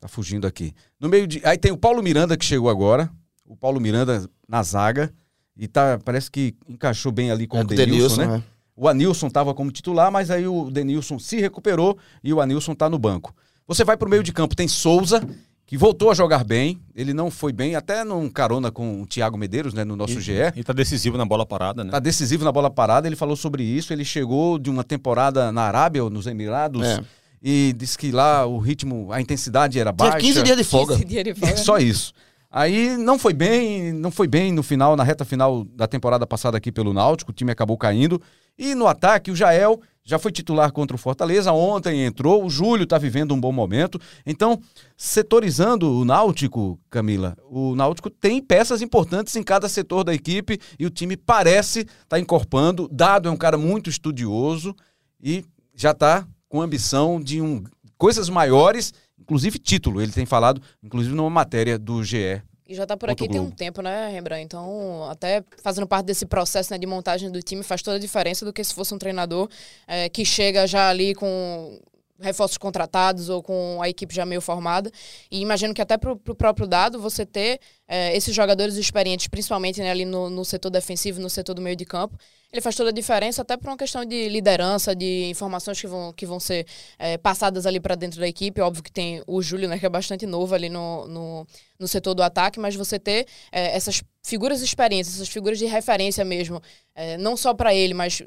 Tá 0.00 0.08
fugindo 0.08 0.46
aqui. 0.46 0.72
No 1.00 1.08
meio 1.08 1.26
de. 1.26 1.40
Aí 1.44 1.56
tem 1.56 1.72
o 1.72 1.76
Paulo 1.76 2.02
Miranda, 2.02 2.36
que 2.36 2.44
chegou 2.44 2.68
agora. 2.68 3.10
O 3.44 3.56
Paulo 3.56 3.80
Miranda 3.80 4.28
na 4.48 4.62
zaga. 4.62 5.12
E 5.56 5.66
tá, 5.66 5.98
parece 6.04 6.30
que 6.30 6.54
encaixou 6.68 7.10
bem 7.10 7.30
ali 7.30 7.46
com 7.46 7.56
É, 7.58 7.62
o 7.62 7.64
Denilson, 7.64 8.20
né? 8.20 8.26
né? 8.26 8.42
O 8.76 8.86
Anilson 8.88 9.28
estava 9.28 9.54
como 9.54 9.70
titular, 9.70 10.12
mas 10.12 10.30
aí 10.30 10.46
o 10.46 10.70
Denilson 10.70 11.18
se 11.18 11.40
recuperou 11.40 11.96
e 12.22 12.30
o 12.32 12.42
Anilson 12.42 12.72
está 12.72 12.90
no 12.90 12.98
banco. 12.98 13.34
Você 13.66 13.84
vai 13.84 13.96
para 13.96 14.06
o 14.06 14.10
meio 14.10 14.22
de 14.22 14.34
campo, 14.34 14.54
tem 14.54 14.68
Souza, 14.68 15.26
que 15.64 15.78
voltou 15.78 16.10
a 16.10 16.14
jogar 16.14 16.44
bem. 16.44 16.78
Ele 16.94 17.14
não 17.14 17.30
foi 17.30 17.54
bem, 17.54 17.74
até 17.74 18.04
num 18.04 18.28
carona 18.28 18.70
com 18.70 19.00
o 19.00 19.06
Thiago 19.06 19.38
Medeiros, 19.38 19.72
né, 19.72 19.82
no 19.82 19.96
nosso 19.96 20.20
GE. 20.20 20.32
E 20.54 20.62
tá 20.62 20.74
decisivo 20.74 21.16
na 21.16 21.24
bola 21.24 21.46
parada, 21.46 21.82
né? 21.82 21.90
Tá 21.90 21.98
decisivo 21.98 22.44
na 22.44 22.52
bola 22.52 22.70
parada, 22.70 23.08
ele 23.08 23.16
falou 23.16 23.34
sobre 23.34 23.62
isso. 23.64 23.94
Ele 23.94 24.04
chegou 24.04 24.58
de 24.58 24.68
uma 24.68 24.84
temporada 24.84 25.50
na 25.50 25.62
Arábia 25.62 26.04
ou 26.04 26.10
nos 26.10 26.26
Emirados 26.26 26.86
É. 26.86 27.02
e 27.48 27.72
disse 27.74 27.96
que 27.96 28.10
lá 28.10 28.44
o 28.44 28.58
ritmo, 28.58 29.12
a 29.12 29.20
intensidade 29.20 29.78
era 29.78 29.92
Tinha 29.92 30.10
baixa. 30.10 30.18
15 30.18 30.42
dias 30.42 30.56
de 30.56 30.64
folga. 30.64 30.94
15 30.94 31.04
dias 31.04 31.22
de 31.22 31.34
folga. 31.34 31.54
É 31.54 31.56
só 31.56 31.78
isso. 31.78 32.12
Aí 32.50 32.96
não 32.96 33.16
foi 33.20 33.32
bem, 33.32 33.92
não 33.92 34.10
foi 34.10 34.26
bem 34.26 34.50
no 34.50 34.64
final, 34.64 34.96
na 34.96 35.04
reta 35.04 35.24
final 35.24 35.62
da 35.62 35.86
temporada 35.86 36.26
passada 36.26 36.56
aqui 36.56 36.72
pelo 36.72 36.92
Náutico, 36.92 37.30
o 37.30 37.34
time 37.34 37.52
acabou 37.52 37.78
caindo. 37.78 38.20
E 38.58 38.74
no 38.74 38.88
ataque, 38.88 39.30
o 39.30 39.36
Jael 39.36 39.80
já 40.02 40.18
foi 40.18 40.32
titular 40.32 40.72
contra 40.72 40.96
o 40.96 40.98
Fortaleza, 40.98 41.52
ontem 41.52 42.04
entrou, 42.04 42.44
o 42.44 42.50
Júlio 42.50 42.82
está 42.82 42.98
vivendo 42.98 43.32
um 43.32 43.40
bom 43.40 43.52
momento. 43.52 44.00
Então, 44.26 44.60
setorizando 44.96 46.00
o 46.00 46.04
Náutico, 46.04 46.80
Camila, 46.90 47.36
o 47.48 47.76
Náutico 47.76 48.10
tem 48.10 48.42
peças 48.42 48.82
importantes 48.82 49.36
em 49.36 49.42
cada 49.44 49.68
setor 49.68 50.02
da 50.02 50.12
equipe 50.12 50.58
e 50.80 50.84
o 50.84 50.90
time 50.90 51.16
parece 51.16 51.80
estar 51.80 52.06
tá 52.08 52.18
encorpando. 52.18 52.88
Dado 52.90 53.28
é 53.28 53.30
um 53.30 53.36
cara 53.36 53.56
muito 53.56 53.88
estudioso 53.88 54.74
e 55.22 55.44
já 55.76 55.92
está 55.92 56.26
com 56.56 56.62
ambição 56.62 57.20
de 57.20 57.42
um, 57.42 57.62
coisas 57.98 58.30
maiores, 58.30 58.94
inclusive 59.20 59.58
título. 59.58 60.00
Ele 60.00 60.10
tem 60.10 60.24
falado, 60.24 60.60
inclusive 60.82 61.14
numa 61.14 61.28
matéria 61.28 61.78
do 61.78 62.02
GE. 62.02 62.42
E 62.66 62.74
já 62.74 62.86
tá 62.86 62.96
por 62.96 63.10
aqui 63.10 63.28
tem 63.28 63.38
um 63.38 63.50
tempo, 63.50 63.82
né, 63.82 64.08
Rembrandt? 64.08 64.44
Então, 64.44 65.04
até 65.08 65.44
fazendo 65.62 65.86
parte 65.86 66.06
desse 66.06 66.24
processo 66.24 66.72
né, 66.72 66.78
de 66.78 66.86
montagem 66.86 67.30
do 67.30 67.42
time 67.42 67.62
faz 67.62 67.82
toda 67.82 67.98
a 67.98 68.00
diferença 68.00 68.44
do 68.44 68.52
que 68.52 68.64
se 68.64 68.74
fosse 68.74 68.94
um 68.94 68.98
treinador 68.98 69.48
eh, 69.86 70.08
que 70.08 70.24
chega 70.24 70.66
já 70.66 70.88
ali 70.88 71.14
com 71.14 71.78
reforços 72.20 72.58
contratados 72.58 73.28
ou 73.28 73.42
com 73.42 73.78
a 73.82 73.88
equipe 73.88 74.14
já 74.14 74.24
meio 74.24 74.40
formada. 74.40 74.90
E 75.30 75.40
imagino 75.40 75.74
que 75.74 75.82
até 75.82 75.96
para 75.96 76.12
o 76.12 76.16
próprio 76.16 76.66
dado, 76.66 77.00
você 77.00 77.24
ter 77.26 77.60
é, 77.88 78.16
esses 78.16 78.34
jogadores 78.34 78.76
experientes, 78.76 79.28
principalmente 79.28 79.80
né, 79.80 79.90
ali 79.90 80.04
no, 80.04 80.28
no, 80.30 80.44
setor 80.44 80.70
defensivo, 80.70 81.20
no 81.20 81.30
setor 81.30 81.54
do 81.54 81.62
meio 81.62 81.76
de 81.76 81.84
campo, 81.84 82.16
ele 82.52 82.60
faz 82.60 82.74
toda 82.74 82.90
a 82.90 82.92
diferença, 82.92 83.42
até 83.42 83.56
por 83.56 83.68
uma 83.68 83.76
questão 83.76 84.04
de 84.04 84.28
liderança, 84.28 84.94
de 84.94 85.28
informações 85.28 85.80
que 85.80 85.86
vão, 85.86 86.12
que 86.12 86.24
vão 86.24 86.40
ser 86.40 86.66
é, 86.98 87.18
passadas 87.18 87.66
ali 87.66 87.78
para 87.78 87.94
dentro 87.94 88.18
da 88.20 88.26
equipe. 88.26 88.60
Óbvio 88.60 88.82
que 88.82 88.92
tem 88.92 89.22
o 89.26 89.42
Júlio, 89.42 89.68
né, 89.68 89.78
que 89.78 89.86
é 89.86 89.88
bastante 89.88 90.26
novo 90.26 90.54
ali 90.54 90.68
no, 90.68 91.06
no, 91.06 91.46
no 91.78 91.88
setor 91.88 92.14
do 92.14 92.22
ataque, 92.22 92.58
mas 92.58 92.74
você 92.74 92.98
ter 92.98 93.26
é, 93.52 93.76
essas 93.76 94.02
figuras 94.22 94.62
experientes, 94.62 95.14
essas 95.14 95.28
figuras 95.28 95.58
de 95.58 95.66
referência 95.66 96.24
mesmo, 96.24 96.60
é, 96.94 97.18
não 97.18 97.36
só 97.36 97.52
para 97.52 97.74
ele, 97.74 97.94
mas 97.94 98.22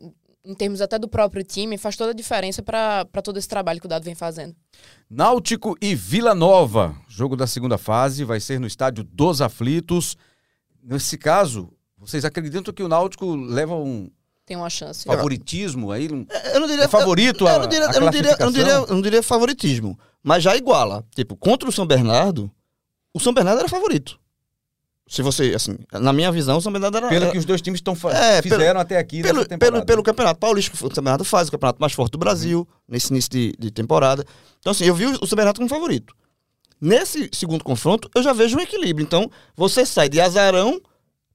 em 0.50 0.56
termos 0.56 0.82
até 0.82 0.98
do 0.98 1.08
próprio 1.08 1.44
time, 1.44 1.78
faz 1.78 1.96
toda 1.96 2.10
a 2.10 2.14
diferença 2.14 2.64
para 2.64 3.06
todo 3.24 3.38
esse 3.38 3.48
trabalho 3.48 3.80
que 3.80 3.86
o 3.86 3.90
Dado 3.90 4.04
vem 4.04 4.16
fazendo. 4.16 4.56
Náutico 5.08 5.78
e 5.80 5.94
Vila 5.94 6.34
Nova. 6.34 6.96
Jogo 7.08 7.36
da 7.36 7.46
segunda 7.46 7.78
fase 7.78 8.24
vai 8.24 8.40
ser 8.40 8.60
no 8.60 8.66
estádio 8.66 9.04
dos 9.04 9.42
Aflitos. 9.42 10.18
Nesse 10.84 11.20
caso, 11.20 11.72
vocês 11.96 12.26
acreditam 12.26 12.74
que 12.74 12.82
o 12.82 12.88
Náutico 12.88 13.36
leva 13.36 13.76
um. 13.76 14.10
Tem 14.44 14.58
uma 14.58 14.72
chance. 14.72 15.06
Favoritismo 15.06 15.92
aí? 15.92 16.12
Um... 16.12 16.26
Eu 16.52 16.60
não 16.60 16.68
diria. 16.68 16.86
É 16.86 16.88
favorito 16.88 17.48
eu, 17.48 17.54
eu, 17.54 17.60
não 17.60 17.68
diria, 17.68 17.88
a 17.88 17.92
eu, 17.92 18.02
não 18.02 18.10
diria, 18.10 18.32
eu, 18.32 18.46
não 18.46 18.52
diria, 18.52 18.74
eu 18.74 18.96
não 18.96 19.02
diria 19.02 19.24
favoritismo. 19.24 20.00
Mas 20.24 20.42
já 20.42 20.58
iguala. 20.58 21.06
Tipo, 21.16 21.38
contra 21.38 21.70
o 21.70 21.72
São 21.72 21.86
Bernardo, 21.86 22.52
o 23.14 23.20
São 23.20 23.32
Bernardo 23.32 23.60
era 23.60 23.70
favorito. 23.70 24.20
Se 25.12 25.24
você, 25.24 25.54
assim, 25.56 25.76
na 25.92 26.14
minha 26.14 26.32
visão, 26.32 26.58
o 26.58 26.62
São 26.62 26.72
Bernardo 26.72 26.98
era. 26.98 27.10
Pelo 27.10 27.24
era, 27.24 27.32
que 27.32 27.38
os 27.40 27.46
dois 27.46 27.62
times 27.62 27.80
estão 27.80 27.94
É, 28.14 28.42
fizeram 28.44 28.60
pelo- 28.66 28.80
até 28.80 28.98
aqui 29.00 29.24
pelo, 29.24 29.44
pelo, 29.58 29.84
pelo 29.84 30.04
Campeonato 30.04 30.40
Paulista, 30.40 30.70
que 30.70 30.78
o 30.78 30.80
São 30.80 31.04
Bernardo 31.04 31.26
faz, 31.26 31.48
o 31.48 31.52
campeonato 31.52 31.82
mais 31.82 31.94
forte 31.94 32.12
do 32.12 32.20
Brasil, 32.20 32.68
nesse 32.88 33.10
início 33.12 33.32
de, 33.32 33.54
de 33.58 33.72
temporada. 33.72 34.24
Então, 34.60 34.70
assim, 34.70 34.86
eu 34.86 34.94
vi 34.94 35.08
o 35.08 35.26
São 35.26 35.36
Bernardo 35.36 35.58
como 35.58 35.68
favorito. 35.68 36.14
Nesse 36.80 37.28
segundo 37.34 37.64
confronto, 37.64 38.08
eu 38.14 38.22
já 38.22 38.34
vejo 38.34 38.56
um 38.56 38.62
equilíbrio. 38.62 39.04
Então, 39.04 39.30
você 39.56 39.84
sai 39.86 40.08
de 40.10 40.22
azarão 40.22 40.80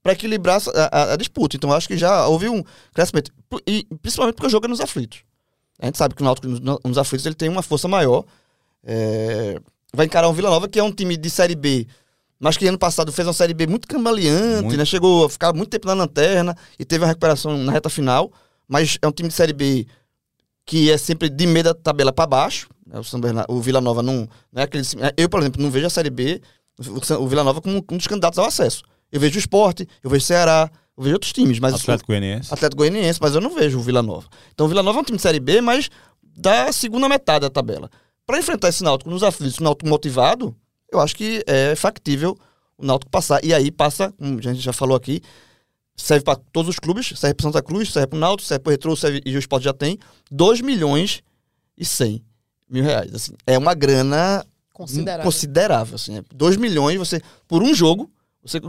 para 0.01 0.13
equilibrar 0.13 0.61
a, 0.73 0.97
a- 1.01 1.13
a 1.13 1.15
disputa. 1.17 1.57
Então, 1.57 1.71
acho 1.73 1.87
que 1.87 1.97
já 1.97 2.25
houve 2.27 2.47
um 2.47 2.63
crescimento. 2.93 3.31
E 3.67 3.85
principalmente 4.01 4.35
porque 4.35 4.47
o 4.47 4.49
jogo 4.49 4.65
é 4.67 4.69
nos 4.69 4.79
aflitos. 4.79 5.19
A 5.79 5.85
gente 5.87 5.97
sabe 5.97 6.15
que 6.15 6.21
o 6.21 6.25
Náutico 6.25 6.47
nos, 6.47 6.59
nos 6.61 6.97
aflitos 6.97 7.25
ele 7.25 7.35
tem 7.35 7.49
uma 7.49 7.61
força 7.61 7.87
maior. 7.89 8.23
É, 8.83 9.59
vai 9.93 10.05
encarar 10.05 10.29
um 10.29 10.33
Vila 10.33 10.49
Nova, 10.49 10.67
que 10.69 10.79
é 10.79 10.83
um 10.83 10.91
time 10.91 11.17
de 11.17 11.29
Série 11.29 11.55
B, 11.55 11.85
mas 12.39 12.57
que 12.57 12.67
ano 12.67 12.77
passado 12.77 13.11
fez 13.11 13.27
uma 13.27 13.33
Série 13.33 13.53
B 13.53 13.67
muito 13.67 13.87
cambaleante, 13.87 14.63
Muito. 14.63 14.77
né? 14.77 14.85
Chegou 14.85 15.25
a 15.25 15.29
ficar 15.29 15.53
muito 15.53 15.69
tempo 15.69 15.87
na 15.87 15.93
lanterna 15.93 16.55
e 16.77 16.83
teve 16.85 17.03
uma 17.03 17.07
recuperação 17.07 17.57
na 17.57 17.71
reta 17.71 17.89
final. 17.89 18.31
Mas 18.67 18.97
é 19.01 19.07
um 19.07 19.11
time 19.11 19.29
de 19.29 19.35
Série 19.35 19.53
B 19.53 19.85
que 20.65 20.91
é 20.91 20.97
sempre 20.97 21.29
de 21.29 21.45
meio 21.45 21.63
da 21.63 21.73
tabela 21.73 22.11
para 22.11 22.25
baixo. 22.27 22.67
né? 22.85 22.99
O, 22.99 23.03
São 23.03 23.19
Bernardo, 23.21 23.53
o 23.53 23.61
Vila 23.61 23.79
Nova 23.79 24.01
não, 24.01 24.27
não 24.51 24.61
é 24.61 24.63
aquele. 24.63 24.83
Eu, 25.15 25.29
por 25.29 25.39
exemplo, 25.39 25.61
não 25.61 25.69
vejo 25.69 25.85
a 25.85 25.89
Série 25.89 26.09
B, 26.09 26.41
o, 26.79 27.23
o 27.23 27.27
Vila 27.27 27.43
Nova 27.43 27.61
como 27.61 27.77
um 27.91 27.97
dos 27.97 28.07
candidatos 28.07 28.39
ao 28.39 28.45
acesso. 28.45 28.83
Eu 29.11 29.19
vejo 29.19 29.35
o 29.35 29.39
Esporte, 29.39 29.87
eu 30.03 30.09
vejo 30.09 30.23
o 30.23 30.25
Ceará, 30.27 30.69
eu 30.97 31.03
vejo 31.03 31.15
outros 31.15 31.31
times, 31.31 31.59
mas 31.59 31.75
Atlético 31.75 32.07
Goianiense. 32.07 32.53
Atlético 32.53 32.77
Goianiense, 32.77 33.19
mas 33.21 33.35
eu 33.35 33.41
não 33.41 33.53
vejo 33.53 33.77
o 33.77 33.81
Vila 33.81 34.01
Nova. 34.01 34.27
Então 34.53 34.65
o 34.65 34.69
Vila 34.69 34.81
Nova 34.81 34.99
é 34.99 35.01
um 35.01 35.05
time 35.05 35.17
de 35.17 35.21
Série 35.21 35.39
B, 35.39 35.61
mas 35.61 35.89
da 36.23 36.71
segunda 36.71 37.07
metade 37.07 37.41
da 37.41 37.49
tabela. 37.49 37.89
Para 38.25 38.39
enfrentar 38.39 38.69
esse 38.69 38.83
Náutico 38.83 39.09
nos 39.09 39.21
aflitos, 39.21 39.59
o 39.59 39.63
Náutico 39.63 39.87
motivado, 39.87 40.55
eu 40.95 41.01
acho 41.01 41.15
que 41.15 41.43
é 41.45 41.75
factível 41.75 42.37
o 42.77 42.85
Náutico 42.85 43.11
passar. 43.11 43.43
E 43.43 43.53
aí 43.53 43.71
passa, 43.71 44.11
como 44.13 44.39
a 44.39 44.41
gente 44.41 44.59
já 44.59 44.73
falou 44.73 44.95
aqui, 44.95 45.21
serve 45.95 46.23
para 46.23 46.39
todos 46.51 46.69
os 46.69 46.79
clubes, 46.79 47.13
serve 47.15 47.33
para 47.33 47.43
Santa 47.43 47.61
Cruz, 47.61 47.91
serve 47.91 48.07
para 48.07 48.17
o 48.17 48.19
Náutico, 48.19 48.47
serve 48.47 48.63
para 48.63 48.69
o 48.69 48.71
Retro, 48.71 48.97
serve, 48.97 49.21
e 49.25 49.35
o 49.35 49.39
Sport 49.39 49.63
já 49.63 49.73
tem 49.73 49.97
2 50.31 50.61
milhões 50.61 51.23
e 51.77 51.85
100 51.85 52.23
mil 52.69 52.83
reais. 52.83 53.13
Assim, 53.13 53.33
é 53.45 53.57
uma 53.57 53.73
grana 53.73 54.45
Considerável. 54.73 55.23
considerável. 55.23 55.95
Assim, 55.95 56.21
2 56.33 56.57
milhões, 56.57 56.97
você, 56.97 57.21
por 57.47 57.63
um 57.63 57.73
jogo, 57.73 58.11
você 58.43 58.59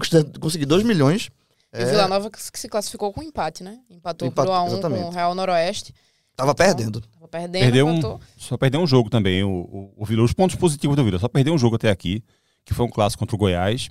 conseguir 0.41 0.67
2 0.67 0.85
milhões. 0.85 1.31
E 1.73 1.83
o 1.83 1.87
Vila 1.87 2.09
Nova 2.09 2.31
que 2.31 2.39
se 2.41 2.69
classificou 2.69 3.12
com 3.12 3.23
empate, 3.23 3.62
né? 3.62 3.81
Empatou 3.91 4.29
Empatou, 4.29 4.53
pro 4.53 4.62
A1 4.62 4.73
exatamente. 4.73 5.03
com 5.03 5.09
o 5.09 5.12
Real 5.12 5.35
Noroeste. 5.35 5.95
Tava 6.37 6.55
perdendo. 6.55 7.03
Tava 7.27 7.43
perdendo, 7.43 7.62
Perdeu 7.62 7.87
um, 7.87 8.19
só 8.37 8.57
perdeu 8.57 8.81
um 8.81 8.87
jogo 8.87 9.11
também, 9.11 9.43
o, 9.43 9.49
o, 9.49 9.95
o 9.97 10.05
Vila. 10.05 10.23
Os 10.23 10.33
pontos 10.33 10.57
positivos 10.57 10.97
do 10.97 11.05
Vila, 11.05 11.19
só 11.19 11.29
perdeu 11.29 11.55
um 11.55 11.59
jogo 11.59 11.77
até 11.77 11.91
aqui, 11.91 12.23
que 12.65 12.73
foi 12.73 12.87
um 12.87 12.91
clássico 12.91 13.21
contra 13.21 13.37
o 13.37 13.39
Goiás. 13.39 13.89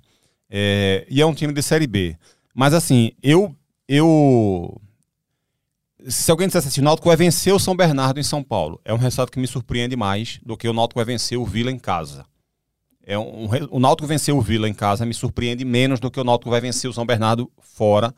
É, 0.49 1.05
e 1.09 1.21
é 1.21 1.25
um 1.25 1.33
time 1.33 1.53
de 1.53 1.61
Série 1.61 1.87
B. 1.87 2.15
Mas 2.53 2.73
assim, 2.73 3.11
eu. 3.21 3.55
eu 3.87 4.81
se 6.07 6.29
alguém 6.29 6.47
dissesse 6.47 6.67
assim, 6.67 6.81
o 6.81 6.83
Náutico 6.83 7.07
vai 7.07 7.17
vencer 7.17 7.53
o 7.53 7.59
São 7.59 7.75
Bernardo 7.75 8.19
em 8.19 8.23
São 8.23 8.43
Paulo, 8.43 8.79
é 8.85 8.93
um 8.93 8.97
resultado 8.97 9.31
que 9.31 9.39
me 9.39 9.47
surpreende 9.47 9.95
mais 9.95 10.39
do 10.45 10.55
que 10.55 10.67
o 10.67 10.73
Náutico 10.73 10.99
vai 10.99 11.05
vencer 11.05 11.37
o 11.37 11.45
Vila 11.45 11.71
em 11.71 11.79
casa. 11.79 12.25
É 13.05 13.17
um, 13.17 13.47
o 13.69 13.79
Náutico 13.79 14.07
vencer 14.07 14.33
o 14.33 14.41
Vila 14.41 14.67
em 14.69 14.73
casa 14.73 15.05
me 15.05 15.13
surpreende 15.13 15.65
menos 15.65 15.99
do 15.99 16.09
que 16.09 16.19
o 16.19 16.23
Náutico 16.23 16.49
vai 16.49 16.61
vencer 16.61 16.89
o 16.89 16.93
São 16.93 17.05
Bernardo 17.05 17.51
fora, 17.59 18.13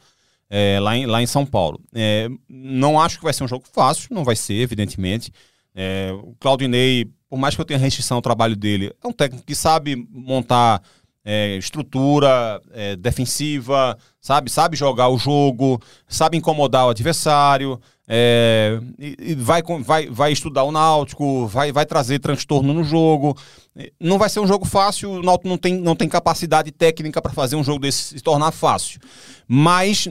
é, 0.49 0.79
lá, 0.79 0.95
em, 0.95 1.05
lá 1.05 1.21
em 1.21 1.27
São 1.27 1.45
Paulo. 1.45 1.79
É, 1.93 2.29
não 2.49 2.99
acho 2.99 3.17
que 3.17 3.23
vai 3.23 3.33
ser 3.33 3.43
um 3.43 3.47
jogo 3.47 3.65
fácil, 3.71 4.09
não 4.11 4.23
vai 4.23 4.35
ser, 4.35 4.55
evidentemente. 4.55 5.31
É, 5.75 6.11
o 6.11 6.35
Claudinei, 6.39 7.09
por 7.29 7.37
mais 7.37 7.55
que 7.55 7.61
eu 7.61 7.65
tenha 7.65 7.79
restrição 7.79 8.17
ao 8.17 8.21
trabalho 8.21 8.55
dele, 8.55 8.93
é 9.03 9.07
um 9.07 9.13
técnico 9.13 9.45
que 9.45 9.55
sabe 9.55 9.95
montar 10.09 10.81
é, 11.23 11.57
estrutura 11.57 12.61
é, 12.71 12.95
defensiva, 12.95 13.97
sabe, 14.21 14.49
sabe 14.49 14.77
jogar 14.77 15.09
o 15.09 15.17
jogo, 15.17 15.79
sabe 16.07 16.37
incomodar 16.37 16.87
o 16.87 16.89
adversário, 16.89 17.79
é, 18.07 18.79
e, 18.97 19.17
e 19.19 19.35
vai, 19.35 19.61
vai, 19.81 20.07
vai 20.07 20.31
estudar 20.31 20.63
o 20.63 20.71
Náutico, 20.71 21.45
vai, 21.45 21.73
vai 21.73 21.85
trazer 21.85 22.19
transtorno 22.19 22.73
no 22.73 22.81
jogo. 22.81 23.37
É, 23.75 23.91
Não 23.99 24.17
vai 24.17 24.29
ser 24.29 24.39
um 24.39 24.47
jogo 24.47 24.65
fácil, 24.65 25.11
o 25.11 25.21
Náutico 25.21 25.49
não 25.49 25.57
tem, 25.57 25.75
não 25.75 25.97
tem 25.97 26.07
capacidade 26.07 26.71
técnica 26.71 27.21
para 27.21 27.33
fazer 27.33 27.57
um 27.57 27.63
jogo 27.63 27.79
desse 27.79 28.17
se 28.17 28.21
tornar 28.21 28.51
fácil. 28.51 29.01
Mas 29.45 30.07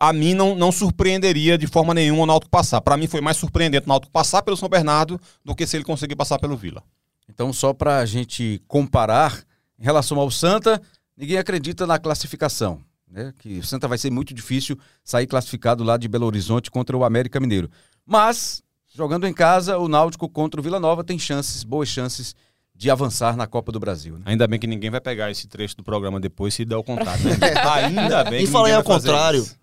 a 0.00 0.12
mim 0.12 0.34
não, 0.34 0.54
não 0.54 0.70
surpreenderia 0.70 1.56
de 1.56 1.66
forma 1.66 1.94
nenhuma 1.94 2.22
o 2.22 2.26
Náutico 2.26 2.50
passar. 2.50 2.80
Para 2.80 2.96
mim 2.96 3.06
foi 3.06 3.20
mais 3.20 3.36
surpreendente 3.36 3.86
o 3.86 3.88
Náutico 3.88 4.12
passar 4.12 4.42
pelo 4.42 4.56
São 4.56 4.68
Bernardo 4.68 5.20
do 5.44 5.54
que 5.54 5.66
se 5.66 5.76
ele 5.76 5.84
conseguir 5.84 6.16
passar 6.16 6.38
pelo 6.38 6.56
Vila. 6.56 6.82
Então, 7.28 7.52
só 7.52 7.72
para 7.72 7.98
a 7.98 8.06
gente 8.06 8.62
comparar, 8.68 9.42
em 9.78 9.84
relação 9.84 10.18
ao 10.18 10.30
Santa, 10.30 10.80
ninguém 11.16 11.38
acredita 11.38 11.86
na 11.86 11.98
classificação. 11.98 12.80
Né? 13.10 13.32
Que 13.38 13.58
o 13.58 13.64
Santa 13.64 13.88
vai 13.88 13.98
ser 13.98 14.10
muito 14.10 14.34
difícil 14.34 14.78
sair 15.02 15.26
classificado 15.26 15.84
lá 15.84 15.96
de 15.96 16.08
Belo 16.08 16.26
Horizonte 16.26 16.70
contra 16.70 16.96
o 16.96 17.04
América 17.04 17.40
Mineiro. 17.40 17.70
Mas, 18.04 18.62
jogando 18.94 19.26
em 19.26 19.32
casa, 19.32 19.78
o 19.78 19.88
Náutico 19.88 20.28
contra 20.28 20.60
o 20.60 20.62
Vila 20.62 20.80
Nova 20.80 21.04
tem 21.04 21.18
chances, 21.18 21.64
boas 21.64 21.88
chances, 21.88 22.34
de 22.74 22.90
avançar 22.90 23.36
na 23.36 23.46
Copa 23.46 23.72
do 23.72 23.80
Brasil. 23.80 24.16
Né? 24.16 24.22
Ainda 24.26 24.46
bem 24.46 24.58
que 24.58 24.66
ninguém 24.66 24.90
vai 24.90 25.00
pegar 25.00 25.30
esse 25.30 25.48
trecho 25.48 25.76
do 25.76 25.82
programa 25.82 26.20
depois 26.20 26.52
se 26.52 26.64
der 26.64 26.76
o 26.76 26.84
contrário. 26.84 27.24
Né? 27.24 27.36
Ainda 27.84 28.24
bem 28.24 28.42
E 28.42 28.46
que 28.46 28.52
falar 28.52 28.64
ninguém 28.64 28.76
ao 28.76 28.84
contrário, 28.84 29.40
isso. 29.40 29.56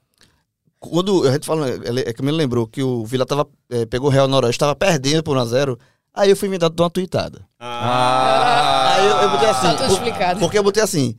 Quando 0.90 1.28
a 1.28 1.32
gente 1.32 1.46
fala, 1.46 1.70
ele- 1.70 2.02
é 2.02 2.12
que 2.14 2.22
me 2.22 2.32
lembrou 2.32 2.68
que 2.68 2.84
o 2.84 3.06
Vila 3.06 3.26
tava, 3.26 3.48
é, 3.70 3.86
pegou 3.86 4.10
o 4.10 4.12
Real 4.12 4.28
Noroeste, 4.28 4.60
tava 4.60 4.76
perdendo 4.76 5.24
por 5.24 5.38
1x0. 5.38 5.78
Aí 6.14 6.30
eu 6.30 6.36
fui 6.36 6.50
me 6.50 6.58
dar 6.58 6.70
uma 6.78 6.90
tuitada. 6.90 7.42
Ah, 7.60 8.94
Aí 8.96 9.06
eu, 9.08 9.16
eu 9.18 9.30
botei 9.32 9.50
assim. 9.50 9.62
Tá 9.68 9.74
tudo 9.76 9.88
por- 9.88 9.94
explicado. 9.94 10.40
Porque 10.40 10.58
eu 10.58 10.64
botei 10.64 10.84
assim. 10.84 11.16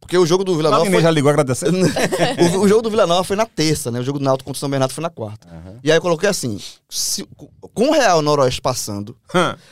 Porque 0.00 0.16
o 0.16 0.24
jogo 0.24 0.44
do 0.44 0.56
Vila 0.56 0.70
Nova 0.70 0.84
foi, 0.88 1.02
já 1.02 1.10
ligou 1.10 1.30
agradecendo. 1.30 1.78
o, 2.56 2.60
o 2.60 2.68
jogo 2.68 2.82
do 2.82 2.90
Vila 2.90 3.06
Nova 3.08 3.24
foi 3.24 3.34
na 3.36 3.44
terça, 3.46 3.90
né? 3.90 3.98
O 3.98 4.04
jogo 4.04 4.18
do 4.20 4.24
Náutico 4.24 4.44
contra 4.48 4.56
o 4.58 4.60
São 4.60 4.70
Bernardo 4.70 4.92
foi 4.92 5.02
na 5.02 5.10
quarta. 5.10 5.48
E 5.82 5.90
aí 5.90 5.96
eu 5.98 6.02
coloquei 6.02 6.28
assim, 6.28 6.60
se- 6.88 7.26
com 7.74 7.88
o 7.88 7.92
Real 7.92 8.22
Noroeste 8.22 8.60
passando, 8.60 9.16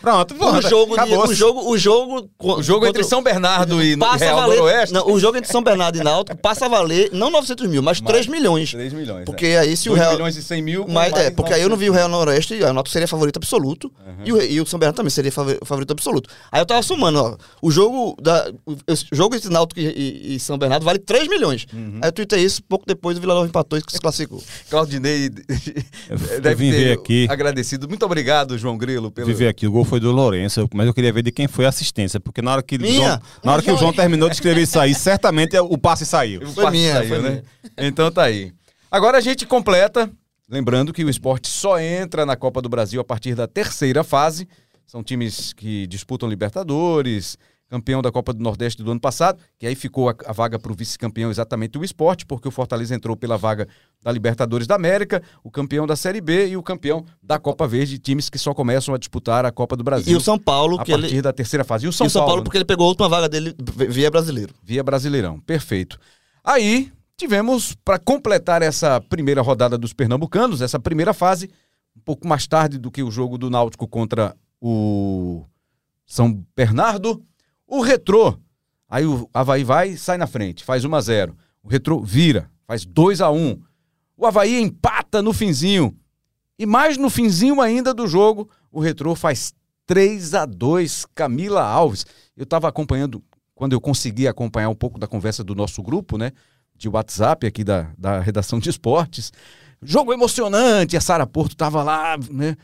Pronto, 0.01 0.35
o 0.35 0.37
pronto. 0.37 0.69
jogo, 0.69 0.97
de, 0.97 1.15
o 1.15 1.35
jogo, 1.35 1.71
o 1.71 1.79
jogo, 1.79 2.29
O 2.39 2.63
jogo 2.63 2.87
entre 2.87 3.05
São 3.05 3.23
Bernardo 3.23 3.81
e 3.83 3.97
passa 3.97 4.25
Real 4.25 4.37
valer, 4.41 4.57
Noroeste, 4.57 4.93
não, 4.95 5.09
o 5.11 5.21
jogo 5.21 5.39
entre 5.39 5.51
São 5.53 5.63
Bernardo 5.63 5.97
e 5.99 6.03
Náutico 6.03 6.37
passa 6.39 6.67
a 6.67 6.69
valer 6.69 7.11
não 7.13 7.31
900 7.31 7.67
mil, 7.69 7.83
mas 7.83 8.01
3 8.01 8.27
milhões. 8.27 8.73
3 8.73 8.93
milhões. 8.93 9.25
Porque 9.25 9.47
aí 9.47 9.77
se 9.77 9.89
o 9.89 9.93
2 9.93 10.01
Real 10.01 10.13
milhões 10.15 10.37
e 10.37 10.43
100 10.43 10.63
mil. 10.63 10.85
Mas, 10.89 11.13
mais 11.13 11.27
é, 11.27 11.31
porque 11.31 11.53
aí 11.55 11.63
eu 11.63 11.69
não 11.69 11.77
vi 11.77 11.89
o 11.89 11.93
900. 11.93 11.97
Real 11.97 12.09
Noroeste, 12.09 12.65
a 12.65 12.73
Náutico 12.73 12.93
seria 12.93 13.07
favorito 13.09 13.37
absoluto, 13.37 13.93
e, 14.25 14.33
o, 14.33 14.43
e 14.43 14.61
o 14.61 14.67
São 14.67 14.79
Bernardo 14.81 14.97
também 14.97 15.11
seria 15.11 15.31
fav- 15.31 15.59
favorito 15.65 15.93
absoluto. 15.93 16.29
Aí 16.51 16.61
eu 16.61 16.67
tava 16.67 16.83
somando, 16.83 17.21
ó, 17.23 17.37
o 17.63 17.71
jogo, 17.71 18.17
da, 18.21 18.51
o, 18.67 18.73
o 18.73 18.77
jogo 19.13 19.37
entre 19.37 19.49
Náutico 19.51 19.79
e, 19.81 19.85
e- 20.15 20.35
e 20.37 20.41
São 20.41 20.57
Bernardo 20.59 20.85
vale 20.85 20.99
3 20.99 21.29
milhões. 21.29 21.67
Aí 21.73 22.09
eu 22.09 22.13
tuitei 22.13 22.45
isso, 22.45 22.63
pouco 22.63 22.85
depois 22.87 23.17
o 23.19 23.21
Vila 23.21 23.35
Nova 23.35 23.47
empatou 23.47 23.79
e 23.79 23.83
se 23.89 23.99
classificou. 24.01 24.43
Claudinei 24.71 25.31
Eu 26.09 26.41
deve 26.41 26.55
vim 26.65 26.71
ter 26.71 26.77
ver 26.85 26.93
aqui. 26.99 27.27
agradecido. 27.31 27.89
Muito 27.89 28.05
obrigado, 28.05 28.57
João 28.59 28.77
Grilo, 28.79 29.11
pelo... 29.11 29.27
Viver 29.27 29.49
aqui, 29.49 29.67
o 29.67 29.73
gol 29.73 29.85
foi 29.85 30.01
do 30.01 30.11
Lourenço, 30.13 30.69
mas 30.75 30.87
eu 30.87 30.95
queria 30.95 31.13
ver 31.13 31.23
de 31.23 31.33
quem 31.33 31.47
foi 31.49 31.67
a 31.67 31.69
assistência, 31.69 32.19
porque 32.21 32.41
na 32.43 32.53
hora 32.53 32.63
que, 32.63 32.77
o 32.77 32.81
Minha. 32.81 32.95
João, 33.07 33.21
na 33.45 33.53
hora 33.53 33.63
que 33.63 33.71
o 33.71 33.77
João 33.77 33.93
terminou 33.93 34.29
de 34.29 34.35
escrever 34.37 34.63
isso 34.63 34.79
aí, 34.79 34.95
certamente 34.95 35.57
o 35.59 35.77
passe 35.79 36.05
saiu. 36.07 36.43
O 36.43 36.47
Foi 36.53 36.65
passe 36.65 36.77
minha, 36.77 36.93
saiu, 36.95 37.09
foi 37.09 37.19
né? 37.23 37.31
minha. 37.31 37.43
Então 37.89 38.11
tá 38.11 38.25
aí. 38.25 38.53
Agora 38.91 39.19
a 39.19 39.21
gente 39.21 39.45
completa, 39.47 40.11
lembrando 40.49 40.93
que 40.93 41.05
o 41.05 41.11
esporte 41.11 41.49
só 41.49 41.81
entra 41.81 42.25
na 42.25 42.37
Copa 42.37 42.63
do 42.63 42.69
Brasil 42.69 43.01
a 43.01 43.05
partir 43.05 43.35
da 43.35 43.47
terceira 43.49 44.05
fase. 44.05 44.47
São 44.87 45.03
times 45.03 45.53
que 45.53 45.87
disputam 45.87 46.29
Libertadores, 46.29 47.37
campeão 47.69 48.03
da 48.03 48.13
Copa 48.13 48.33
do 48.33 48.43
Nordeste 48.43 48.83
do 48.83 48.91
ano 48.91 49.01
passado, 49.01 49.39
que 49.59 49.67
aí 49.67 49.75
ficou 49.75 50.09
a, 50.09 50.15
a 50.27 50.33
vaga 50.33 50.59
para 50.59 50.71
o 50.71 50.75
vice-campeão 50.75 51.31
exatamente 51.31 51.79
o 51.79 51.85
esporte, 51.85 52.25
porque 52.25 52.47
o 52.47 52.51
Fortaleza 52.51 52.95
entrou 52.95 53.17
pela 53.17 53.37
vaga 53.37 53.67
da 54.03 54.13
Libertadores 54.13 54.67
da 54.67 54.75
América, 54.75 55.23
o 55.43 55.51
campeão 55.51 55.87
da 55.87 55.97
Série 55.97 56.21
B 56.21 56.49
e 56.49 56.57
o 56.57 56.63
campeão 56.63 57.05
da 57.23 57.39
Copa 57.39 57.67
Verde, 57.67 57.99
times 57.99 58.29
que 58.29 58.39
só 58.39 58.55
começam 58.55 58.95
a 58.95 58.99
disputar 58.99 59.45
a 59.45 59.51
Copa 59.51 59.77
do 59.77 59.83
Brasil. 59.83 60.13
E 60.13 60.17
o 60.17 60.21
São 60.21 60.39
Paulo, 60.39 60.81
a 60.81 60.85
que 60.85 60.93
partir 60.93 61.15
ele. 61.15 61.23
da 61.23 61.33
terceira 61.33 61.65
fase. 61.65 61.87
E 61.87 61.89
o 61.89 61.93
São, 61.93 62.07
e 62.07 62.09
o 62.09 62.11
São 62.11 62.21
Paulo, 62.21 62.29
Paulo, 62.29 62.41
né? 62.41 62.45
porque 62.45 62.59
ele 62.59 62.65
pegou 62.65 62.85
a 62.85 62.89
última 62.89 63.09
vaga 63.09 63.29
dele 63.29 63.55
via 63.89 64.11
brasileiro. 64.11 64.55
via 64.63 64.83
Brasileirão. 64.83 65.41
Perfeito. 65.41 65.99
Aí 66.45 66.93
tivemos, 67.17 67.75
para 67.85 67.99
completar 67.99 68.63
essa 68.63 69.01
primeira 69.01 69.41
rodada 69.41 69.79
dos 69.79 69.93
pernambucanos, 69.93 70.61
essa 70.61 70.79
primeira 70.79 71.15
fase, 71.15 71.51
um 71.97 72.01
pouco 72.01 72.27
mais 72.27 72.47
tarde 72.47 72.79
do 72.79 72.91
que 72.91 73.03
o 73.03 73.11
jogo 73.11 73.39
do 73.39 73.49
Náutico 73.49 73.89
contra 73.89 74.37
o 74.61 75.45
São 76.07 76.45
Bernardo, 76.57 77.23
o 77.79 77.81
Retrô. 77.81 78.39
Aí 78.89 79.05
o 79.05 79.29
Havaí 79.33 79.65
vai 79.65 79.97
sai 79.97 80.17
na 80.17 80.27
frente, 80.27 80.63
faz 80.63 80.85
1 80.85 80.95
a 80.95 81.01
0 81.01 81.37
O 81.63 81.69
Retrô 81.69 82.01
vira, 82.01 82.51
faz 82.67 82.85
2 82.85 83.21
a 83.21 83.31
1 83.31 83.61
O 84.17 84.27
Havaí 84.27 84.61
empata 84.61 85.21
no 85.21 85.33
finzinho. 85.33 85.97
E 86.59 86.65
mais 86.65 86.97
no 86.97 87.11
finzinho 87.11 87.61
ainda 87.61 87.93
do 87.93 88.07
jogo, 88.07 88.49
o 88.71 88.81
Retrô 88.81 89.15
faz 89.17 89.53
3 89.87 90.35
a 90.35 90.47
2 90.47 91.07
Camila 91.15 91.63
Alves. 91.63 92.07
Eu 92.37 92.45
estava 92.45 92.69
acompanhando, 92.69 93.23
quando 93.55 93.73
eu 93.73 93.81
consegui 93.81 94.29
acompanhar 94.29 94.69
um 94.69 94.75
pouco 94.75 94.99
da 94.99 95.09
conversa 95.09 95.43
do 95.43 95.55
nosso 95.55 95.83
grupo, 95.83 96.17
né? 96.17 96.31
De 96.77 96.89
WhatsApp 96.89 97.47
aqui 97.47 97.65
da, 97.65 97.93
da 97.99 98.21
redação 98.21 98.59
de 98.59 98.71
esportes. 98.71 99.33
Jogo 99.83 100.13
emocionante, 100.13 100.97
a 100.97 101.01
Sara 101.01 101.27
Porto 101.27 101.53
estava 101.53 101.83
lá, 101.83 102.17
né? 102.31 102.57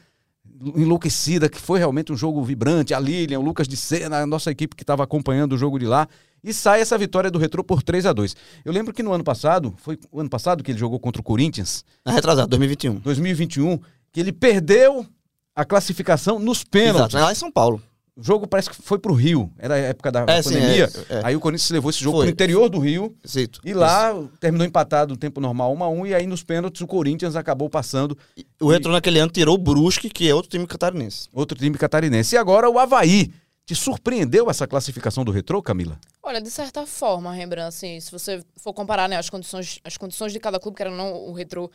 Enlouquecida, 0.60 1.48
que 1.48 1.58
foi 1.58 1.78
realmente 1.78 2.12
um 2.12 2.16
jogo 2.16 2.42
vibrante. 2.44 2.92
A 2.92 3.00
Lilian, 3.00 3.38
o 3.38 3.42
Lucas 3.42 3.66
de 3.66 3.76
Sena, 3.76 4.18
a 4.18 4.26
nossa 4.26 4.50
equipe 4.50 4.76
que 4.76 4.82
estava 4.82 5.02
acompanhando 5.02 5.54
o 5.54 5.58
jogo 5.58 5.78
de 5.78 5.86
lá. 5.86 6.06
E 6.42 6.52
sai 6.52 6.80
essa 6.80 6.96
vitória 6.96 7.30
do 7.30 7.38
Retrô 7.38 7.62
por 7.62 7.82
3 7.82 8.06
a 8.06 8.12
2 8.12 8.34
Eu 8.64 8.72
lembro 8.72 8.94
que 8.94 9.02
no 9.02 9.12
ano 9.12 9.22
passado, 9.22 9.74
foi 9.76 9.98
o 10.10 10.20
ano 10.20 10.30
passado 10.30 10.62
que 10.64 10.70
ele 10.70 10.78
jogou 10.78 10.98
contra 10.98 11.20
o 11.20 11.24
Corinthians, 11.24 11.84
Na 12.04 12.12
retrasada, 12.12 12.46
2021. 12.48 12.94
2021, 12.96 13.78
que 14.12 14.20
ele 14.20 14.32
perdeu 14.32 15.06
a 15.54 15.64
classificação 15.64 16.38
nos 16.38 16.64
pênaltis. 16.64 17.14
Exato, 17.14 17.24
lá 17.24 17.32
em 17.32 17.34
São 17.34 17.50
Paulo. 17.50 17.82
O 18.20 18.22
jogo 18.22 18.46
parece 18.46 18.68
que 18.68 18.76
foi 18.76 18.98
pro 18.98 19.14
Rio, 19.14 19.50
era 19.58 19.74
a 19.74 19.78
época 19.78 20.12
da 20.12 20.24
É, 20.28 20.42
sim, 20.42 20.52
pandemia. 20.54 20.90
é, 21.08 21.14
é. 21.16 21.20
Aí 21.24 21.34
o 21.34 21.40
Corinthians 21.40 21.70
levou 21.70 21.88
esse 21.90 22.00
jogo 22.04 22.18
Foi. 22.18 22.26
pro 22.26 22.32
interior 22.32 22.68
do 22.68 22.78
Rio. 22.78 23.16
Exato. 23.24 23.60
E 23.64 23.72
lá 23.72 24.14
terminou 24.38 24.66
empatado 24.66 25.14
no 25.14 25.16
tempo 25.16 25.40
normal 25.40 25.72
1 25.74 25.82
a 25.84 25.88
1 25.88 26.06
e 26.08 26.14
aí 26.14 26.26
nos 26.26 26.42
pênaltis 26.42 26.80
o 26.82 26.86
Corinthians 26.86 27.34
acabou 27.34 27.70
passando 27.70 28.16
Isso. 28.36 28.46
O 28.60 28.68
Retro 28.70 28.92
naquele 28.92 29.18
ano 29.18 29.32
tirou 29.32 29.54
o 29.54 29.58
Brusque, 29.58 30.10
que 30.10 30.28
é 30.28 30.34
outro 30.34 30.50
time 30.50 30.66
catarinense. 30.66 31.28
outro 31.32 31.58
time 31.58 31.78
catarinense. 31.78 32.34
E 32.34 32.38
agora 32.38 32.68
o 32.68 32.78
Havaí. 32.78 33.32
Te 33.66 33.74
surpreendeu 33.76 34.50
essa 34.50 34.66
classificação 34.66 35.24
do 35.24 35.30
Retrô, 35.30 35.62
Camila? 35.62 35.96
Olha, 36.24 36.40
de 36.40 36.50
certa 36.50 36.84
forma, 36.86 37.32
Rembrandt, 37.32 37.68
assim, 37.68 38.00
se 38.00 38.10
você 38.10 38.42
for 38.56 38.72
comparar 38.72 39.08
né, 39.08 39.16
as, 39.16 39.30
condições, 39.30 39.78
as 39.84 39.96
condições 39.96 40.32
de 40.32 40.40
cada 40.40 40.58
clube, 40.58 40.76
que 40.76 40.82
era 40.82 40.90
não 40.90 41.14
o 41.28 41.32
Retro, 41.32 41.70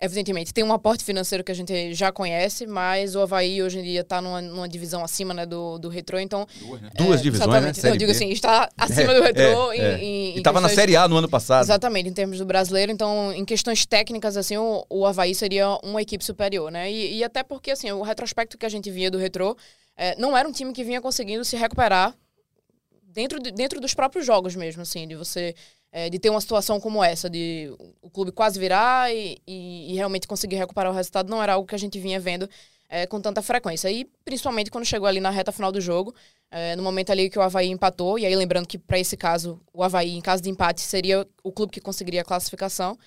evidentemente, 0.00 0.54
tem 0.54 0.62
um 0.62 0.72
aporte 0.72 1.04
financeiro 1.04 1.42
que 1.42 1.50
a 1.50 1.54
gente 1.54 1.92
já 1.92 2.12
conhece, 2.12 2.66
mas 2.66 3.16
o 3.16 3.20
Havaí 3.20 3.62
hoje 3.62 3.80
em 3.80 3.82
dia 3.82 4.00
está 4.02 4.22
numa, 4.22 4.40
numa 4.40 4.68
divisão 4.68 5.02
acima 5.02 5.34
né, 5.34 5.44
do, 5.44 5.78
do 5.78 5.88
Retro, 5.88 6.20
então... 6.20 6.46
Duas 6.94 7.20
é, 7.20 7.22
divisões, 7.22 7.62
né? 7.62 7.72
Série 7.72 7.94
eu 7.94 7.98
digo 7.98 8.12
assim, 8.12 8.28
está 8.30 8.68
acima 8.78 9.12
do 9.12 9.22
Retro 9.22 9.72
em, 9.72 9.80
é. 9.80 9.98
em, 9.98 10.36
E 10.36 10.38
em 10.38 10.42
tava 10.42 10.60
na 10.60 10.68
Série 10.68 10.96
A 10.96 11.08
no 11.08 11.16
ano 11.16 11.28
passado. 11.28 11.64
Exatamente, 11.64 12.08
em 12.08 12.12
termos 12.12 12.38
do 12.38 12.46
brasileiro. 12.46 12.92
Então, 12.92 13.32
em 13.32 13.44
questões 13.44 13.84
técnicas, 13.84 14.36
assim, 14.36 14.56
o, 14.56 14.84
o 14.88 15.04
Havaí 15.04 15.34
seria 15.34 15.68
uma 15.82 16.00
equipe 16.00 16.24
superior, 16.24 16.70
né? 16.70 16.90
E, 16.90 17.16
e 17.16 17.24
até 17.24 17.42
porque, 17.42 17.72
assim, 17.72 17.90
o 17.90 18.02
retrospecto 18.02 18.56
que 18.56 18.66
a 18.66 18.68
gente 18.68 18.90
via 18.90 19.10
do 19.10 19.18
Retrô 19.18 19.56
eh, 19.96 20.14
não 20.16 20.36
era 20.36 20.48
um 20.48 20.52
time 20.52 20.72
que 20.72 20.84
vinha 20.84 21.00
conseguindo 21.00 21.44
se 21.44 21.56
recuperar 21.56 22.14
dentro, 23.02 23.40
de- 23.40 23.50
dentro 23.50 23.80
dos 23.80 23.94
próprios 23.94 24.24
jogos 24.24 24.54
mesmo, 24.54 24.82
assim, 24.82 25.08
de 25.08 25.16
você... 25.16 25.54
eh, 25.92 26.10
de 26.10 26.18
ter 26.18 26.30
uma 26.30 26.40
situação 26.40 26.80
como 26.80 27.02
essa, 27.02 27.28
de 27.30 27.72
o 28.02 28.10
clube 28.10 28.32
quase 28.32 28.58
virar 28.58 29.12
e, 29.14 29.40
e- 29.46 29.92
e 29.92 29.94
realmente 29.96 30.26
conseguir 30.28 30.56
recuperar 30.56 30.92
o 30.92 30.94
resultado, 30.94 31.28
não 31.30 31.42
era 31.42 31.54
algo 31.54 31.66
que 31.66 31.74
a 31.74 31.78
gente 31.78 31.98
vinha 31.98 32.20
vendo 32.20 32.48
eh, 32.88 33.06
com 33.06 33.20
tanta 33.20 33.42
frequência. 33.42 33.90
E 33.90 34.04
principalmente 34.24 34.70
quando 34.70 34.84
chegou 34.84 35.06
ali 35.08 35.20
na 35.20 35.30
reta 35.30 35.52
final 35.52 35.70
do 35.72 35.80
jogo, 35.80 36.14
eh, 36.50 36.76
no 36.76 36.82
momento 36.82 37.10
ali 37.10 37.28
que 37.30 37.38
o 37.38 37.42
Havaí 37.42 37.68
empatou, 37.68 38.18
e 38.18 38.26
aí 38.26 38.34
lembrando 38.36 38.66
que 38.66 38.78
para 38.78 38.98
esse 38.98 39.16
caso, 39.16 39.60
o 39.72 39.82
Havaí, 39.82 40.14
em 40.16 40.20
caso 40.20 40.42
de 40.42 40.50
empate, 40.50 40.80
seria 40.80 41.26
o 41.42 41.52
clube 41.52 41.72
que 41.72 41.80
conseguiria 41.80 42.22
a 42.22 42.24
classificação. 42.24 42.98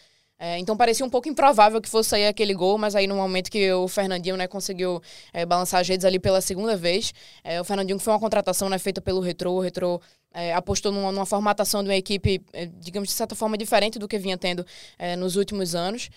Eh, 0.41 0.57
então 0.57 0.75
parecia 0.75 1.05
um 1.05 1.09
pouco 1.09 1.29
improvável 1.29 1.79
que 1.79 1.87
fosse 1.87 2.09
sair 2.09 2.25
aquele 2.25 2.53
gol, 2.55 2.75
mas 2.79 2.95
aí 2.95 3.05
no 3.05 3.15
momento 3.15 3.51
que 3.51 3.71
o 3.73 3.87
Fernandinho 3.87 4.35
né, 4.35 4.47
conseguiu 4.47 4.99
eh, 5.31 5.45
balançar 5.45 5.79
as 5.81 5.87
redes 5.87 6.03
ali 6.03 6.17
pela 6.19 6.41
segunda 6.41 6.75
vez, 6.75 7.13
eh, 7.43 7.61
o 7.61 7.63
Fernandinho 7.63 7.99
foi 7.99 8.11
uma 8.11 8.19
contratação 8.19 8.67
né, 8.67 8.79
feita 8.79 8.99
pelo 8.99 9.19
Retro, 9.19 9.51
o 9.51 9.59
Retro 9.59 10.01
eh, 10.33 10.53
apostou 10.53 10.91
numa, 10.91 11.11
numa 11.11 11.25
formatação 11.25 11.83
de 11.83 11.89
uma 11.89 11.95
equipe, 11.95 12.41
eh, 12.53 12.69
digamos 12.79 13.09
de 13.09 13.15
certa 13.15 13.35
forma, 13.35 13.57
diferente 13.57 13.99
do 13.99 14.07
que 14.07 14.17
vinha 14.17 14.37
tendo 14.37 14.65
eh, 14.97 15.15
nos 15.15 15.35
últimos 15.35 15.75
anos, 15.75 16.09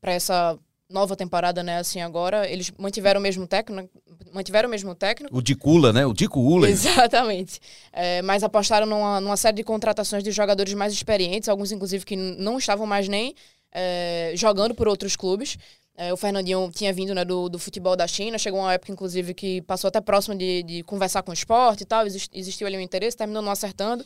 para 0.00 0.12
essa 0.12 0.58
nova 0.88 1.16
temporada, 1.16 1.62
né, 1.62 1.78
assim 1.78 2.00
agora, 2.00 2.48
eles 2.48 2.70
mantiveram 2.78 3.18
o 3.18 3.22
mesmo 3.22 3.46
técnico, 3.46 3.90
mantiveram 4.32 4.68
o 4.68 4.70
mesmo 4.70 4.94
técnico, 4.94 5.36
O 5.36 5.42
Dicula, 5.42 5.92
né? 5.92 6.06
O 6.06 6.12
Dico 6.12 6.40
Ula. 6.40 6.68
Exatamente. 6.70 7.60
É, 7.92 8.22
mas 8.22 8.42
apostaram 8.42 8.86
numa, 8.86 9.20
numa 9.20 9.36
série 9.36 9.56
de 9.56 9.64
contratações 9.64 10.22
de 10.22 10.30
jogadores 10.30 10.72
mais 10.74 10.92
experientes, 10.92 11.48
alguns 11.48 11.72
inclusive 11.72 12.04
que 12.04 12.14
não 12.16 12.58
estavam 12.58 12.86
mais 12.86 13.08
nem 13.08 13.34
é, 13.72 14.32
jogando 14.36 14.74
por 14.74 14.86
outros 14.86 15.16
clubes. 15.16 15.58
É, 15.96 16.12
o 16.12 16.16
Fernandinho 16.16 16.70
tinha 16.74 16.92
vindo 16.92 17.14
né, 17.14 17.24
do, 17.24 17.48
do 17.48 17.58
futebol 17.58 17.96
da 17.96 18.06
China, 18.06 18.38
chegou 18.38 18.60
uma 18.60 18.74
época, 18.74 18.92
inclusive, 18.92 19.32
que 19.32 19.62
passou 19.62 19.88
até 19.88 20.00
próximo 20.00 20.36
de, 20.36 20.62
de 20.62 20.82
conversar 20.82 21.22
com 21.22 21.30
o 21.30 21.34
esporte 21.34 21.82
e 21.82 21.86
tal, 21.86 22.06
exist- 22.06 22.30
existiu 22.34 22.66
ali 22.66 22.76
um 22.76 22.80
interesse, 22.80 23.16
terminou 23.16 23.42
não 23.42 23.50
acertando. 23.50 24.04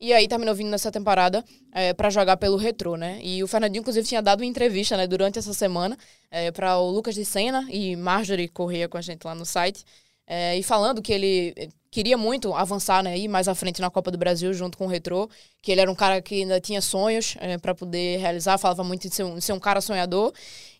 E 0.00 0.12
aí 0.12 0.28
terminou 0.28 0.54
vindo 0.54 0.70
nessa 0.70 0.92
temporada 0.92 1.44
é, 1.72 1.92
para 1.92 2.08
jogar 2.08 2.36
pelo 2.36 2.56
Retrô, 2.56 2.96
né? 2.96 3.18
E 3.20 3.42
o 3.42 3.48
Fernandinho, 3.48 3.80
inclusive, 3.80 4.06
tinha 4.06 4.22
dado 4.22 4.40
uma 4.40 4.46
entrevista 4.46 4.96
né, 4.96 5.08
durante 5.08 5.40
essa 5.40 5.52
semana 5.52 5.98
é, 6.30 6.52
para 6.52 6.78
o 6.78 6.88
Lucas 6.88 7.16
de 7.16 7.24
Sena 7.24 7.66
e 7.68 7.96
Marjorie 7.96 8.46
corria 8.46 8.88
com 8.88 8.96
a 8.96 9.00
gente 9.00 9.24
lá 9.24 9.34
no 9.34 9.44
site. 9.44 9.84
É, 10.24 10.56
e 10.56 10.62
falando 10.62 11.00
que 11.00 11.12
ele 11.12 11.54
eh, 11.56 11.68
queria 11.90 12.18
muito 12.18 12.52
avançar, 12.54 13.02
né, 13.02 13.16
ir 13.18 13.28
mais 13.28 13.48
à 13.48 13.54
frente 13.54 13.80
na 13.80 13.90
Copa 13.90 14.10
do 14.10 14.18
Brasil 14.18 14.52
junto 14.52 14.76
com 14.76 14.84
o 14.84 14.88
Retrô, 14.88 15.28
que 15.62 15.72
ele 15.72 15.80
era 15.80 15.90
um 15.90 15.94
cara 15.94 16.20
que 16.20 16.42
ainda 16.42 16.60
tinha 16.60 16.82
sonhos 16.82 17.34
para 17.62 17.74
poder 17.74 18.18
realizar, 18.18 18.58
falava 18.58 18.84
muito 18.84 19.08
de 19.08 19.14
ser, 19.14 19.24
um, 19.24 19.36
de 19.36 19.40
ser 19.42 19.54
um 19.54 19.58
cara 19.58 19.80
sonhador. 19.80 20.32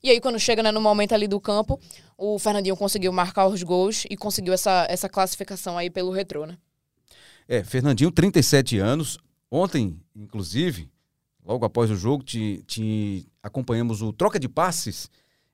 E 0.02 0.10
aí, 0.10 0.20
quando 0.20 0.38
chega 0.38 0.62
né, 0.62 0.70
no 0.70 0.82
momento 0.82 1.14
ali 1.14 1.26
do 1.26 1.40
campo, 1.40 1.80
o 2.16 2.38
Fernandinho 2.38 2.76
conseguiu 2.76 3.10
marcar 3.10 3.46
os 3.46 3.62
gols 3.62 4.04
e 4.10 4.16
conseguiu 4.18 4.52
essa, 4.52 4.86
essa 4.88 5.08
classificação 5.08 5.78
aí 5.78 5.88
pelo 5.88 6.10
Retrô, 6.10 6.44
né? 6.44 6.58
É, 7.49 7.64
Fernandinho, 7.64 8.11
37 8.11 8.78
anos. 8.78 9.18
Ontem, 9.51 9.99
inclusive, 10.14 10.90
logo 11.44 11.64
após 11.64 11.90
o 11.90 11.96
jogo, 11.96 12.22
te, 12.22 12.62
te 12.66 13.26
acompanhamos 13.42 14.03
o 14.03 14.12
troca 14.12 14.38
de 14.38 14.49
passes 14.49 15.09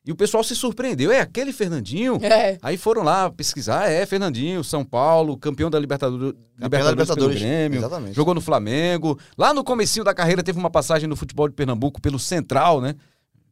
e 0.05 0.11
o 0.11 0.17
pessoal 0.17 0.43
se 0.43 0.55
surpreendeu. 0.57 1.13
É 1.13 1.21
aquele 1.21 1.53
Fernandinho? 1.53 2.19
É, 2.23 2.59
Aí 2.61 2.77
foram 2.77 3.03
lá 3.03 3.31
pesquisar, 3.31 3.89
é 3.89 4.05
Fernandinho, 4.05 4.65
São 4.65 4.85
Paulo, 4.85 5.37
campeão 5.39 5.71
da 5.71 5.79
Libertadores, 5.79 6.35
Campeão 6.59 6.83
da 6.85 6.91
Libertadores, 6.91 7.15
pelo 7.15 7.29
Libertadores. 7.31 7.41
Grêmio, 7.41 7.79
Exatamente. 7.79 8.15
jogou 8.17 8.35
no 8.35 8.41
Flamengo. 8.41 9.19
Lá 9.39 9.55
no 9.55 9.63
comecinho 9.63 10.05
da 10.05 10.13
carreira 10.13 10.43
teve 10.43 10.59
uma 10.59 10.71
passagem 10.71 11.09
no 11.09 11.15
futebol 11.17 11.49
de 11.49 11.55
Pernambuco 11.55 12.01
pelo 12.03 12.19
Central, 12.19 12.81
né? 12.81 12.97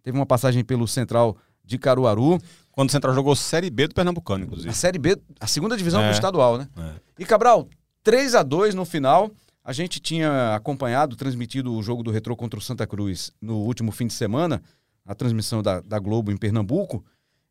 Teve 0.02 0.18
uma 0.18 0.26
passagem 0.26 0.64
pelo 0.64 0.88
Central 0.88 1.36
de 1.64 1.78
Caruaru. 1.78 2.38
Quando 2.72 2.88
o 2.88 2.92
Central 2.92 3.14
jogou 3.14 3.36
Série 3.36 3.70
B 3.70 3.86
do 3.86 3.94
Pernambucano, 3.94 4.42
A 4.42 4.46
inclusive. 4.46 4.74
Série 4.74 4.98
B, 4.98 5.16
a 5.38 5.46
segunda 5.46 5.76
divisão 5.76 6.02
É. 6.02 6.08
do 6.08 6.12
estadual, 6.12 6.58
né? 6.58 6.66
É. 6.76 6.90
E 7.20 7.24
Cabral, 7.24 7.68
3 8.02 8.34
a 8.34 8.42
2 8.42 8.74
no 8.74 8.84
final. 8.84 9.30
A 9.64 9.72
gente 9.72 10.00
tinha 10.00 10.54
acompanhado, 10.56 11.14
transmitido 11.14 11.72
o 11.72 11.82
jogo 11.82 12.02
do 12.02 12.10
Retrô 12.10 12.34
contra 12.34 12.58
o 12.58 12.62
Santa 12.62 12.86
Cruz 12.86 13.30
no 13.40 13.58
último 13.58 13.92
fim 13.92 14.08
de 14.08 14.12
semana, 14.12 14.60
a 15.06 15.14
transmissão 15.14 15.62
da, 15.62 15.80
da 15.80 15.98
Globo 16.00 16.32
em 16.32 16.36
Pernambuco. 16.36 17.04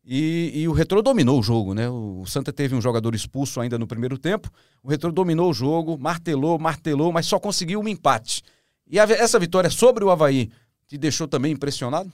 E, 0.04 0.50
e 0.54 0.68
o 0.68 0.72
Retrô 0.72 1.00
dominou 1.00 1.38
o 1.38 1.42
jogo, 1.42 1.72
né? 1.74 1.88
O 1.88 2.24
Santa 2.26 2.52
teve 2.52 2.74
um 2.74 2.82
jogador 2.82 3.14
expulso 3.14 3.60
ainda 3.60 3.78
no 3.78 3.86
primeiro 3.86 4.18
tempo. 4.18 4.50
O 4.82 4.88
Retrô 4.90 5.10
dominou 5.12 5.48
o 5.50 5.54
jogo, 5.54 5.96
martelou, 5.96 6.58
martelou, 6.58 7.12
mas 7.12 7.24
só 7.26 7.38
conseguiu 7.38 7.80
um 7.80 7.88
empate. 7.88 8.42
E 8.86 8.98
a- 8.98 9.04
essa 9.04 9.38
vitória 9.38 9.70
sobre 9.70 10.04
o 10.04 10.10
Havaí 10.10 10.50
te 10.88 10.98
deixou 10.98 11.26
também 11.28 11.52
impressionado? 11.52 12.12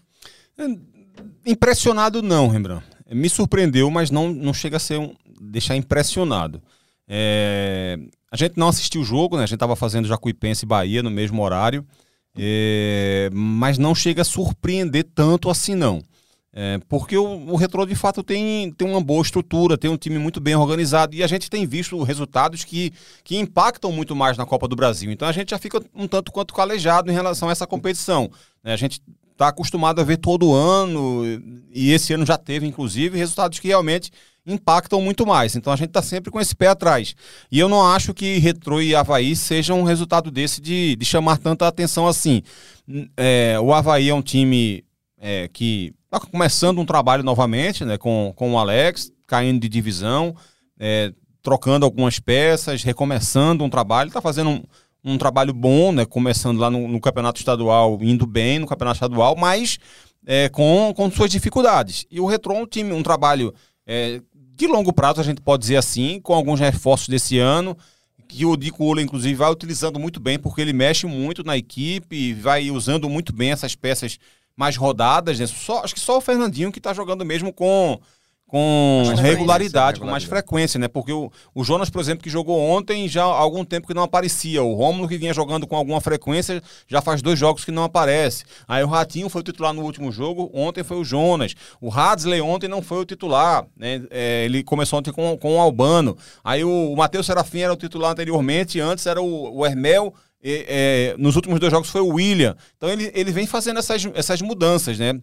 Impressionado 1.45 2.22
não, 2.22 2.49
Rembrandt. 2.49 2.84
Me 3.11 3.28
surpreendeu, 3.28 3.91
mas 3.91 4.11
não, 4.11 4.32
não 4.32 4.53
chega 4.53 4.76
a 4.76 4.80
ser 4.80 4.99
um, 4.99 5.14
deixar 5.41 5.74
impressionado. 5.76 6.62
É, 7.09 7.99
a 8.31 8.37
gente 8.37 8.59
não 8.59 8.68
assistiu 8.68 9.01
o 9.01 9.05
jogo, 9.05 9.37
né? 9.37 9.43
A 9.43 9.47
gente 9.47 9.57
estava 9.57 9.76
fazendo 9.76 10.09
Jacuipense 10.09 10.64
e 10.64 10.68
Bahia 10.68 11.03
no 11.03 11.11
mesmo 11.11 11.43
horário, 11.43 11.85
é, 12.37 13.31
mas 13.33 13.79
não 13.79 13.95
chega 13.95 14.22
a 14.22 14.24
surpreender 14.24 15.07
tanto 15.14 15.51
assim 15.51 15.74
não. 15.74 16.03
É, 16.53 16.79
porque 16.89 17.16
o, 17.16 17.53
o 17.53 17.57
Retrô 17.57 17.85
de 17.85 17.95
fato 17.95 18.22
tem, 18.22 18.72
tem 18.72 18.89
uma 18.89 19.01
boa 19.01 19.22
estrutura, 19.22 19.76
tem 19.76 19.91
um 19.91 19.97
time 19.97 20.18
muito 20.18 20.41
bem 20.41 20.57
organizado 20.57 21.14
e 21.14 21.22
a 21.22 21.26
gente 21.26 21.51
tem 21.51 21.66
visto 21.66 22.03
resultados 22.03 22.64
que, 22.64 22.93
que 23.22 23.37
impactam 23.37 23.93
muito 23.93 24.16
mais 24.16 24.37
na 24.37 24.47
Copa 24.47 24.66
do 24.66 24.74
Brasil. 24.74 25.11
Então 25.12 25.29
a 25.29 25.33
gente 25.33 25.51
já 25.51 25.59
fica 25.59 25.81
um 25.95 26.09
tanto 26.09 26.33
quanto 26.33 26.55
calejado 26.55 27.11
em 27.11 27.14
relação 27.14 27.49
a 27.49 27.53
essa 27.53 27.66
competição. 27.66 28.31
né? 28.64 28.72
A 28.72 28.76
gente 28.76 29.01
está 29.31 29.49
acostumado 29.49 30.01
a 30.01 30.05
ver 30.05 30.16
todo 30.16 30.53
ano 30.53 31.22
e 31.72 31.93
esse 31.93 32.12
ano 32.12 32.26
já 32.26 32.37
teve, 32.37 32.66
inclusive, 32.66 33.16
resultados 33.16 33.61
que 33.61 33.68
realmente 33.68 34.11
impactam 34.49 35.01
muito 35.01 35.26
mais. 35.26 35.55
Então 35.55 35.72
a 35.72 35.76
gente 35.76 35.88
está 35.88 36.03
sempre 36.03 36.30
com 36.30 36.40
esse 36.40 36.57
pé 36.57 36.68
atrás. 36.68 37.14
E 37.51 37.59
eu 37.59 37.68
não 37.68 37.86
acho 37.86 38.14
que 38.14 38.38
Retro 38.38 38.82
e 38.82 38.94
Havaí 38.94 39.36
sejam 39.36 39.80
um 39.80 39.84
resultado 39.84 40.30
desse 40.30 40.61
de, 40.61 40.96
de 40.96 41.05
chamar 41.05 41.38
tanta 41.38 41.66
atenção 41.68 42.07
assim. 42.07 42.42
É, 43.16 43.59
o 43.61 43.72
Havaí 43.72 44.09
é 44.09 44.14
um 44.14 44.22
time 44.22 44.84
é, 45.20 45.49
que 45.49 45.92
está 46.05 46.18
começando 46.18 46.80
um 46.80 46.86
trabalho 46.86 47.22
novamente 47.22 47.84
né, 47.84 47.99
com, 47.99 48.32
com 48.34 48.53
o 48.55 48.59
Alex, 48.59 49.12
caindo 49.26 49.61
de 49.61 49.68
divisão, 49.68 50.34
é, 50.78 51.12
trocando 51.42 51.84
algumas 51.84 52.18
peças, 52.18 52.82
recomeçando 52.82 53.62
um 53.62 53.70
trabalho, 53.70 54.09
está 54.09 54.20
fazendo 54.20 54.51
um, 54.51 54.62
um, 55.05 55.18
trabalho 55.18 55.53
bom, 55.53 55.92
né, 55.92 56.07
começando 56.07 56.59
lá 56.59 56.70
no, 56.70 56.88
no, 56.88 57.01
campeonato 57.01 57.38
estadual, 57.38 57.99
indo 58.01 58.26
bem 58.26 58.59
no 58.59 58.66
campeonato 58.66 58.96
estadual, 58.96 59.36
mas 59.36 59.78
é, 60.26 60.49
com, 60.49 60.92
com 60.96 61.11
suas 61.11 61.30
dificuldades. 61.30 62.07
E 62.11 62.20
o 62.20 62.26
Retro 62.26 62.55
é 62.55 62.59
um 62.59 62.66
time, 62.66 62.92
um 62.92 63.03
trabalho 63.03 63.55
é, 63.86 64.20
de 64.59 64.66
longo 64.66 64.92
prazo, 64.92 65.20
a 65.20 65.24
gente 65.24 65.40
pode 65.40 65.61
dizer 65.61 65.76
assim, 65.76 66.20
com 66.20 66.34
alguns 66.34 66.59
reforços 66.59 67.06
desse 67.06 67.38
ano, 67.38 67.78
que 68.26 68.44
o 68.44 68.56
Dico 68.56 68.84
Ula, 68.84 69.00
inclusive, 69.00 69.34
vai 69.34 69.50
utilizando 69.50 70.00
muito 70.00 70.18
bem, 70.18 70.38
porque 70.38 70.61
ele 70.61 70.72
mexe 70.72 71.06
muito 71.06 71.44
na 71.44 71.56
equipe, 71.56 72.34
vai 72.34 72.68
usando 72.70 73.09
muito 73.09 73.32
bem 73.32 73.52
essas 73.52 73.76
peças 73.76 74.18
mais 74.56 74.76
rodadas. 74.76 75.38
Né? 75.38 75.46
Só, 75.46 75.84
acho 75.84 75.94
que 75.94 76.00
só 76.00 76.18
o 76.18 76.20
Fernandinho 76.20 76.72
que 76.72 76.80
está 76.80 76.92
jogando 76.92 77.24
mesmo 77.24 77.52
com 77.52 78.00
com 78.49 79.05
regularidade, 79.18 80.01
com 80.01 80.07
mais 80.07 80.24
frequência, 80.24 80.80
né? 80.80 80.88
Porque 80.88 81.12
o, 81.12 81.30
o 81.55 81.62
Jonas, 81.62 81.90
por 81.90 82.01
exemplo, 82.01 82.24
que 82.24 82.30
jogou 82.30 82.59
ontem, 82.59 83.07
já 83.07 83.22
há 83.22 83.26
algum 83.26 83.62
tempo 83.62 83.86
que 83.86 83.92
não 83.92 84.03
aparecia. 84.03 84.62
O 84.62 84.72
Romulo, 84.72 85.07
que 85.07 85.18
vinha 85.18 85.34
jogando 85.34 85.66
com 85.66 85.76
alguma 85.76 86.01
frequência, 86.01 86.62
já 86.86 87.03
faz 87.03 87.20
dois 87.20 87.38
jogos 87.38 87.62
que 87.62 87.70
não 87.70 87.84
aparece. 87.84 88.44
Aí 88.66 88.82
o 88.82 88.86
Ratinho 88.86 89.28
foi 89.28 89.42
o 89.42 89.44
titular 89.44 89.74
no 89.74 89.82
último 89.82 90.11
jogo, 90.11 90.51
ontem 90.55 90.82
foi 90.82 90.96
o 90.96 91.05
Jonas. 91.05 91.55
O 91.78 91.92
Hadley 91.92 92.40
ontem 92.40 92.68
não 92.68 92.80
foi 92.80 93.03
o 93.03 93.05
titular, 93.05 93.66
né? 93.76 94.03
É, 94.11 94.46
ele 94.46 94.64
começou 94.64 94.99
ontem 94.99 95.12
com, 95.12 95.36
com 95.36 95.57
o 95.57 95.61
Albano. 95.61 96.16
Aí 96.42 96.64
o, 96.64 96.92
o 96.92 96.96
Matheus 96.96 97.26
Serafim 97.26 97.61
era 97.61 97.72
o 97.74 97.76
titular 97.76 98.12
anteriormente, 98.12 98.80
antes 98.80 99.05
era 99.05 99.20
o, 99.20 99.59
o 99.59 99.66
Hermel. 99.66 100.14
E, 100.42 100.64
é, 100.66 101.14
nos 101.18 101.36
últimos 101.36 101.61
dois 101.61 101.70
jogos 101.70 101.90
foi 101.90 102.01
o 102.01 102.14
William. 102.14 102.57
Então 102.78 102.88
ele, 102.88 103.12
ele 103.14 103.30
vem 103.30 103.46
fazendo 103.46 103.78
essas, 103.78 104.09
essas 104.14 104.40
mudanças, 104.40 104.99
né? 104.99 105.20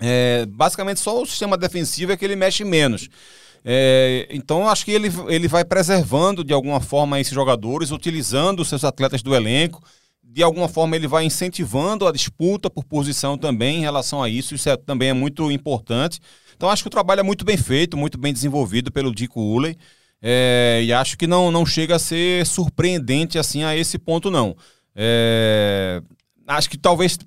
É, 0.00 0.46
basicamente 0.46 0.98
só 1.00 1.20
o 1.20 1.26
sistema 1.26 1.56
defensivo 1.56 2.12
é 2.12 2.16
que 2.16 2.24
ele 2.24 2.36
mexe 2.36 2.64
menos. 2.64 3.08
É, 3.62 4.26
então 4.30 4.66
acho 4.68 4.84
que 4.84 4.90
ele, 4.90 5.10
ele 5.28 5.46
vai 5.46 5.64
preservando 5.64 6.42
de 6.42 6.52
alguma 6.52 6.80
forma 6.80 7.20
esses 7.20 7.34
jogadores, 7.34 7.90
utilizando 7.90 8.60
os 8.60 8.68
seus 8.68 8.84
atletas 8.84 9.22
do 9.22 9.34
elenco. 9.34 9.82
De 10.22 10.42
alguma 10.42 10.68
forma 10.68 10.96
ele 10.96 11.08
vai 11.08 11.24
incentivando 11.24 12.06
a 12.06 12.12
disputa 12.12 12.70
por 12.70 12.84
posição 12.84 13.36
também 13.36 13.78
em 13.78 13.82
relação 13.82 14.22
a 14.22 14.28
isso. 14.28 14.54
Isso 14.54 14.68
é, 14.68 14.76
também 14.76 15.10
é 15.10 15.12
muito 15.12 15.50
importante. 15.50 16.20
Então 16.56 16.70
acho 16.70 16.82
que 16.82 16.88
o 16.88 16.90
trabalho 16.90 17.20
é 17.20 17.24
muito 17.24 17.44
bem 17.44 17.56
feito, 17.56 17.96
muito 17.96 18.18
bem 18.18 18.32
desenvolvido 18.32 18.90
pelo 18.90 19.14
Dico 19.14 19.40
Uley. 19.40 19.76
É, 20.22 20.82
e 20.84 20.92
acho 20.92 21.16
que 21.16 21.26
não, 21.26 21.50
não 21.50 21.64
chega 21.64 21.96
a 21.96 21.98
ser 21.98 22.46
surpreendente 22.46 23.38
assim 23.38 23.64
a 23.64 23.76
esse 23.76 23.98
ponto, 23.98 24.30
não. 24.30 24.54
É, 24.94 26.02
acho 26.46 26.68
que 26.68 26.76
talvez 26.76 27.18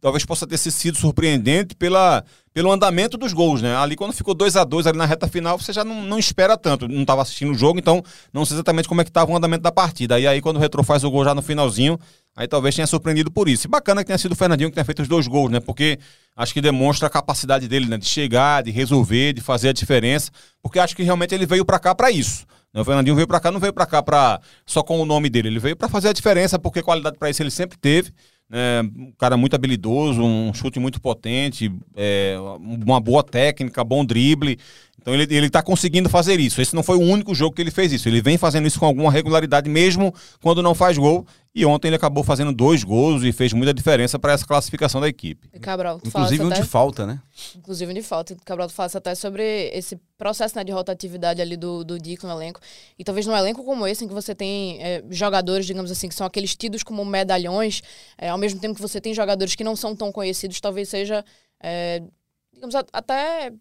talvez 0.00 0.24
possa 0.24 0.46
ter 0.46 0.58
sido 0.58 0.96
surpreendente 0.96 1.74
pela, 1.74 2.24
pelo 2.52 2.70
andamento 2.70 3.16
dos 3.16 3.32
gols, 3.32 3.62
né? 3.62 3.76
Ali 3.76 3.96
quando 3.96 4.12
ficou 4.12 4.34
2 4.34 4.56
a 4.56 4.64
2 4.64 4.86
ali 4.86 4.98
na 4.98 5.06
reta 5.06 5.26
final, 5.28 5.58
você 5.58 5.72
já 5.72 5.84
não, 5.84 6.02
não 6.02 6.18
espera 6.18 6.56
tanto. 6.56 6.88
Não 6.88 7.02
estava 7.02 7.22
assistindo 7.22 7.52
o 7.52 7.54
jogo, 7.54 7.78
então 7.78 8.02
não 8.32 8.44
sei 8.44 8.56
exatamente 8.56 8.88
como 8.88 9.00
é 9.00 9.04
que 9.04 9.10
estava 9.10 9.30
o 9.30 9.36
andamento 9.36 9.62
da 9.62 9.72
partida. 9.72 10.18
E 10.18 10.26
aí 10.26 10.40
quando 10.40 10.56
o 10.56 10.60
Retro 10.60 10.82
faz 10.82 11.04
o 11.04 11.10
gol 11.10 11.24
já 11.24 11.34
no 11.34 11.42
finalzinho, 11.42 11.98
aí 12.36 12.46
talvez 12.46 12.74
tenha 12.74 12.86
surpreendido 12.86 13.30
por 13.30 13.48
isso. 13.48 13.66
E 13.66 13.70
bacana 13.70 14.02
que 14.02 14.08
tenha 14.08 14.18
sido 14.18 14.32
o 14.32 14.36
Fernandinho 14.36 14.70
que 14.70 14.74
tenha 14.74 14.84
feito 14.84 15.02
os 15.02 15.08
dois 15.08 15.26
gols, 15.26 15.50
né? 15.50 15.60
Porque 15.60 15.98
acho 16.36 16.52
que 16.52 16.60
demonstra 16.60 17.06
a 17.06 17.10
capacidade 17.10 17.66
dele, 17.68 17.86
né? 17.86 17.98
De 17.98 18.06
chegar, 18.06 18.62
de 18.62 18.70
resolver, 18.70 19.32
de 19.32 19.40
fazer 19.40 19.70
a 19.70 19.72
diferença. 19.72 20.30
Porque 20.62 20.78
acho 20.78 20.94
que 20.94 21.02
realmente 21.02 21.34
ele 21.34 21.46
veio 21.46 21.64
para 21.64 21.78
cá 21.78 21.94
para 21.94 22.10
isso. 22.10 22.46
O 22.74 22.84
Fernandinho 22.84 23.16
veio 23.16 23.26
para 23.26 23.40
cá, 23.40 23.50
não 23.50 23.58
veio 23.58 23.72
para 23.72 23.86
cá 23.86 24.02
pra, 24.02 24.40
só 24.66 24.82
com 24.82 25.00
o 25.00 25.06
nome 25.06 25.30
dele. 25.30 25.48
Ele 25.48 25.58
veio 25.58 25.76
para 25.76 25.88
fazer 25.88 26.08
a 26.08 26.12
diferença, 26.12 26.58
porque 26.58 26.82
qualidade 26.82 27.16
para 27.18 27.30
isso 27.30 27.42
ele 27.42 27.50
sempre 27.50 27.78
teve. 27.78 28.12
É, 28.50 28.80
um 28.96 29.12
cara 29.12 29.36
muito 29.36 29.54
habilidoso, 29.54 30.22
um 30.22 30.54
chute 30.54 30.80
muito 30.80 31.00
potente, 31.00 31.70
é, 31.94 32.34
uma 32.58 32.98
boa 32.98 33.22
técnica, 33.22 33.84
bom 33.84 34.04
drible. 34.04 34.58
Então 35.00 35.14
ele, 35.14 35.34
ele 35.34 35.48
tá 35.48 35.62
conseguindo 35.62 36.08
fazer 36.08 36.38
isso. 36.40 36.60
Esse 36.60 36.74
não 36.74 36.82
foi 36.82 36.96
o 36.96 37.00
único 37.00 37.34
jogo 37.34 37.54
que 37.54 37.62
ele 37.62 37.70
fez 37.70 37.92
isso. 37.92 38.08
Ele 38.08 38.20
vem 38.20 38.36
fazendo 38.36 38.66
isso 38.66 38.78
com 38.78 38.86
alguma 38.86 39.10
regularidade, 39.10 39.68
mesmo 39.68 40.12
quando 40.40 40.62
não 40.62 40.74
faz 40.74 40.98
gol. 40.98 41.26
E 41.54 41.64
ontem 41.64 41.88
ele 41.88 41.96
acabou 41.96 42.22
fazendo 42.22 42.52
dois 42.52 42.84
gols 42.84 43.24
e 43.24 43.32
fez 43.32 43.52
muita 43.52 43.72
diferença 43.72 44.18
para 44.18 44.32
essa 44.32 44.46
classificação 44.46 45.00
da 45.00 45.08
equipe. 45.08 45.48
E 45.52 45.58
Cabral, 45.58 46.00
Inclusive 46.04 46.44
um 46.44 46.48
até, 46.48 46.60
de 46.60 46.68
falta, 46.68 47.06
né? 47.06 47.20
Inclusive 47.56 47.90
um 47.90 47.94
de 47.94 48.02
falta. 48.02 48.36
Cabral, 48.44 48.68
tu 48.68 48.74
fala 48.74 48.90
até 48.94 49.14
sobre 49.14 49.70
esse 49.72 49.98
processo 50.16 50.56
né, 50.56 50.62
de 50.62 50.70
rotatividade 50.70 51.40
ali 51.40 51.56
do, 51.56 51.82
do 51.84 51.98
Dico 51.98 52.26
no 52.26 52.34
elenco. 52.34 52.60
E 52.98 53.02
talvez 53.02 53.26
num 53.26 53.36
elenco 53.36 53.64
como 53.64 53.86
esse, 53.86 54.04
em 54.04 54.08
que 54.08 54.14
você 54.14 54.34
tem 54.34 54.80
é, 54.80 55.02
jogadores, 55.10 55.66
digamos 55.66 55.90
assim, 55.90 56.08
que 56.08 56.14
são 56.14 56.26
aqueles 56.26 56.54
tidos 56.54 56.82
como 56.82 57.04
medalhões, 57.04 57.82
é, 58.16 58.28
ao 58.28 58.38
mesmo 58.38 58.60
tempo 58.60 58.74
que 58.74 58.82
você 58.82 59.00
tem 59.00 59.14
jogadores 59.14 59.54
que 59.54 59.64
não 59.64 59.74
são 59.74 59.96
tão 59.96 60.12
conhecidos, 60.12 60.60
talvez 60.60 60.88
seja, 60.88 61.24
é, 61.60 62.02
digamos, 62.52 62.74
até 62.92 63.52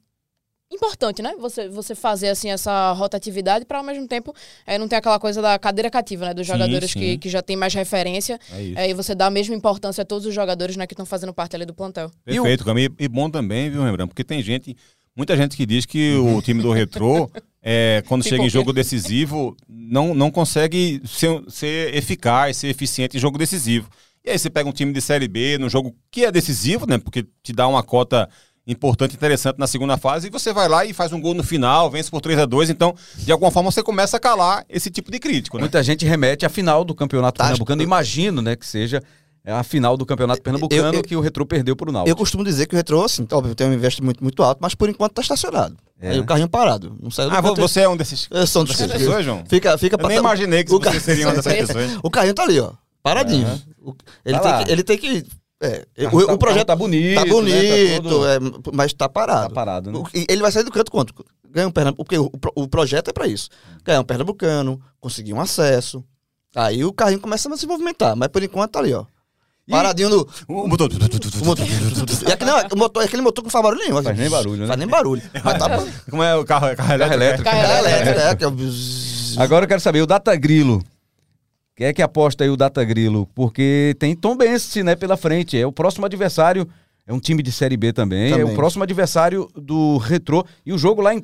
importante, 0.72 1.22
né? 1.22 1.34
Você, 1.40 1.70
você 1.70 1.96
fazer 1.96 2.30
assim 2.30 2.50
essa 2.50 2.92
rotatividade 2.92 3.66
para 3.66 3.78
ao 3.78 3.84
mesmo 3.84 4.08
tempo 4.08 4.34
é, 4.66 4.78
não 4.78 4.88
ter 4.88 4.98
aquela 4.98 5.20
coisa 5.20 5.42
da 5.42 5.58
cadeira 5.58 5.90
cativa, 5.90 6.26
né? 6.26 6.34
Dos 6.34 6.46
sim, 6.46 6.54
jogadores 6.54 6.92
sim. 6.92 7.00
Que, 7.00 7.18
que 7.18 7.30
já 7.30 7.42
tem 7.42 7.56
mais 7.56 7.74
referência. 7.74 8.40
É 8.52 8.86
é, 8.86 8.90
e 8.90 8.94
você 8.94 9.16
dá 9.16 9.28
a 9.28 9.30
mesma 9.30 9.56
importância 9.56 10.02
a 10.02 10.06
todos 10.06 10.26
os 10.26 10.34
jogadores 10.34 10.76
né, 10.76 10.86
que 10.86 10.94
estão 10.94 11.06
fazendo 11.06 11.34
parte 11.34 11.56
ali 11.56 11.66
do 11.66 11.74
plantel. 11.74 12.12
Perfeito, 12.24 12.66
Camille. 12.66 12.94
E 13.00 13.08
bom 13.08 13.30
também, 13.30 13.70
viu, 13.70 13.84
lembrando? 13.84 14.10
Porque 14.10 14.24
tem 14.24 14.42
gente, 14.42 14.76
muita 15.16 15.38
gente 15.38 15.56
que 15.56 15.66
diz 15.66 15.86
que 15.86 16.16
o 16.16 16.42
time 16.44 16.62
do 16.62 16.72
Retrô, 16.72 17.30
é, 17.62 18.04
quando 18.08 18.24
chega 18.24 18.44
em 18.44 18.50
jogo 18.50 18.74
decisivo, 18.74 19.56
não, 19.68 20.14
não 20.14 20.30
consegue 20.30 21.02
ser, 21.06 21.44
ser 21.48 21.96
eficaz, 21.96 22.58
ser 22.58 22.68
eficiente 22.68 23.16
em 23.16 23.20
jogo 23.20 23.38
decisivo. 23.38 23.90
E 24.28 24.30
aí 24.30 24.38
você 24.38 24.50
pega 24.50 24.68
um 24.68 24.74
time 24.74 24.92
de 24.92 25.00
Série 25.00 25.28
B 25.28 25.58
no 25.58 25.70
jogo 25.70 25.96
que 26.12 26.26
é 26.26 26.32
decisivo, 26.32 26.86
né? 26.86 26.98
Porque 26.98 27.26
te 27.42 27.54
dá 27.54 27.66
uma 27.66 27.82
cota 27.82 28.28
importante, 28.68 29.16
interessante 29.16 29.58
na 29.58 29.66
segunda 29.66 29.98
fase, 29.98 30.28
e 30.28 30.30
você 30.30 30.52
vai 30.52 30.68
lá 30.68 30.86
e 30.86 30.94
faz 30.94 31.14
um 31.14 31.22
gol 31.22 31.34
no 31.34 31.44
final, 31.44 31.90
vence 31.90 32.12
por 32.12 32.20
3 32.20 32.40
a 32.40 32.46
2 32.46 32.70
então, 32.70 32.94
de 33.16 33.32
alguma 33.32 33.50
forma, 33.50 33.72
você 33.72 33.82
começa 33.82 34.18
a 34.18 34.20
calar 34.20 34.66
esse 34.70 34.92
tipo 34.92 35.10
de 35.10 35.20
crítico. 35.20 35.58
Né? 35.58 35.62
Muita 35.62 35.82
gente 35.82 36.06
remete 36.06 36.46
à 36.46 36.50
final 36.50 36.84
do 36.84 36.94
Campeonato 36.94 37.42
Acho 37.42 37.50
Pernambucano, 37.50 37.82
imagino, 37.82 38.42
né, 38.42 38.56
que 38.56 38.68
seja 38.68 39.02
a 39.46 39.64
final 39.64 39.96
do 39.96 40.06
Campeonato 40.06 40.42
Pernambucano 40.42 40.90
eu, 40.90 40.94
eu, 40.96 41.04
que 41.04 41.16
o 41.16 41.22
Retrô 41.22 41.46
perdeu 41.46 41.76
para 41.76 41.90
o 41.90 41.94
Náutico. 41.94 42.10
Eu 42.10 42.16
costumo 42.18 42.44
dizer 42.44 42.66
que 42.66 42.76
o 42.76 42.78
Retrô, 42.78 43.04
assim, 43.04 43.26
óbvio, 43.32 43.56
tem 43.56 43.68
um 43.68 43.74
investimento 43.74 44.06
muito, 44.06 44.24
muito 44.24 44.44
alto, 44.44 44.60
mas 44.62 44.76
por 44.76 44.90
enquanto 44.90 45.12
está 45.12 45.22
estacionado. 45.22 45.78
É. 46.00 46.10
Aí 46.10 46.20
o 46.20 46.26
carrinho 46.26 46.50
parado. 46.50 46.98
Não 47.02 47.10
saiu 47.10 47.32
ah, 47.32 47.40
você 47.40 47.82
é 47.82 47.90
um 47.90 47.96
desses, 47.96 48.28
eu 48.30 48.46
sou 48.46 48.64
um 48.64 48.66
dessas 48.66 48.92
pessoas, 48.92 49.24
João? 49.24 49.44
Fica, 49.48 49.78
fica 49.78 49.98
eu 50.00 50.08
nem 50.08 50.18
imaginei 50.18 50.64
que 50.66 50.70
você 50.70 51.00
seria 51.00 51.28
uma 51.28 51.34
dessas 51.36 51.54
pessoas. 51.54 51.98
O 52.04 52.10
carrinho 52.10 52.34
tá 52.34 52.44
ali, 52.44 52.60
ó. 52.60 52.74
Paradinho. 53.02 53.48
Uhum. 53.82 53.96
Ele, 54.26 54.38
tá 54.38 54.58
tem 54.58 54.66
que, 54.66 54.72
ele 54.72 54.84
tem 54.84 54.98
que 54.98 55.26
é, 55.60 55.86
o, 56.12 56.26
tá, 56.26 56.34
o, 56.34 56.38
projeto 56.38 56.68
tá 56.68 56.76
bonito, 56.76 57.16
tá 57.16 57.26
bonito, 57.26 57.56
né? 57.56 57.98
tá 57.98 58.10
todo... 58.10 58.28
é, 58.28 58.38
mas 58.74 58.94
tá 58.94 59.10
parado. 59.10 59.50
Tá 59.50 59.56
parado, 59.56 59.92
né? 59.92 60.04
Ele 60.30 60.42
vai 60.42 60.52
sair 60.52 60.64
do 60.64 60.72
canto 60.72 60.92
quanto? 60.92 61.14
Ganhar 61.50 61.68
um 61.68 61.72
pernambucano, 61.72 62.30
porque 62.30 62.50
o, 62.56 62.64
o 62.64 62.68
projeto 62.68 63.10
é 63.10 63.14
para 63.14 63.28
isso. 63.28 63.50
Ganhar 63.84 64.00
um 64.00 64.04
pernambucano, 64.04 64.80
conseguir 65.00 65.34
um 65.34 65.42
acesso. 65.42 66.04
Aí 66.56 66.86
o 66.86 66.94
carrinho 66.94 67.20
começa 67.20 67.52
a 67.52 67.58
se 67.58 67.66
movimentar, 67.66 68.16
mas 68.16 68.28
por 68.28 68.44
enquanto 68.44 68.72
tá 68.72 68.80
ali, 68.80 68.94
ó. 68.94 69.06
Paradinho 69.70 70.10
no. 70.10 70.28
O 70.48 70.68
motor. 70.68 70.90
O 71.42 71.46
motor. 71.46 71.66
E 71.68 72.32
aqui, 72.32 72.46
não, 72.46 72.58
o 72.72 72.78
motor, 72.78 73.04
aquele 73.04 73.22
motor 73.22 73.42
que 73.42 73.48
não 73.48 73.52
faz 73.52 73.64
barulho 73.64 73.82
nenhum. 73.82 74.02
Faz 74.02 74.18
nem 74.18 74.30
barulho, 74.30 74.62
né? 74.62 74.68
Faz 74.68 74.80
nem 74.80 74.88
barulho. 74.88 75.22
Mas 75.44 75.58
tá... 75.58 75.84
Como 76.10 76.24
é 76.24 76.36
o 76.36 76.46
carro, 76.46 76.74
carro 76.76 76.94
elétrico? 76.94 77.44
Carro 77.44 77.86
elétrico, 77.86 78.20
é. 78.20 79.44
Agora 79.44 79.66
eu 79.66 79.68
quero 79.68 79.82
saber, 79.82 80.02
o 80.02 80.08
Data 80.08 80.34
Grilo 80.38 80.82
quem 81.78 81.86
é 81.86 81.94
que 81.94 82.02
aposta 82.02 82.44
aí 82.44 82.50
o 82.50 82.58
Data 82.58 82.84
Grilo? 82.84 83.30
Porque 83.36 83.96
tem 84.00 84.16
Tom 84.16 84.36
Bense, 84.36 84.82
né, 84.82 84.96
pela 84.96 85.16
frente. 85.16 85.56
É 85.56 85.68
o 85.68 85.72
próximo 85.72 86.08
adversário, 86.08 86.68
é 87.06 87.14
um 87.14 87.20
time 87.20 87.44
de 87.44 87.52
Série 87.52 87.78
B 87.78 87.94
também, 87.94 88.32
também. 88.32 88.48
é 88.48 88.52
o 88.52 88.56
próximo 88.56 88.82
adversário 88.82 89.48
do 89.54 89.98
Retrô. 89.98 90.44
E 90.66 90.74
o 90.74 90.78
jogo 90.78 91.04
lá 91.04 91.14
em, 91.14 91.24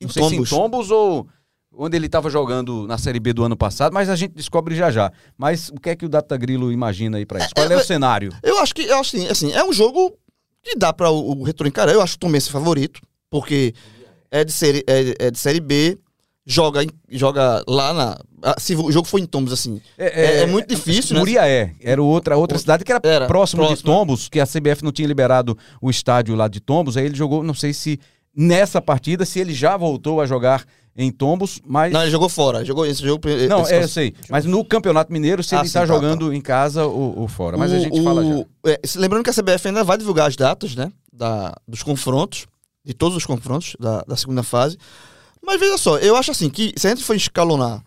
não 0.00 0.08
sei 0.08 0.22
Tombos. 0.22 0.48
se 0.48 0.54
em 0.54 0.58
Tombos 0.58 0.90
ou 0.90 1.28
onde 1.76 1.98
ele 1.98 2.06
estava 2.06 2.30
jogando 2.30 2.86
na 2.86 2.96
Série 2.96 3.20
B 3.20 3.34
do 3.34 3.44
ano 3.44 3.58
passado, 3.58 3.92
mas 3.92 4.08
a 4.08 4.16
gente 4.16 4.32
descobre 4.32 4.74
já 4.74 4.90
já. 4.90 5.12
Mas 5.36 5.68
o 5.68 5.74
que 5.74 5.90
é 5.90 5.96
que 5.96 6.06
o 6.06 6.08
Data 6.08 6.34
Grilo 6.34 6.72
imagina 6.72 7.18
aí 7.18 7.26
para 7.26 7.40
isso? 7.40 7.50
Qual 7.54 7.70
é, 7.70 7.74
é, 7.74 7.76
o 7.76 7.84
cenário? 7.84 8.32
Eu 8.42 8.58
acho 8.60 8.74
que, 8.74 8.82
eu 8.86 8.98
acho 8.98 9.16
assim, 9.16 9.28
assim, 9.28 9.52
é 9.52 9.62
um 9.62 9.72
jogo 9.72 10.16
que 10.62 10.76
dá 10.76 10.94
para 10.94 11.10
o, 11.10 11.40
o 11.40 11.42
Retrô 11.42 11.68
encarar. 11.68 11.92
Eu 11.92 12.00
acho 12.00 12.16
o 12.16 12.18
Tom 12.18 12.32
Bense 12.32 12.48
favorito, 12.48 13.02
porque 13.28 13.74
é 14.30 14.44
de 14.44 14.52
série, 14.52 14.82
é, 14.86 15.26
é 15.26 15.30
de 15.30 15.38
série 15.38 15.60
B, 15.60 15.98
joga, 16.46 16.84
joga 17.10 17.64
lá 17.66 17.92
na. 17.92 18.54
Se 18.58 18.74
o 18.74 18.92
jogo 18.92 19.08
for 19.08 19.18
em 19.18 19.26
Tombos, 19.26 19.52
assim. 19.52 19.80
É, 19.96 20.38
é, 20.38 20.42
é 20.42 20.46
muito 20.46 20.68
difícil, 20.68 21.16
Muriaé, 21.16 21.66
né? 21.66 21.74
Era 21.80 22.02
outra, 22.02 22.36
outra 22.36 22.58
cidade 22.58 22.84
que 22.84 22.92
era, 22.92 23.00
era 23.02 23.26
próximo, 23.26 23.62
próximo, 23.62 23.76
de 23.76 23.82
Tombos, 23.84 24.28
que 24.28 24.40
a 24.40 24.46
CBF 24.46 24.84
não 24.84 24.92
tinha 24.92 25.08
liberado 25.08 25.56
o 25.80 25.88
estádio 25.88 26.34
lá 26.34 26.46
de 26.46 26.60
Tombos. 26.60 26.96
Aí 26.96 27.06
ele 27.06 27.14
jogou, 27.14 27.42
não 27.42 27.54
sei 27.54 27.72
se 27.72 27.98
nessa 28.36 28.82
partida, 28.82 29.24
se 29.24 29.38
ele 29.38 29.54
já 29.54 29.76
voltou 29.76 30.20
a 30.20 30.26
jogar 30.26 30.64
em 30.96 31.10
Tombos, 31.10 31.60
mas. 31.66 31.92
Não, 31.92 32.02
ele 32.02 32.10
jogou 32.10 32.28
fora. 32.28 32.64
Jogou 32.64 32.86
esse 32.86 33.02
jogo. 33.02 33.22
Não, 33.48 33.62
esse 33.62 33.74
é, 33.74 33.82
eu 33.82 33.88
sei. 33.88 34.14
Mas 34.28 34.44
no 34.44 34.64
Campeonato 34.64 35.12
Mineiro, 35.12 35.42
se 35.42 35.54
ah, 35.54 35.58
ele 35.58 35.66
está 35.66 35.80
tá, 35.80 35.86
jogando 35.86 36.28
tá. 36.28 36.34
em 36.34 36.40
casa 36.40 36.84
ou, 36.84 37.18
ou, 37.20 37.28
fora. 37.28 37.56
Mas 37.56 37.72
o, 37.72 37.74
a 37.74 37.78
gente 37.78 37.98
o, 37.98 38.04
fala 38.04 38.24
já. 38.24 38.44
É, 38.66 38.80
lembrando 38.96 39.24
que 39.24 39.30
a 39.30 39.32
CBF 39.32 39.68
ainda 39.68 39.82
vai 39.82 39.98
divulgar 39.98 40.28
as 40.28 40.36
datas, 40.36 40.74
né? 40.74 40.92
Da, 41.12 41.54
dos 41.66 41.82
confrontos, 41.82 42.46
de 42.84 42.94
todos 42.94 43.16
os 43.16 43.26
confrontos 43.26 43.74
da, 43.80 44.02
da 44.02 44.16
segunda 44.16 44.42
fase. 44.42 44.76
Mas 45.44 45.60
veja 45.60 45.76
só, 45.78 45.98
eu 45.98 46.16
acho 46.16 46.30
assim 46.30 46.48
que 46.48 46.72
se 46.76 46.86
a 46.86 46.90
gente 46.90 47.04
for 47.04 47.14
escalonar 47.14 47.84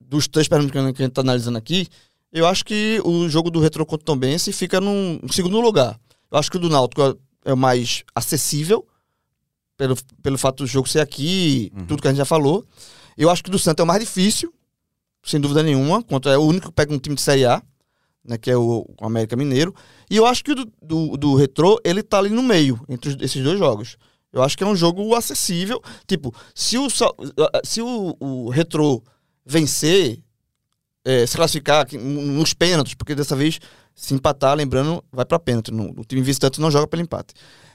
dos 0.00 0.26
três 0.28 0.48
pernambucanos 0.48 0.92
que 0.92 1.02
a 1.02 1.06
gente 1.06 1.14
tá 1.14 1.20
analisando 1.20 1.58
aqui, 1.58 1.86
eu 2.32 2.46
acho 2.46 2.64
que 2.64 3.00
o 3.04 3.28
jogo 3.28 3.50
do 3.50 3.60
Retro 3.60 3.84
contra 3.86 4.02
o 4.02 4.04
Tombense 4.06 4.52
fica 4.52 4.80
num 4.80 5.20
segundo 5.30 5.60
lugar. 5.60 5.98
Eu 6.30 6.38
acho 6.38 6.50
que 6.50 6.56
o 6.56 6.60
do 6.60 6.68
Náutico 6.68 7.02
é- 7.02 7.14
é 7.50 7.52
o 7.52 7.56
mais 7.56 8.02
acessível, 8.14 8.86
pelo, 9.76 9.96
pelo 10.22 10.38
fato 10.38 10.58
do 10.64 10.66
jogo 10.66 10.88
ser 10.88 11.00
aqui, 11.00 11.70
tudo 11.86 12.00
que 12.00 12.08
a 12.08 12.10
gente 12.10 12.18
já 12.18 12.24
falou. 12.24 12.64
Eu 13.16 13.28
acho 13.30 13.42
que 13.42 13.48
o 13.48 13.52
do 13.52 13.58
Santos 13.58 13.80
é 13.82 13.84
o 13.84 13.86
mais 13.86 14.00
difícil, 14.00 14.52
sem 15.22 15.40
dúvida 15.40 15.62
nenhuma, 15.62 16.02
contra 16.02 16.32
é 16.32 16.38
o 16.38 16.42
único 16.42 16.68
que 16.68 16.72
pega 16.72 16.92
um 16.94 16.98
time 16.98 17.14
de 17.16 17.22
Série 17.22 17.44
A, 17.44 17.62
né, 18.24 18.38
que 18.38 18.50
é 18.50 18.56
o, 18.56 18.86
o 19.00 19.06
América 19.06 19.36
Mineiro. 19.36 19.74
E 20.10 20.16
eu 20.16 20.26
acho 20.26 20.42
que 20.44 20.52
o 20.52 20.54
do, 20.54 20.72
do, 20.82 21.16
do 21.16 21.34
Retrô, 21.34 21.78
ele 21.84 22.02
tá 22.02 22.18
ali 22.18 22.30
no 22.30 22.42
meio, 22.42 22.80
entre 22.88 23.10
os- 23.10 23.16
esses 23.20 23.42
dois 23.42 23.58
jogos. 23.58 23.96
Eu 24.34 24.42
acho 24.42 24.58
que 24.58 24.64
é 24.64 24.66
um 24.66 24.74
jogo 24.74 25.14
acessível. 25.14 25.80
Tipo, 26.06 26.34
se 26.54 26.76
o, 26.76 26.88
se 27.62 27.80
o, 27.80 28.16
o 28.18 28.50
Retrô 28.50 29.02
vencer, 29.46 30.20
é, 31.04 31.24
se 31.26 31.36
classificar 31.36 31.86
nos 31.92 32.52
pênaltis, 32.52 32.94
porque 32.94 33.14
dessa 33.14 33.36
vez, 33.36 33.60
se 33.94 34.12
empatar, 34.12 34.56
lembrando, 34.56 35.04
vai 35.12 35.24
para 35.24 35.38
pênalti. 35.38 35.70
No, 35.70 35.90
o 36.00 36.04
time 36.04 36.20
visitante 36.20 36.60
não 36.60 36.70
joga 36.70 36.86
pelo 36.88 37.02
empate. 37.02 37.32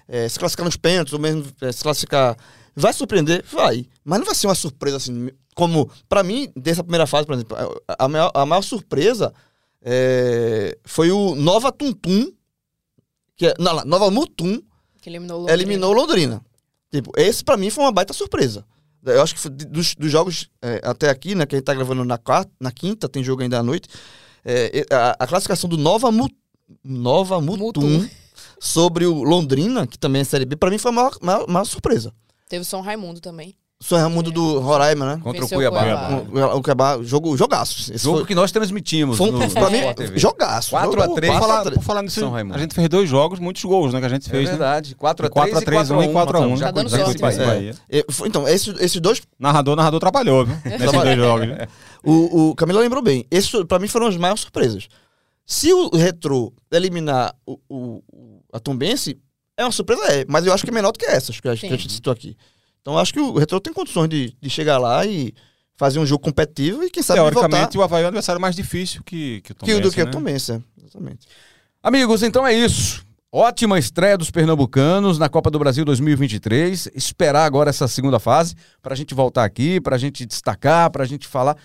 É, 0.08 0.28
se 0.28 0.38
classificar 0.38 0.66
nos 0.66 0.76
pênaltis, 0.76 1.14
ou 1.14 1.20
mesmo 1.20 1.46
é, 1.62 1.72
se 1.72 1.82
classificar. 1.82 2.36
Vai 2.76 2.92
surpreender? 2.92 3.44
Vai. 3.52 3.86
Mas 4.04 4.20
não 4.20 4.26
vai 4.26 4.36
ser 4.36 4.48
uma 4.48 4.56
surpresa 4.56 4.98
assim. 4.98 5.30
Como, 5.56 5.90
para 6.08 6.24
mim, 6.24 6.52
dessa 6.56 6.84
primeira 6.84 7.06
fase, 7.08 7.26
por 7.26 7.34
exemplo, 7.36 7.58
a, 7.88 8.08
maior, 8.08 8.32
a 8.34 8.46
maior 8.46 8.62
surpresa 8.62 9.34
é, 9.82 10.78
foi 10.84 11.12
o 11.12 11.36
Nova 11.36 11.72
Tuntum, 11.72 12.32
que 13.36 13.48
é, 13.48 13.54
não, 13.60 13.84
Nova 13.86 14.10
Mutum, 14.12 14.62
Que 15.02 15.10
eliminou 15.10 15.40
Londrina. 15.40 15.62
eliminou 15.62 15.94
Londrina. 15.94 16.42
Tipo, 16.92 17.12
esse 17.16 17.44
pra 17.44 17.58
mim 17.58 17.70
foi 17.70 17.84
uma 17.84 17.92
baita 17.92 18.14
surpresa. 18.14 18.66
Eu 19.06 19.22
acho 19.22 19.36
que 19.36 19.50
dos, 19.50 19.96
dos 19.96 20.12
jogos 20.12 20.50
é, 20.62 20.82
até 20.84 21.10
aqui, 21.10 21.34
né, 21.34 21.46
que 21.46 21.56
a 21.56 21.58
gente 21.58 21.66
tá 21.66 21.74
gravando 21.74 22.04
na, 22.04 22.18
quarta, 22.18 22.52
na 22.60 22.72
quinta, 22.72 23.08
tem 23.08 23.24
jogo 23.24 23.42
ainda 23.42 23.60
à 23.60 23.64
noite, 23.64 23.88
é, 24.44 24.86
a, 24.92 25.16
a 25.24 25.28
classificação 25.28 25.70
do 25.70 25.78
Nova, 25.78 26.12
Mu, 26.12 26.28
Nova 26.84 27.40
Mutum, 27.40 27.82
Mutum. 27.82 28.10
sobre 28.60 29.06
o 29.06 29.24
Londrina, 29.24 29.88
que 29.88 29.98
também 29.98 30.22
é 30.22 30.26
Série 30.26 30.46
B, 30.46 30.56
pra 30.58 30.70
mim 30.70 30.78
foi 30.78 30.92
a 30.92 30.94
maior, 30.94 31.18
maior, 31.22 31.48
maior 31.48 31.66
surpresa. 31.66 32.14
Teve 32.50 32.66
São 32.66 32.82
Raimundo 32.82 33.22
também. 33.22 33.56
São 33.82 33.98
Raimundo 33.98 34.30
do 34.30 34.60
Roraima, 34.60 35.06
né? 35.16 35.22
Contra 35.24 35.40
Venceu 35.40 35.58
o 35.58 35.60
Cuiabá. 35.60 35.80
Cuiabá. 36.30 36.54
O, 36.54 36.58
o 36.58 36.62
Cuiabá, 36.62 37.02
jogo, 37.02 37.38
jogaço. 37.38 37.94
Esse 37.94 38.04
Jogo 38.04 38.18
foi, 38.18 38.28
que 38.28 38.36
nós 38.36 38.52
transmitimos 38.52 39.18
foi 39.18 39.30
um- 39.30 39.40
no, 39.40 39.50
pra 39.50 39.70
mim, 39.70 39.80
jogaço. 40.16 40.72
4 40.72 41.00
a 41.02 41.06
Jogo- 41.06 41.16
3. 41.16 41.32
Por 41.34 41.40
4 41.40 41.46
a 41.46 41.48
falar, 41.48 41.64
3. 41.64 41.78
por 41.78 41.84
falar 41.86 42.02
nisso, 42.02 42.20
São 42.20 42.30
Raimundo. 42.30 42.56
a 42.56 42.60
gente 42.60 42.76
fez 42.76 42.90
dois 42.90 43.10
jogos, 43.10 43.40
muitos 43.40 43.64
gols, 43.64 43.94
né? 43.94 44.02
Que 44.02 44.06
a 44.06 44.10
gente 44.10 44.28
É 44.28 44.32
fez, 44.32 44.44
né? 44.46 44.50
verdade. 44.52 44.96
4 44.96 45.26
a 45.26 45.30
3 45.30 45.34
4 45.34 45.58
a 45.58 45.62
3 45.62 45.82
e 45.90 45.94
4 45.94 45.98
1 45.98 46.10
e 46.10 46.12
4 46.14 46.38
a 46.38 46.42
1. 46.42 46.58
Já 46.58 46.66
Tá 46.66 46.72
dando 46.74 46.90
sorte, 46.90 47.22
né? 47.22 47.46
Bahia. 47.46 47.76
É, 47.90 48.06
foi- 48.12 48.28
então, 48.28 48.46
esses, 48.50 48.76
esses 48.82 49.00
dois 49.00 49.22
Narrador, 49.40 49.78
narrador 49.78 50.00
trabalhou, 50.02 50.46
viu? 50.46 50.58
Nesses 50.66 50.92
dois 50.92 51.16
jogos. 51.18 51.48
né? 51.48 51.68
O, 52.04 52.50
o 52.50 52.56
Camila 52.56 52.82
lembrou 52.82 53.02
bem. 53.02 53.26
Esses, 53.32 53.50
pra 53.64 53.80
mim, 53.80 53.88
foram 53.88 54.08
as 54.08 54.18
maiores 54.18 54.42
surpresas. 54.42 54.90
Se 55.46 55.72
o 55.72 55.90
Retro 55.96 56.52
eliminar 56.70 57.34
o, 57.46 57.58
o- 57.70 58.04
o- 58.12 58.42
a 58.52 58.60
Tombense, 58.60 59.18
é 59.58 59.64
uma 59.64 59.72
surpresa, 59.72 60.04
é. 60.12 60.26
Mas 60.28 60.46
eu 60.46 60.54
acho 60.54 60.66
que 60.66 60.70
é 60.70 60.74
menor 60.74 60.92
do 60.92 61.00
que 61.00 61.06
essas 61.06 61.40
que 61.40 61.48
a, 61.48 61.56
que 61.56 61.66
a 61.66 61.70
gente 61.70 61.94
citou 61.94 62.12
aqui. 62.12 62.36
Então, 62.90 62.98
eu 62.98 63.02
acho 63.02 63.14
que 63.14 63.20
o 63.20 63.38
Retro 63.38 63.60
tem 63.60 63.72
condições 63.72 64.10
de, 64.10 64.36
de 64.42 64.50
chegar 64.50 64.80
lá 64.80 65.06
e 65.06 65.32
fazer 65.78 66.00
um 66.00 66.06
jogo 66.08 66.24
competitivo 66.24 66.84
e, 66.84 66.90
quem 66.90 67.04
sabe, 67.04 67.20
voltar 67.20 67.42
Teoricamente, 67.42 67.78
o 67.78 67.84
Havaí 67.84 68.02
é 68.02 68.06
um 68.06 68.08
adversário 68.08 68.42
mais 68.42 68.56
difícil 68.56 69.04
que, 69.04 69.42
que 69.42 69.52
o 69.52 69.56
Tom 69.56 69.66
que 69.68 69.74
o 69.76 69.80
do 69.80 69.92
que 69.92 70.02
a 70.02 70.06
né? 70.06 70.12
Tombense. 70.12 70.54
é. 70.54 70.62
Exatamente. 70.82 71.28
Amigos, 71.84 72.24
então 72.24 72.48
é 72.48 72.54
isso. 72.54 73.06
Ótima 73.32 73.78
estreia 73.78 74.18
dos 74.18 74.32
pernambucanos 74.32 75.20
na 75.20 75.30
Copa 75.30 75.52
do 75.52 75.60
Brasil 75.60 75.86
2023. 75.86 76.90
Esperar 76.96 77.46
agora 77.46 77.70
essa 77.70 77.88
segunda 77.88 78.20
fase 78.20 78.56
pra 78.82 78.96
gente 78.96 79.14
voltar 79.14 79.44
aqui, 79.44 79.80
pra 79.80 79.96
gente 80.00 80.26
destacar, 80.26 80.90
pra 80.90 81.06
gente 81.06 81.28
falar. 81.28 81.56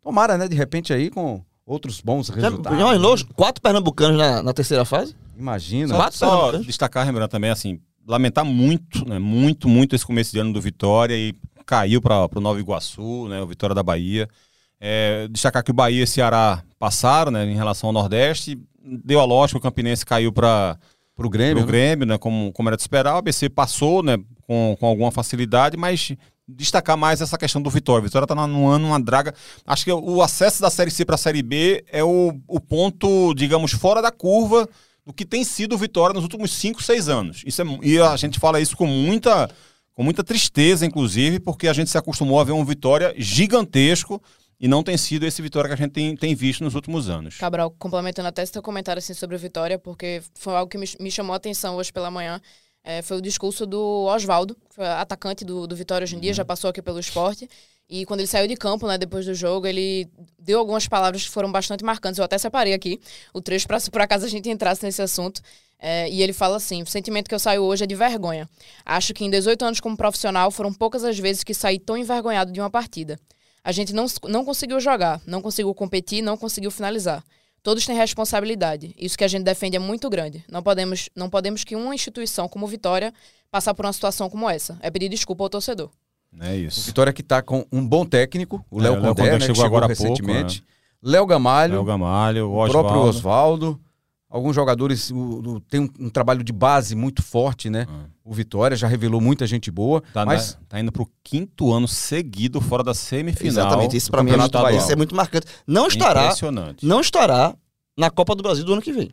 Tomara, 0.00 0.38
né, 0.38 0.48
de 0.48 0.56
repente 0.56 0.94
aí 0.94 1.10
com 1.10 1.42
outros 1.66 2.00
bons 2.00 2.28
Já, 2.28 2.34
resultados. 2.36 2.78
já 2.78 2.96
os 2.96 3.22
quatro 3.22 3.60
pernambucanos 3.60 4.16
na, 4.16 4.42
na 4.42 4.54
terceira 4.54 4.86
fase? 4.86 5.14
Imagina. 5.36 5.88
Só, 5.88 5.96
Quatro 5.96 6.18
só 6.18 6.52
destacar, 6.52 7.06
lembrando 7.06 7.28
também, 7.28 7.50
assim, 7.50 7.78
lamentar 8.06 8.44
muito, 8.44 9.08
né, 9.08 9.18
muito, 9.18 9.68
muito 9.68 9.94
esse 9.94 10.04
começo 10.04 10.32
de 10.32 10.38
ano 10.38 10.52
do 10.52 10.60
Vitória 10.60 11.14
e 11.14 11.34
caiu 11.64 12.00
para 12.00 12.28
o 12.34 12.40
Nova 12.40 12.58
Iguaçu, 12.58 13.28
né, 13.28 13.40
o 13.40 13.46
Vitória 13.46 13.74
da 13.74 13.82
Bahia. 13.82 14.28
É, 14.80 15.28
destacar 15.28 15.62
que 15.62 15.70
o 15.70 15.74
Bahia 15.74 16.00
e 16.00 16.04
o 16.04 16.06
Ceará 16.06 16.62
passaram, 16.78 17.30
né, 17.30 17.44
em 17.44 17.54
relação 17.54 17.88
ao 17.88 17.92
Nordeste. 17.92 18.58
Deu 18.82 19.20
a 19.20 19.24
lógica, 19.24 19.58
o 19.58 19.62
Campinense 19.62 20.04
caiu 20.04 20.32
para 20.32 20.78
Pro 21.14 21.28
Grêmio. 21.28 21.62
o 21.62 21.66
né? 21.66 21.66
Grêmio, 21.66 22.06
né, 22.06 22.18
como, 22.18 22.52
como 22.52 22.68
era 22.68 22.76
de 22.76 22.82
esperar. 22.82 23.14
O 23.14 23.18
ABC 23.18 23.48
passou, 23.48 24.02
né, 24.02 24.16
com, 24.42 24.76
com 24.80 24.86
alguma 24.86 25.12
facilidade, 25.12 25.76
mas 25.76 26.12
destacar 26.48 26.96
mais 26.96 27.20
essa 27.20 27.38
questão 27.38 27.62
do 27.62 27.70
Vitória. 27.70 28.00
O 28.00 28.04
Vitória 28.04 28.24
está 28.24 28.34
num 28.34 28.68
ano, 28.68 28.88
uma 28.88 29.00
draga. 29.00 29.34
Acho 29.66 29.84
que 29.84 29.92
o 29.92 30.22
acesso 30.22 30.60
da 30.60 30.70
Série 30.70 30.90
C 30.90 31.04
para 31.04 31.14
a 31.14 31.18
Série 31.18 31.42
B 31.42 31.84
é 31.92 32.02
o, 32.02 32.34
o 32.48 32.58
ponto, 32.58 33.34
digamos, 33.34 33.72
fora 33.72 34.02
da 34.02 34.10
curva 34.10 34.68
do 35.10 35.12
que 35.12 35.26
tem 35.26 35.42
sido 35.42 35.74
o 35.74 35.78
Vitória 35.78 36.14
nos 36.14 36.22
últimos 36.22 36.52
5, 36.52 36.80
6 36.80 37.08
anos. 37.08 37.42
Isso 37.44 37.60
é, 37.60 37.64
e 37.82 37.98
a 37.98 38.16
gente 38.16 38.38
fala 38.38 38.60
isso 38.60 38.76
com 38.76 38.86
muita, 38.86 39.50
com 39.92 40.04
muita 40.04 40.22
tristeza, 40.22 40.86
inclusive, 40.86 41.40
porque 41.40 41.66
a 41.66 41.72
gente 41.72 41.90
se 41.90 41.98
acostumou 41.98 42.40
a 42.40 42.44
ver 42.44 42.52
um 42.52 42.64
Vitória 42.64 43.12
gigantesco 43.18 44.22
e 44.58 44.68
não 44.68 44.82
tem 44.82 44.96
sido 44.96 45.26
esse 45.26 45.42
Vitória 45.42 45.68
que 45.68 45.74
a 45.74 45.76
gente 45.76 45.92
tem, 45.92 46.16
tem 46.16 46.34
visto 46.34 46.62
nos 46.62 46.76
últimos 46.76 47.08
anos. 47.08 47.36
Cabral, 47.36 47.70
complementando 47.72 48.28
até 48.28 48.46
seu 48.46 48.62
comentário 48.62 49.00
assim, 49.00 49.14
sobre 49.14 49.34
o 49.34 49.38
Vitória, 49.38 49.78
porque 49.78 50.22
foi 50.34 50.54
algo 50.54 50.70
que 50.70 50.78
me, 50.78 50.86
me 51.00 51.10
chamou 51.10 51.32
a 51.32 51.36
atenção 51.36 51.76
hoje 51.76 51.92
pela 51.92 52.10
manhã. 52.10 52.40
É, 52.84 53.02
foi 53.02 53.18
o 53.18 53.20
discurso 53.20 53.66
do 53.66 54.06
Oswaldo, 54.06 54.56
atacante 54.78 55.44
do, 55.44 55.66
do 55.66 55.76
Vitória 55.76 56.04
hoje 56.04 56.16
em 56.16 56.20
dia, 56.20 56.32
já 56.32 56.44
passou 56.44 56.70
aqui 56.70 56.80
pelo 56.80 57.00
esporte. 57.00 57.48
E 57.90 58.06
quando 58.06 58.20
ele 58.20 58.28
saiu 58.28 58.46
de 58.46 58.54
campo, 58.54 58.86
né, 58.86 58.96
depois 58.96 59.26
do 59.26 59.34
jogo, 59.34 59.66
ele 59.66 60.08
deu 60.38 60.60
algumas 60.60 60.86
palavras 60.86 61.24
que 61.24 61.28
foram 61.28 61.50
bastante 61.50 61.82
marcantes. 61.82 62.18
Eu 62.18 62.24
até 62.24 62.38
separei 62.38 62.72
aqui 62.72 63.00
o 63.34 63.42
trecho 63.42 63.66
para 63.66 63.80
se 63.80 63.90
por 63.90 64.00
acaso 64.00 64.24
a 64.24 64.28
gente 64.28 64.48
entrasse 64.48 64.84
nesse 64.84 65.02
assunto. 65.02 65.42
É, 65.76 66.08
e 66.08 66.22
ele 66.22 66.32
fala 66.32 66.56
assim: 66.56 66.82
o 66.82 66.86
sentimento 66.86 67.28
que 67.28 67.34
eu 67.34 67.38
saio 67.40 67.62
hoje 67.64 67.82
é 67.82 67.86
de 67.88 67.96
vergonha. 67.96 68.48
Acho 68.84 69.12
que 69.12 69.24
em 69.24 69.30
18 69.30 69.64
anos 69.64 69.80
como 69.80 69.96
profissional 69.96 70.52
foram 70.52 70.72
poucas 70.72 71.02
as 71.02 71.18
vezes 71.18 71.42
que 71.42 71.52
saí 71.52 71.80
tão 71.80 71.96
envergonhado 71.96 72.52
de 72.52 72.60
uma 72.60 72.70
partida. 72.70 73.18
A 73.64 73.72
gente 73.72 73.92
não, 73.92 74.06
não 74.28 74.44
conseguiu 74.44 74.78
jogar, 74.78 75.20
não 75.26 75.42
conseguiu 75.42 75.74
competir, 75.74 76.22
não 76.22 76.36
conseguiu 76.36 76.70
finalizar. 76.70 77.24
Todos 77.60 77.84
têm 77.84 77.96
responsabilidade. 77.96 78.94
Isso 78.96 79.18
que 79.18 79.24
a 79.24 79.28
gente 79.28 79.42
defende 79.42 79.76
é 79.76 79.80
muito 79.80 80.08
grande. 80.08 80.44
Não 80.48 80.62
podemos, 80.62 81.10
não 81.14 81.28
podemos 81.28 81.64
que 81.64 81.74
uma 81.74 81.94
instituição 81.94 82.48
como 82.48 82.68
Vitória 82.68 83.12
passar 83.50 83.74
por 83.74 83.84
uma 83.84 83.92
situação 83.92 84.30
como 84.30 84.48
essa. 84.48 84.78
É 84.80 84.90
pedir 84.90 85.08
desculpa 85.08 85.42
ao 85.42 85.50
torcedor. 85.50 85.90
É 86.38 86.52
O 86.52 86.54
isso. 86.54 86.86
Vitória 86.86 87.12
que 87.12 87.22
tá 87.22 87.42
com 87.42 87.64
um 87.72 87.86
bom 87.86 88.04
técnico, 88.04 88.64
o 88.70 88.80
É, 88.80 88.84
Léo 88.84 88.92
o 88.92 88.94
Léo 88.96 89.02
Condé, 89.08 89.22
Condé 89.22 89.32
né, 89.32 89.40
chegou 89.40 89.54
chegou 89.56 89.66
agora 89.66 89.86
há 89.86 89.88
pouco, 89.96 90.02
recentemente. 90.12 90.64
Léo 91.02 91.26
Gamalho, 91.26 91.74
Léo 91.74 91.84
Gamalho, 91.84 92.48
o 92.50 92.64
o 92.64 92.68
próprio 92.68 93.00
Oswaldo. 93.02 93.80
Alguns 94.28 94.54
jogadores 94.54 95.10
o- 95.10 95.16
o- 95.56 95.60
tem 95.60 95.80
um, 95.80 95.88
um 96.06 96.08
trabalho 96.08 96.44
de 96.44 96.52
base 96.52 96.94
muito 96.94 97.20
forte, 97.20 97.68
né? 97.68 97.86
Ah. 97.90 98.04
O 98.24 98.32
Vitória 98.32 98.76
já 98.76 98.86
revelou 98.86 99.20
muita 99.20 99.44
gente 99.44 99.72
boa, 99.72 100.00
Tá, 100.12 100.24
mas 100.24 100.54
na- 100.54 100.60
tá 100.68 100.78
indo 100.80 100.92
pro 100.92 101.10
quinto 101.24 101.72
ano 101.72 101.88
seguido 101.88 102.60
fora 102.60 102.84
da 102.84 102.94
semifinal. 102.94 103.48
Exatamente. 103.48 103.96
Isso 103.96 104.08
pra 104.08 104.22
mim 104.22 104.30
é 104.30 104.34
isso 104.76 104.92
é 104.92 104.96
muito 104.96 105.16
marcante. 105.16 105.48
Não 105.66 105.88
estará, 105.88 106.22
Impressionante. 106.26 106.86
não 106.86 107.00
estará 107.00 107.56
na 107.98 108.08
Copa 108.08 108.36
do 108.36 108.42
Brasil 108.44 108.64
do 108.64 108.72
ano 108.72 108.80
que 108.82 108.92
vem. 108.92 109.10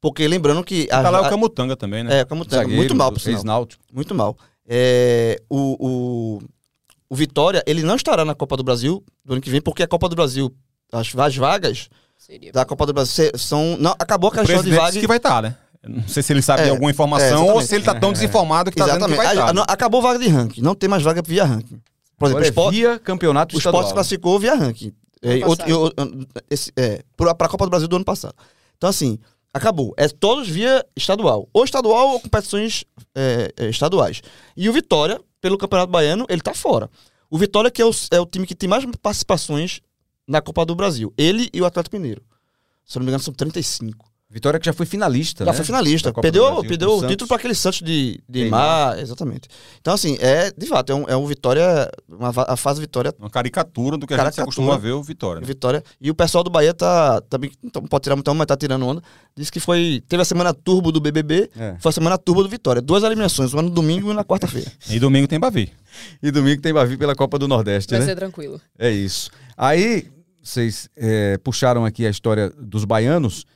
Porque 0.00 0.26
lembrando 0.26 0.64
que. 0.64 0.88
a- 0.90 1.02
Tá 1.04 1.10
lá 1.10 1.18
a- 1.18 1.26
o 1.26 1.30
Camutanga 1.30 1.76
também, 1.76 2.02
né? 2.02 2.20
É, 2.20 2.24
como 2.24 2.44
tá, 2.44 2.56
zagueiro, 2.56 2.76
muito 2.78 2.94
mal, 2.96 3.12
por 3.12 3.20
sinal. 3.20 3.66
Muito 3.92 4.12
mal. 4.14 4.36
É, 4.70 5.40
o, 5.48 5.76
o, 6.38 6.38
o 7.08 7.16
Vitória, 7.16 7.62
ele 7.66 7.82
não 7.82 7.96
estará 7.96 8.24
na 8.24 8.34
Copa 8.34 8.56
do 8.56 8.62
Brasil 8.62 9.02
do 9.24 9.32
ano 9.32 9.40
que 9.42 9.48
vem, 9.50 9.60
porque 9.62 9.82
a 9.82 9.88
Copa 9.88 10.08
do 10.08 10.14
Brasil, 10.16 10.54
as, 10.92 11.14
as 11.16 11.36
vagas 11.36 11.88
Seria. 12.18 12.52
da 12.52 12.64
Copa 12.64 12.84
do 12.84 12.92
Brasil 12.92 13.30
são. 13.36 13.76
Não, 13.78 13.92
acabou 13.98 14.28
a 14.28 14.34
questão 14.34 14.46
de 14.56 14.62
presidente 14.62 14.76
vaga. 14.78 14.88
disse 14.92 15.00
que 15.00 15.06
vai 15.06 15.16
estar, 15.16 15.42
né? 15.42 15.56
Eu 15.82 15.90
Não 15.90 16.08
sei 16.08 16.22
se 16.22 16.32
ele 16.32 16.42
sabe 16.42 16.62
É, 16.62 16.64
de 16.66 16.70
alguma 16.70 16.90
é, 16.90 16.92
informação 16.92 17.38
ou 17.44 17.60
exatamente. 17.60 17.66
se 17.68 17.74
ele 17.76 17.84
tá 17.84 17.94
tão 17.94 18.12
desinformado 18.12 18.70
que 18.70 18.76
tá 18.76 18.84
dizendo 18.86 19.06
que 19.08 19.14
vai 19.14 19.26
A- 19.26 19.30
estar. 19.32 19.48
a- 19.48 19.52
não, 19.54 19.62
acabou 19.66 20.02
vaga 20.02 20.18
de 20.18 20.28
ranking. 20.28 20.60
Não 20.60 20.74
tem 20.74 20.88
mais 20.90 21.02
vaga 21.02 21.22
via 21.24 21.44
ranking. 21.44 21.80
Por 22.18 22.26
exemplo, 22.26 22.30
Agora 22.30 22.42
o 22.42 22.44
é 22.44 22.48
esporte, 22.48 22.74
via 22.74 22.98
campeonato 22.98 23.54
o 23.54 23.58
estadual. 23.58 23.82
esporte 23.84 23.88
se 23.90 23.94
classificou 23.94 24.38
via 24.40 24.54
ranking. 24.56 24.92
É, 25.22 25.38
esse- 26.50 26.72
é, 26.76 27.02
para 27.16 27.30
a 27.30 27.48
Copa 27.48 27.64
do 27.64 27.70
Brasil 27.70 27.88
do 27.88 27.96
ano 27.96 28.04
passado. 28.04 28.34
Então, 28.76 28.90
assim, 28.90 29.18
acabou. 29.52 29.94
É 29.96 30.08
todos 30.08 30.48
via 30.48 30.84
estadual. 30.96 31.48
Ou 31.52 31.64
estadual 31.64 32.10
ou 32.10 32.20
competições 32.20 32.84
é, 33.14 33.52
é, 33.56 33.68
estaduais. 33.68 34.22
E 34.56 34.68
o 34.68 34.72
Vitória, 34.72 35.20
pelo 35.40 35.58
Campeonato 35.58 35.90
Baiano, 35.90 36.26
ele 36.28 36.40
tá 36.40 36.54
fora. 36.54 36.90
O 37.30 37.38
Vitória 37.38 37.70
que 37.70 37.82
é 37.82 37.84
o, 37.84 37.90
é 38.10 38.20
o 38.20 38.26
time 38.26 38.46
que 38.46 38.54
tem 38.54 38.68
mais 38.68 38.84
participações 39.00 39.80
na 40.26 40.40
Copa 40.40 40.64
do 40.64 40.74
Brasil. 40.74 41.12
Ele 41.16 41.48
e 41.52 41.60
o 41.60 41.66
Atlético 41.66 41.96
Mineiro. 41.96 42.22
Se 42.84 42.96
eu 42.96 43.00
não 43.00 43.04
me 43.04 43.10
engano, 43.10 43.22
são 43.22 43.34
35. 43.34 44.07
Vitória 44.30 44.60
que 44.60 44.66
já 44.66 44.74
foi 44.74 44.84
finalista, 44.84 45.42
Já 45.42 45.52
né? 45.52 45.56
foi 45.56 45.64
finalista. 45.64 46.10
Da 46.10 46.12
Copa 46.12 46.20
do 46.28 46.30
Perdeu, 46.30 46.50
Brasil, 46.52 46.68
perdeu 46.68 46.88
o 46.90 46.94
Santos. 46.96 47.08
título 47.10 47.28
para 47.28 47.36
aquele 47.38 47.54
Santos 47.54 47.80
de, 47.80 48.20
de 48.28 48.40
Neymar. 48.42 48.60
Mar, 48.60 48.98
exatamente. 48.98 49.48
Então, 49.80 49.94
assim, 49.94 50.18
é, 50.20 50.50
de 50.54 50.66
fato, 50.66 50.92
é 50.92 50.94
um, 50.94 51.04
é 51.08 51.16
um 51.16 51.24
Vitória, 51.24 51.90
uma, 52.06 52.30
a 52.46 52.54
fase 52.54 52.78
Vitória, 52.78 53.14
Uma 53.18 53.30
caricatura 53.30 53.96
do 53.96 54.06
que 54.06 54.12
a 54.12 54.16
gente 54.18 54.24
se 54.34 54.36
Caricatura. 54.36 54.44
acostuma 54.44 54.74
a 54.74 54.76
ver 54.78 54.92
o 54.92 55.02
Vitória. 55.02 55.40
né? 55.40 55.46
Vitória. 55.46 55.82
E 55.98 56.10
o 56.10 56.14
pessoal 56.14 56.44
do 56.44 56.50
Bahia 56.50 56.74
tá, 56.74 57.22
também, 57.22 57.50
não 57.62 57.82
pode 57.84 58.02
tirar 58.02 58.16
muito, 58.16 58.34
mas 58.34 58.46
tá 58.46 58.54
tirando 58.54 58.86
onda. 58.86 59.02
Diz 59.34 59.48
que 59.48 59.60
foi, 59.60 60.02
teve 60.06 60.20
a 60.20 60.26
semana 60.26 60.52
turbo 60.52 60.92
do 60.92 61.00
BBB, 61.00 61.48
É. 61.56 61.76
foi 61.80 61.88
a 61.88 61.92
semana 61.92 62.18
turbo 62.18 62.42
do 62.42 62.50
Vitória. 62.50 62.82
Duas 62.82 63.02
eliminações, 63.04 63.54
uma 63.54 63.62
no 63.62 63.70
domingo 63.70 64.08
e 64.08 64.10
uma 64.10 64.14
na 64.14 64.24
quarta-feira. 64.24 64.70
E 64.90 65.00
domingo 65.00 65.26
tem 65.26 65.40
Bavi. 65.40 65.72
E 66.22 66.30
domingo 66.30 66.60
tem 66.60 66.74
Bavi 66.74 66.98
pela 66.98 67.14
Copa 67.14 67.38
do 67.38 67.48
Nordeste, 67.48 67.90
Vai 67.92 68.00
né? 68.00 68.04
ser 68.06 68.14
tranquilo. 68.14 68.60
É 68.78 68.90
isso. 68.90 69.30
Aí, 69.56 70.06
vocês 70.42 70.86
é, 70.96 71.38
puxaram 71.38 71.84
aqui 71.86 72.06
a 72.06 72.10
história 72.10 72.50
dos 72.50 72.84
baianos. 72.84 73.46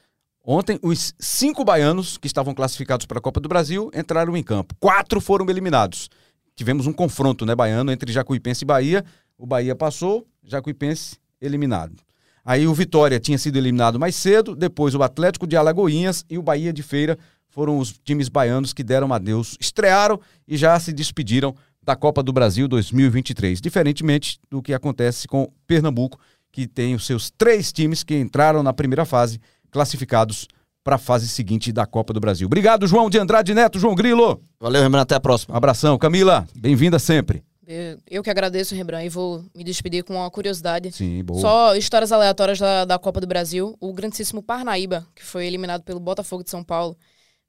Ontem, 0.44 0.78
os 0.82 1.14
cinco 1.20 1.64
baianos 1.64 2.18
que 2.18 2.26
estavam 2.26 2.52
classificados 2.52 3.06
para 3.06 3.18
a 3.18 3.22
Copa 3.22 3.40
do 3.40 3.48
Brasil 3.48 3.90
entraram 3.94 4.36
em 4.36 4.42
campo. 4.42 4.74
Quatro 4.80 5.20
foram 5.20 5.48
eliminados. 5.48 6.10
Tivemos 6.56 6.86
um 6.86 6.92
confronto, 6.92 7.46
né, 7.46 7.54
baiano, 7.54 7.92
entre 7.92 8.12
Jacuipense 8.12 8.64
e 8.64 8.66
Bahia. 8.66 9.04
O 9.38 9.46
Bahia 9.46 9.76
passou, 9.76 10.26
Jacuipense 10.42 11.16
eliminado. 11.40 11.94
Aí 12.44 12.66
o 12.66 12.74
Vitória 12.74 13.20
tinha 13.20 13.38
sido 13.38 13.56
eliminado 13.56 14.00
mais 14.00 14.16
cedo, 14.16 14.56
depois 14.56 14.94
o 14.96 15.02
Atlético 15.02 15.46
de 15.46 15.56
Alagoinhas 15.56 16.24
e 16.28 16.36
o 16.36 16.42
Bahia 16.42 16.72
de 16.72 16.82
Feira 16.82 17.16
foram 17.48 17.78
os 17.78 17.92
times 18.04 18.28
baianos 18.28 18.72
que 18.72 18.82
deram 18.82 19.12
adeus, 19.12 19.56
estrearam 19.60 20.18
e 20.48 20.56
já 20.56 20.78
se 20.80 20.92
despediram 20.92 21.54
da 21.80 21.94
Copa 21.94 22.22
do 22.22 22.32
Brasil 22.32 22.66
2023, 22.66 23.60
diferentemente 23.60 24.40
do 24.50 24.60
que 24.60 24.74
acontece 24.74 25.28
com 25.28 25.52
Pernambuco, 25.66 26.18
que 26.50 26.66
tem 26.66 26.94
os 26.94 27.06
seus 27.06 27.30
três 27.30 27.72
times 27.72 28.02
que 28.02 28.16
entraram 28.16 28.62
na 28.62 28.72
primeira 28.72 29.04
fase, 29.04 29.40
classificados 29.72 30.46
para 30.84 30.96
a 30.96 30.98
fase 30.98 31.26
seguinte 31.26 31.72
da 31.72 31.86
Copa 31.86 32.12
do 32.12 32.20
Brasil. 32.20 32.46
Obrigado, 32.46 32.86
João 32.86 33.08
de 33.08 33.18
Andrade 33.18 33.54
Neto, 33.54 33.78
João 33.78 33.94
Grilo. 33.94 34.40
Valeu, 34.60 34.82
Rembrandt, 34.82 35.04
até 35.04 35.14
a 35.14 35.20
próxima. 35.20 35.56
Abração. 35.56 35.96
Camila, 35.98 36.46
bem-vinda 36.54 36.98
sempre. 36.98 37.42
Eu- 38.10 38.22
que 38.22 38.28
agradeço, 38.28 38.74
Rembrandt, 38.74 39.06
e 39.06 39.08
vou 39.08 39.42
me 39.54 39.64
despedir 39.64 40.04
com 40.04 40.14
uma 40.16 40.30
curiosidade. 40.30 40.92
Sim, 40.92 41.24
boa. 41.24 41.40
Só 41.40 41.74
histórias 41.76 42.12
aleatórias 42.12 42.58
da, 42.58 42.84
da 42.84 42.98
Copa 42.98 43.20
do 43.20 43.26
Brasil. 43.26 43.74
O 43.80 43.92
grandíssimo 43.94 44.42
Parnaíba, 44.42 45.06
que 45.14 45.24
foi 45.24 45.46
eliminado 45.46 45.82
pelo 45.82 45.98
Botafogo 46.00 46.44
de 46.44 46.50
São 46.50 46.62
Paulo, 46.62 46.96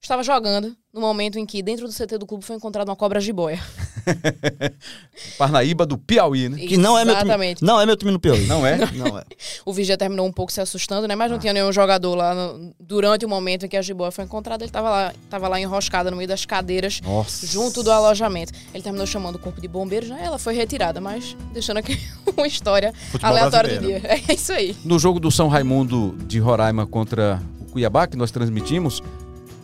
estava 0.03 0.21
jogando 0.23 0.75
no 0.93 1.01
momento 1.01 1.39
em 1.39 1.45
que, 1.45 1.63
dentro 1.63 1.87
do 1.87 1.93
CT 1.93 2.17
do 2.19 2.25
clube, 2.27 2.45
foi 2.45 2.55
encontrada 2.55 2.89
uma 2.91 2.95
cobra 2.95 3.19
jiboia. 3.19 3.59
Parnaíba 5.37 5.85
do 5.85 5.97
Piauí, 5.97 6.49
né? 6.49 6.57
Que 6.57 6.77
não 6.77 6.97
é 6.97 7.03
meu 7.05 7.15
time. 7.15 7.23
Exatamente. 7.25 7.63
Não 7.63 7.79
é 7.81 7.85
meu 7.85 7.95
time 7.97 8.11
no 8.11 8.19
Piauí. 8.19 8.45
Não 8.45 8.65
é? 8.65 8.77
Não 8.93 9.17
é. 9.17 9.23
O 9.65 9.73
já 9.83 9.97
terminou 9.97 10.25
um 10.27 10.31
pouco 10.31 10.51
se 10.51 10.61
assustando, 10.61 11.07
né? 11.07 11.15
Mas 11.15 11.31
Ah. 11.31 11.33
não 11.33 11.39
tinha 11.39 11.53
nenhum 11.53 11.71
jogador 11.71 12.13
lá 12.15 12.35
no- 12.35 12.73
durante 12.79 13.25
o 13.25 13.29
momento 13.29 13.65
em 13.65 13.69
que 13.69 13.75
a 13.77 13.81
jiboia 13.81 14.11
foi 14.11 14.23
encontrada. 14.25 14.63
Ele 14.63 14.69
estava 14.69 14.89
lá, 14.89 15.13
tava 15.29 15.47
lá 15.47 15.59
enroscada 15.59 16.11
no 16.11 16.17
meio 16.17 16.27
das 16.27 16.45
cadeiras, 16.45 17.01
Nossa. 17.01 17.47
junto 17.47 17.81
do 17.81 17.91
alojamento. 17.91 18.51
Ele 18.73 18.83
terminou 18.83 19.07
chamando 19.07 19.35
o 19.35 19.39
corpo 19.39 19.59
de 19.59 19.67
bombeiros, 19.67 20.09
né? 20.09 20.21
Ela 20.23 20.37
foi 20.37 20.53
retirada, 20.53 21.01
mas 21.01 21.35
deixando 21.53 21.77
aqui 21.77 21.97
uma 22.37 22.45
história 22.45 22.93
Futebol 23.11 23.31
aleatória 23.31 23.69
do 23.79 23.87
brasileiro. 23.87 24.01
dia. 24.07 24.21
É 24.29 24.33
isso 24.35 24.51
aí. 24.53 24.75
No 24.85 24.99
jogo 24.99 25.19
do 25.19 25.31
São 25.31 25.47
Raimundo 25.47 26.15
de 26.27 26.39
Roraima 26.39 26.85
contra 26.85 27.41
o 27.61 27.65
Cuiabá, 27.71 28.05
que 28.05 28.15
nós 28.17 28.29
transmitimos, 28.31 29.01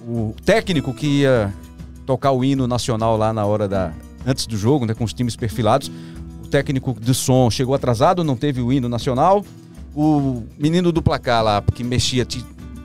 o 0.09 0.35
técnico 0.43 0.93
que 0.93 1.21
ia 1.21 1.53
tocar 2.05 2.31
o 2.31 2.43
hino 2.43 2.65
nacional 2.65 3.15
lá 3.15 3.31
na 3.31 3.45
hora 3.45 3.67
da. 3.67 3.93
antes 4.25 4.47
do 4.47 4.57
jogo, 4.57 4.85
né, 4.85 4.95
com 4.95 5.03
os 5.03 5.13
times 5.13 5.35
perfilados, 5.35 5.91
o 6.43 6.47
técnico 6.47 6.97
de 6.99 7.13
som 7.13 7.49
chegou 7.51 7.75
atrasado, 7.75 8.23
não 8.23 8.35
teve 8.35 8.61
o 8.61 8.73
hino 8.73 8.89
nacional. 8.89 9.45
O 9.95 10.43
menino 10.57 10.91
do 10.91 11.01
placar 11.01 11.43
lá, 11.43 11.63
que 11.73 11.83
mexia, 11.83 12.25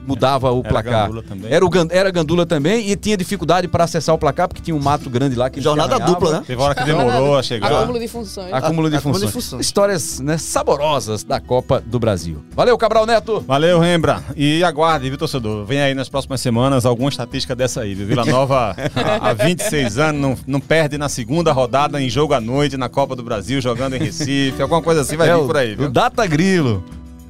mudava 0.05 0.51
o 0.51 0.59
Era 0.59 0.69
placar. 0.69 1.05
Gandula 1.07 1.23
também. 1.23 1.51
Era, 1.53 1.65
o, 1.65 1.69
Gan- 1.69 1.87
era 1.89 2.11
Gandula 2.11 2.45
também 2.45 2.89
e 2.89 2.95
tinha 2.95 3.17
dificuldade 3.17 3.67
para 3.67 3.83
acessar 3.85 4.13
o 4.15 4.17
placar 4.17 4.47
porque 4.47 4.61
tinha 4.61 4.75
um 4.75 4.79
mato 4.81 5.09
grande 5.09 5.35
lá 5.35 5.49
que 5.49 5.59
Jornada 5.61 5.99
dupla, 5.99 6.31
né? 6.39 6.43
Teve 6.45 6.61
hora 6.61 6.75
que 6.75 6.83
demorou 6.83 7.37
a 7.37 7.43
chegar. 7.43 7.71
Acúmulo 7.71 7.99
de 7.99 8.07
funções. 8.07 8.53
Acúmulo 8.53 8.89
de 8.89 8.95
Acúmulo 8.97 9.19
de 9.19 9.25
funções. 9.27 9.43
funções. 9.45 9.65
Histórias 9.65 10.19
né, 10.19 10.37
saborosas 10.37 11.23
da 11.23 11.39
Copa 11.39 11.81
do 11.85 11.99
Brasil. 11.99 12.43
Valeu, 12.55 12.77
Cabral 12.77 13.05
Neto! 13.05 13.43
Valeu, 13.47 13.79
Rembra. 13.79 14.23
E 14.35 14.63
aguarde, 14.63 15.09
viu, 15.09 15.17
torcedor? 15.17 15.65
Vem 15.65 15.81
aí 15.81 15.93
nas 15.93 16.09
próximas 16.09 16.41
semanas 16.41 16.85
alguma 16.85 17.09
estatística 17.09 17.55
dessa 17.55 17.81
aí. 17.81 17.93
viu? 17.93 18.07
Vila 18.07 18.25
Nova, 18.25 18.75
há 19.21 19.29
há 19.29 19.33
26 19.33 19.97
anos, 19.97 20.21
não, 20.21 20.37
não 20.47 20.59
perde 20.59 20.97
na 20.97 21.09
segunda 21.09 21.51
rodada 21.51 22.01
em 22.01 22.09
jogo 22.09 22.33
à 22.33 22.41
noite 22.41 22.77
na 22.77 22.89
Copa 22.89 23.15
do 23.15 23.23
Brasil, 23.23 23.59
jogando 23.61 23.95
em 23.95 23.99
Recife. 23.99 24.61
Alguma 24.61 24.81
coisa 24.81 25.01
assim 25.01 25.15
vai 25.17 25.29
É 25.29 25.33
vir 25.35 25.41
o- 25.41 25.45
por 25.47 25.57
aí, 25.57 25.73
O 25.73 25.77
viu? 25.77 25.89
Data 25.89 26.25
Grilo, 26.25 26.83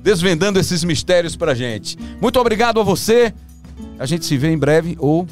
desvendando 0.06 0.60
esses 0.60 0.84
mistérios 0.84 1.36
pra 1.36 1.56
gente. 1.56 1.98
Muito 2.22 2.40
obrigado 2.40 2.80
a 2.80 2.84
você. 2.84 3.34
A 3.98 4.06
gente 4.06 4.24
se 4.24 4.38
vê 4.38 4.52
em 4.52 4.58
breve 4.58 4.96
ou 5.00 5.28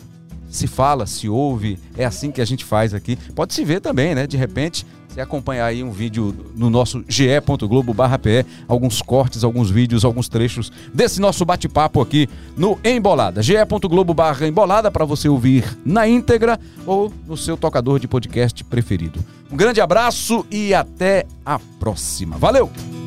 se 0.50 0.66
fala, 0.66 1.06
se 1.06 1.30
ouve. 1.30 1.78
É 1.96 2.04
assim 2.04 2.32
que 2.32 2.42
a 2.42 2.46
gente 2.46 2.66
faz 2.66 2.92
aqui. 2.92 3.16
Pode 3.36 3.54
se 3.54 3.64
ver 3.64 3.82
também, 3.82 4.16
né? 4.16 4.26
De 4.26 4.36
repente, 4.36 4.84
você 5.08 5.22
acompanhar 5.22 5.68
aí 5.68 5.84
um 5.84 5.92
vídeo 5.92 6.36
no 6.56 6.72
nosso 6.72 7.06
ge.globo 7.08 7.94
barra 7.94 8.18
PE, 8.18 8.48
alguns 8.68 9.00
cortes, 9.00 9.44
alguns 9.44 9.70
vídeos, 9.70 10.04
alguns 10.04 10.28
trechos 10.28 10.72
desse 10.92 11.22
nosso 11.22 11.46
bate-papo 11.46 12.02
aqui 12.02 12.28
no 12.58 12.80
Embolada. 12.84 13.44
ge.globo 13.44 14.12
barra 14.12 14.48
Embolada 14.48 14.90
para 14.90 15.06
você 15.06 15.30
ouvir 15.30 15.78
na 15.86 16.08
íntegra 16.08 16.60
ou 16.84 17.14
no 17.28 17.38
seu 17.38 17.56
tocador 17.56 18.00
de 18.00 18.08
podcast 18.08 18.64
preferido. 18.64 19.24
Um 19.52 19.56
grande 19.56 19.80
abraço 19.80 20.48
e 20.50 20.74
até 20.74 21.28
a 21.46 21.60
próxima. 21.80 22.40
Valeu! 22.40 23.03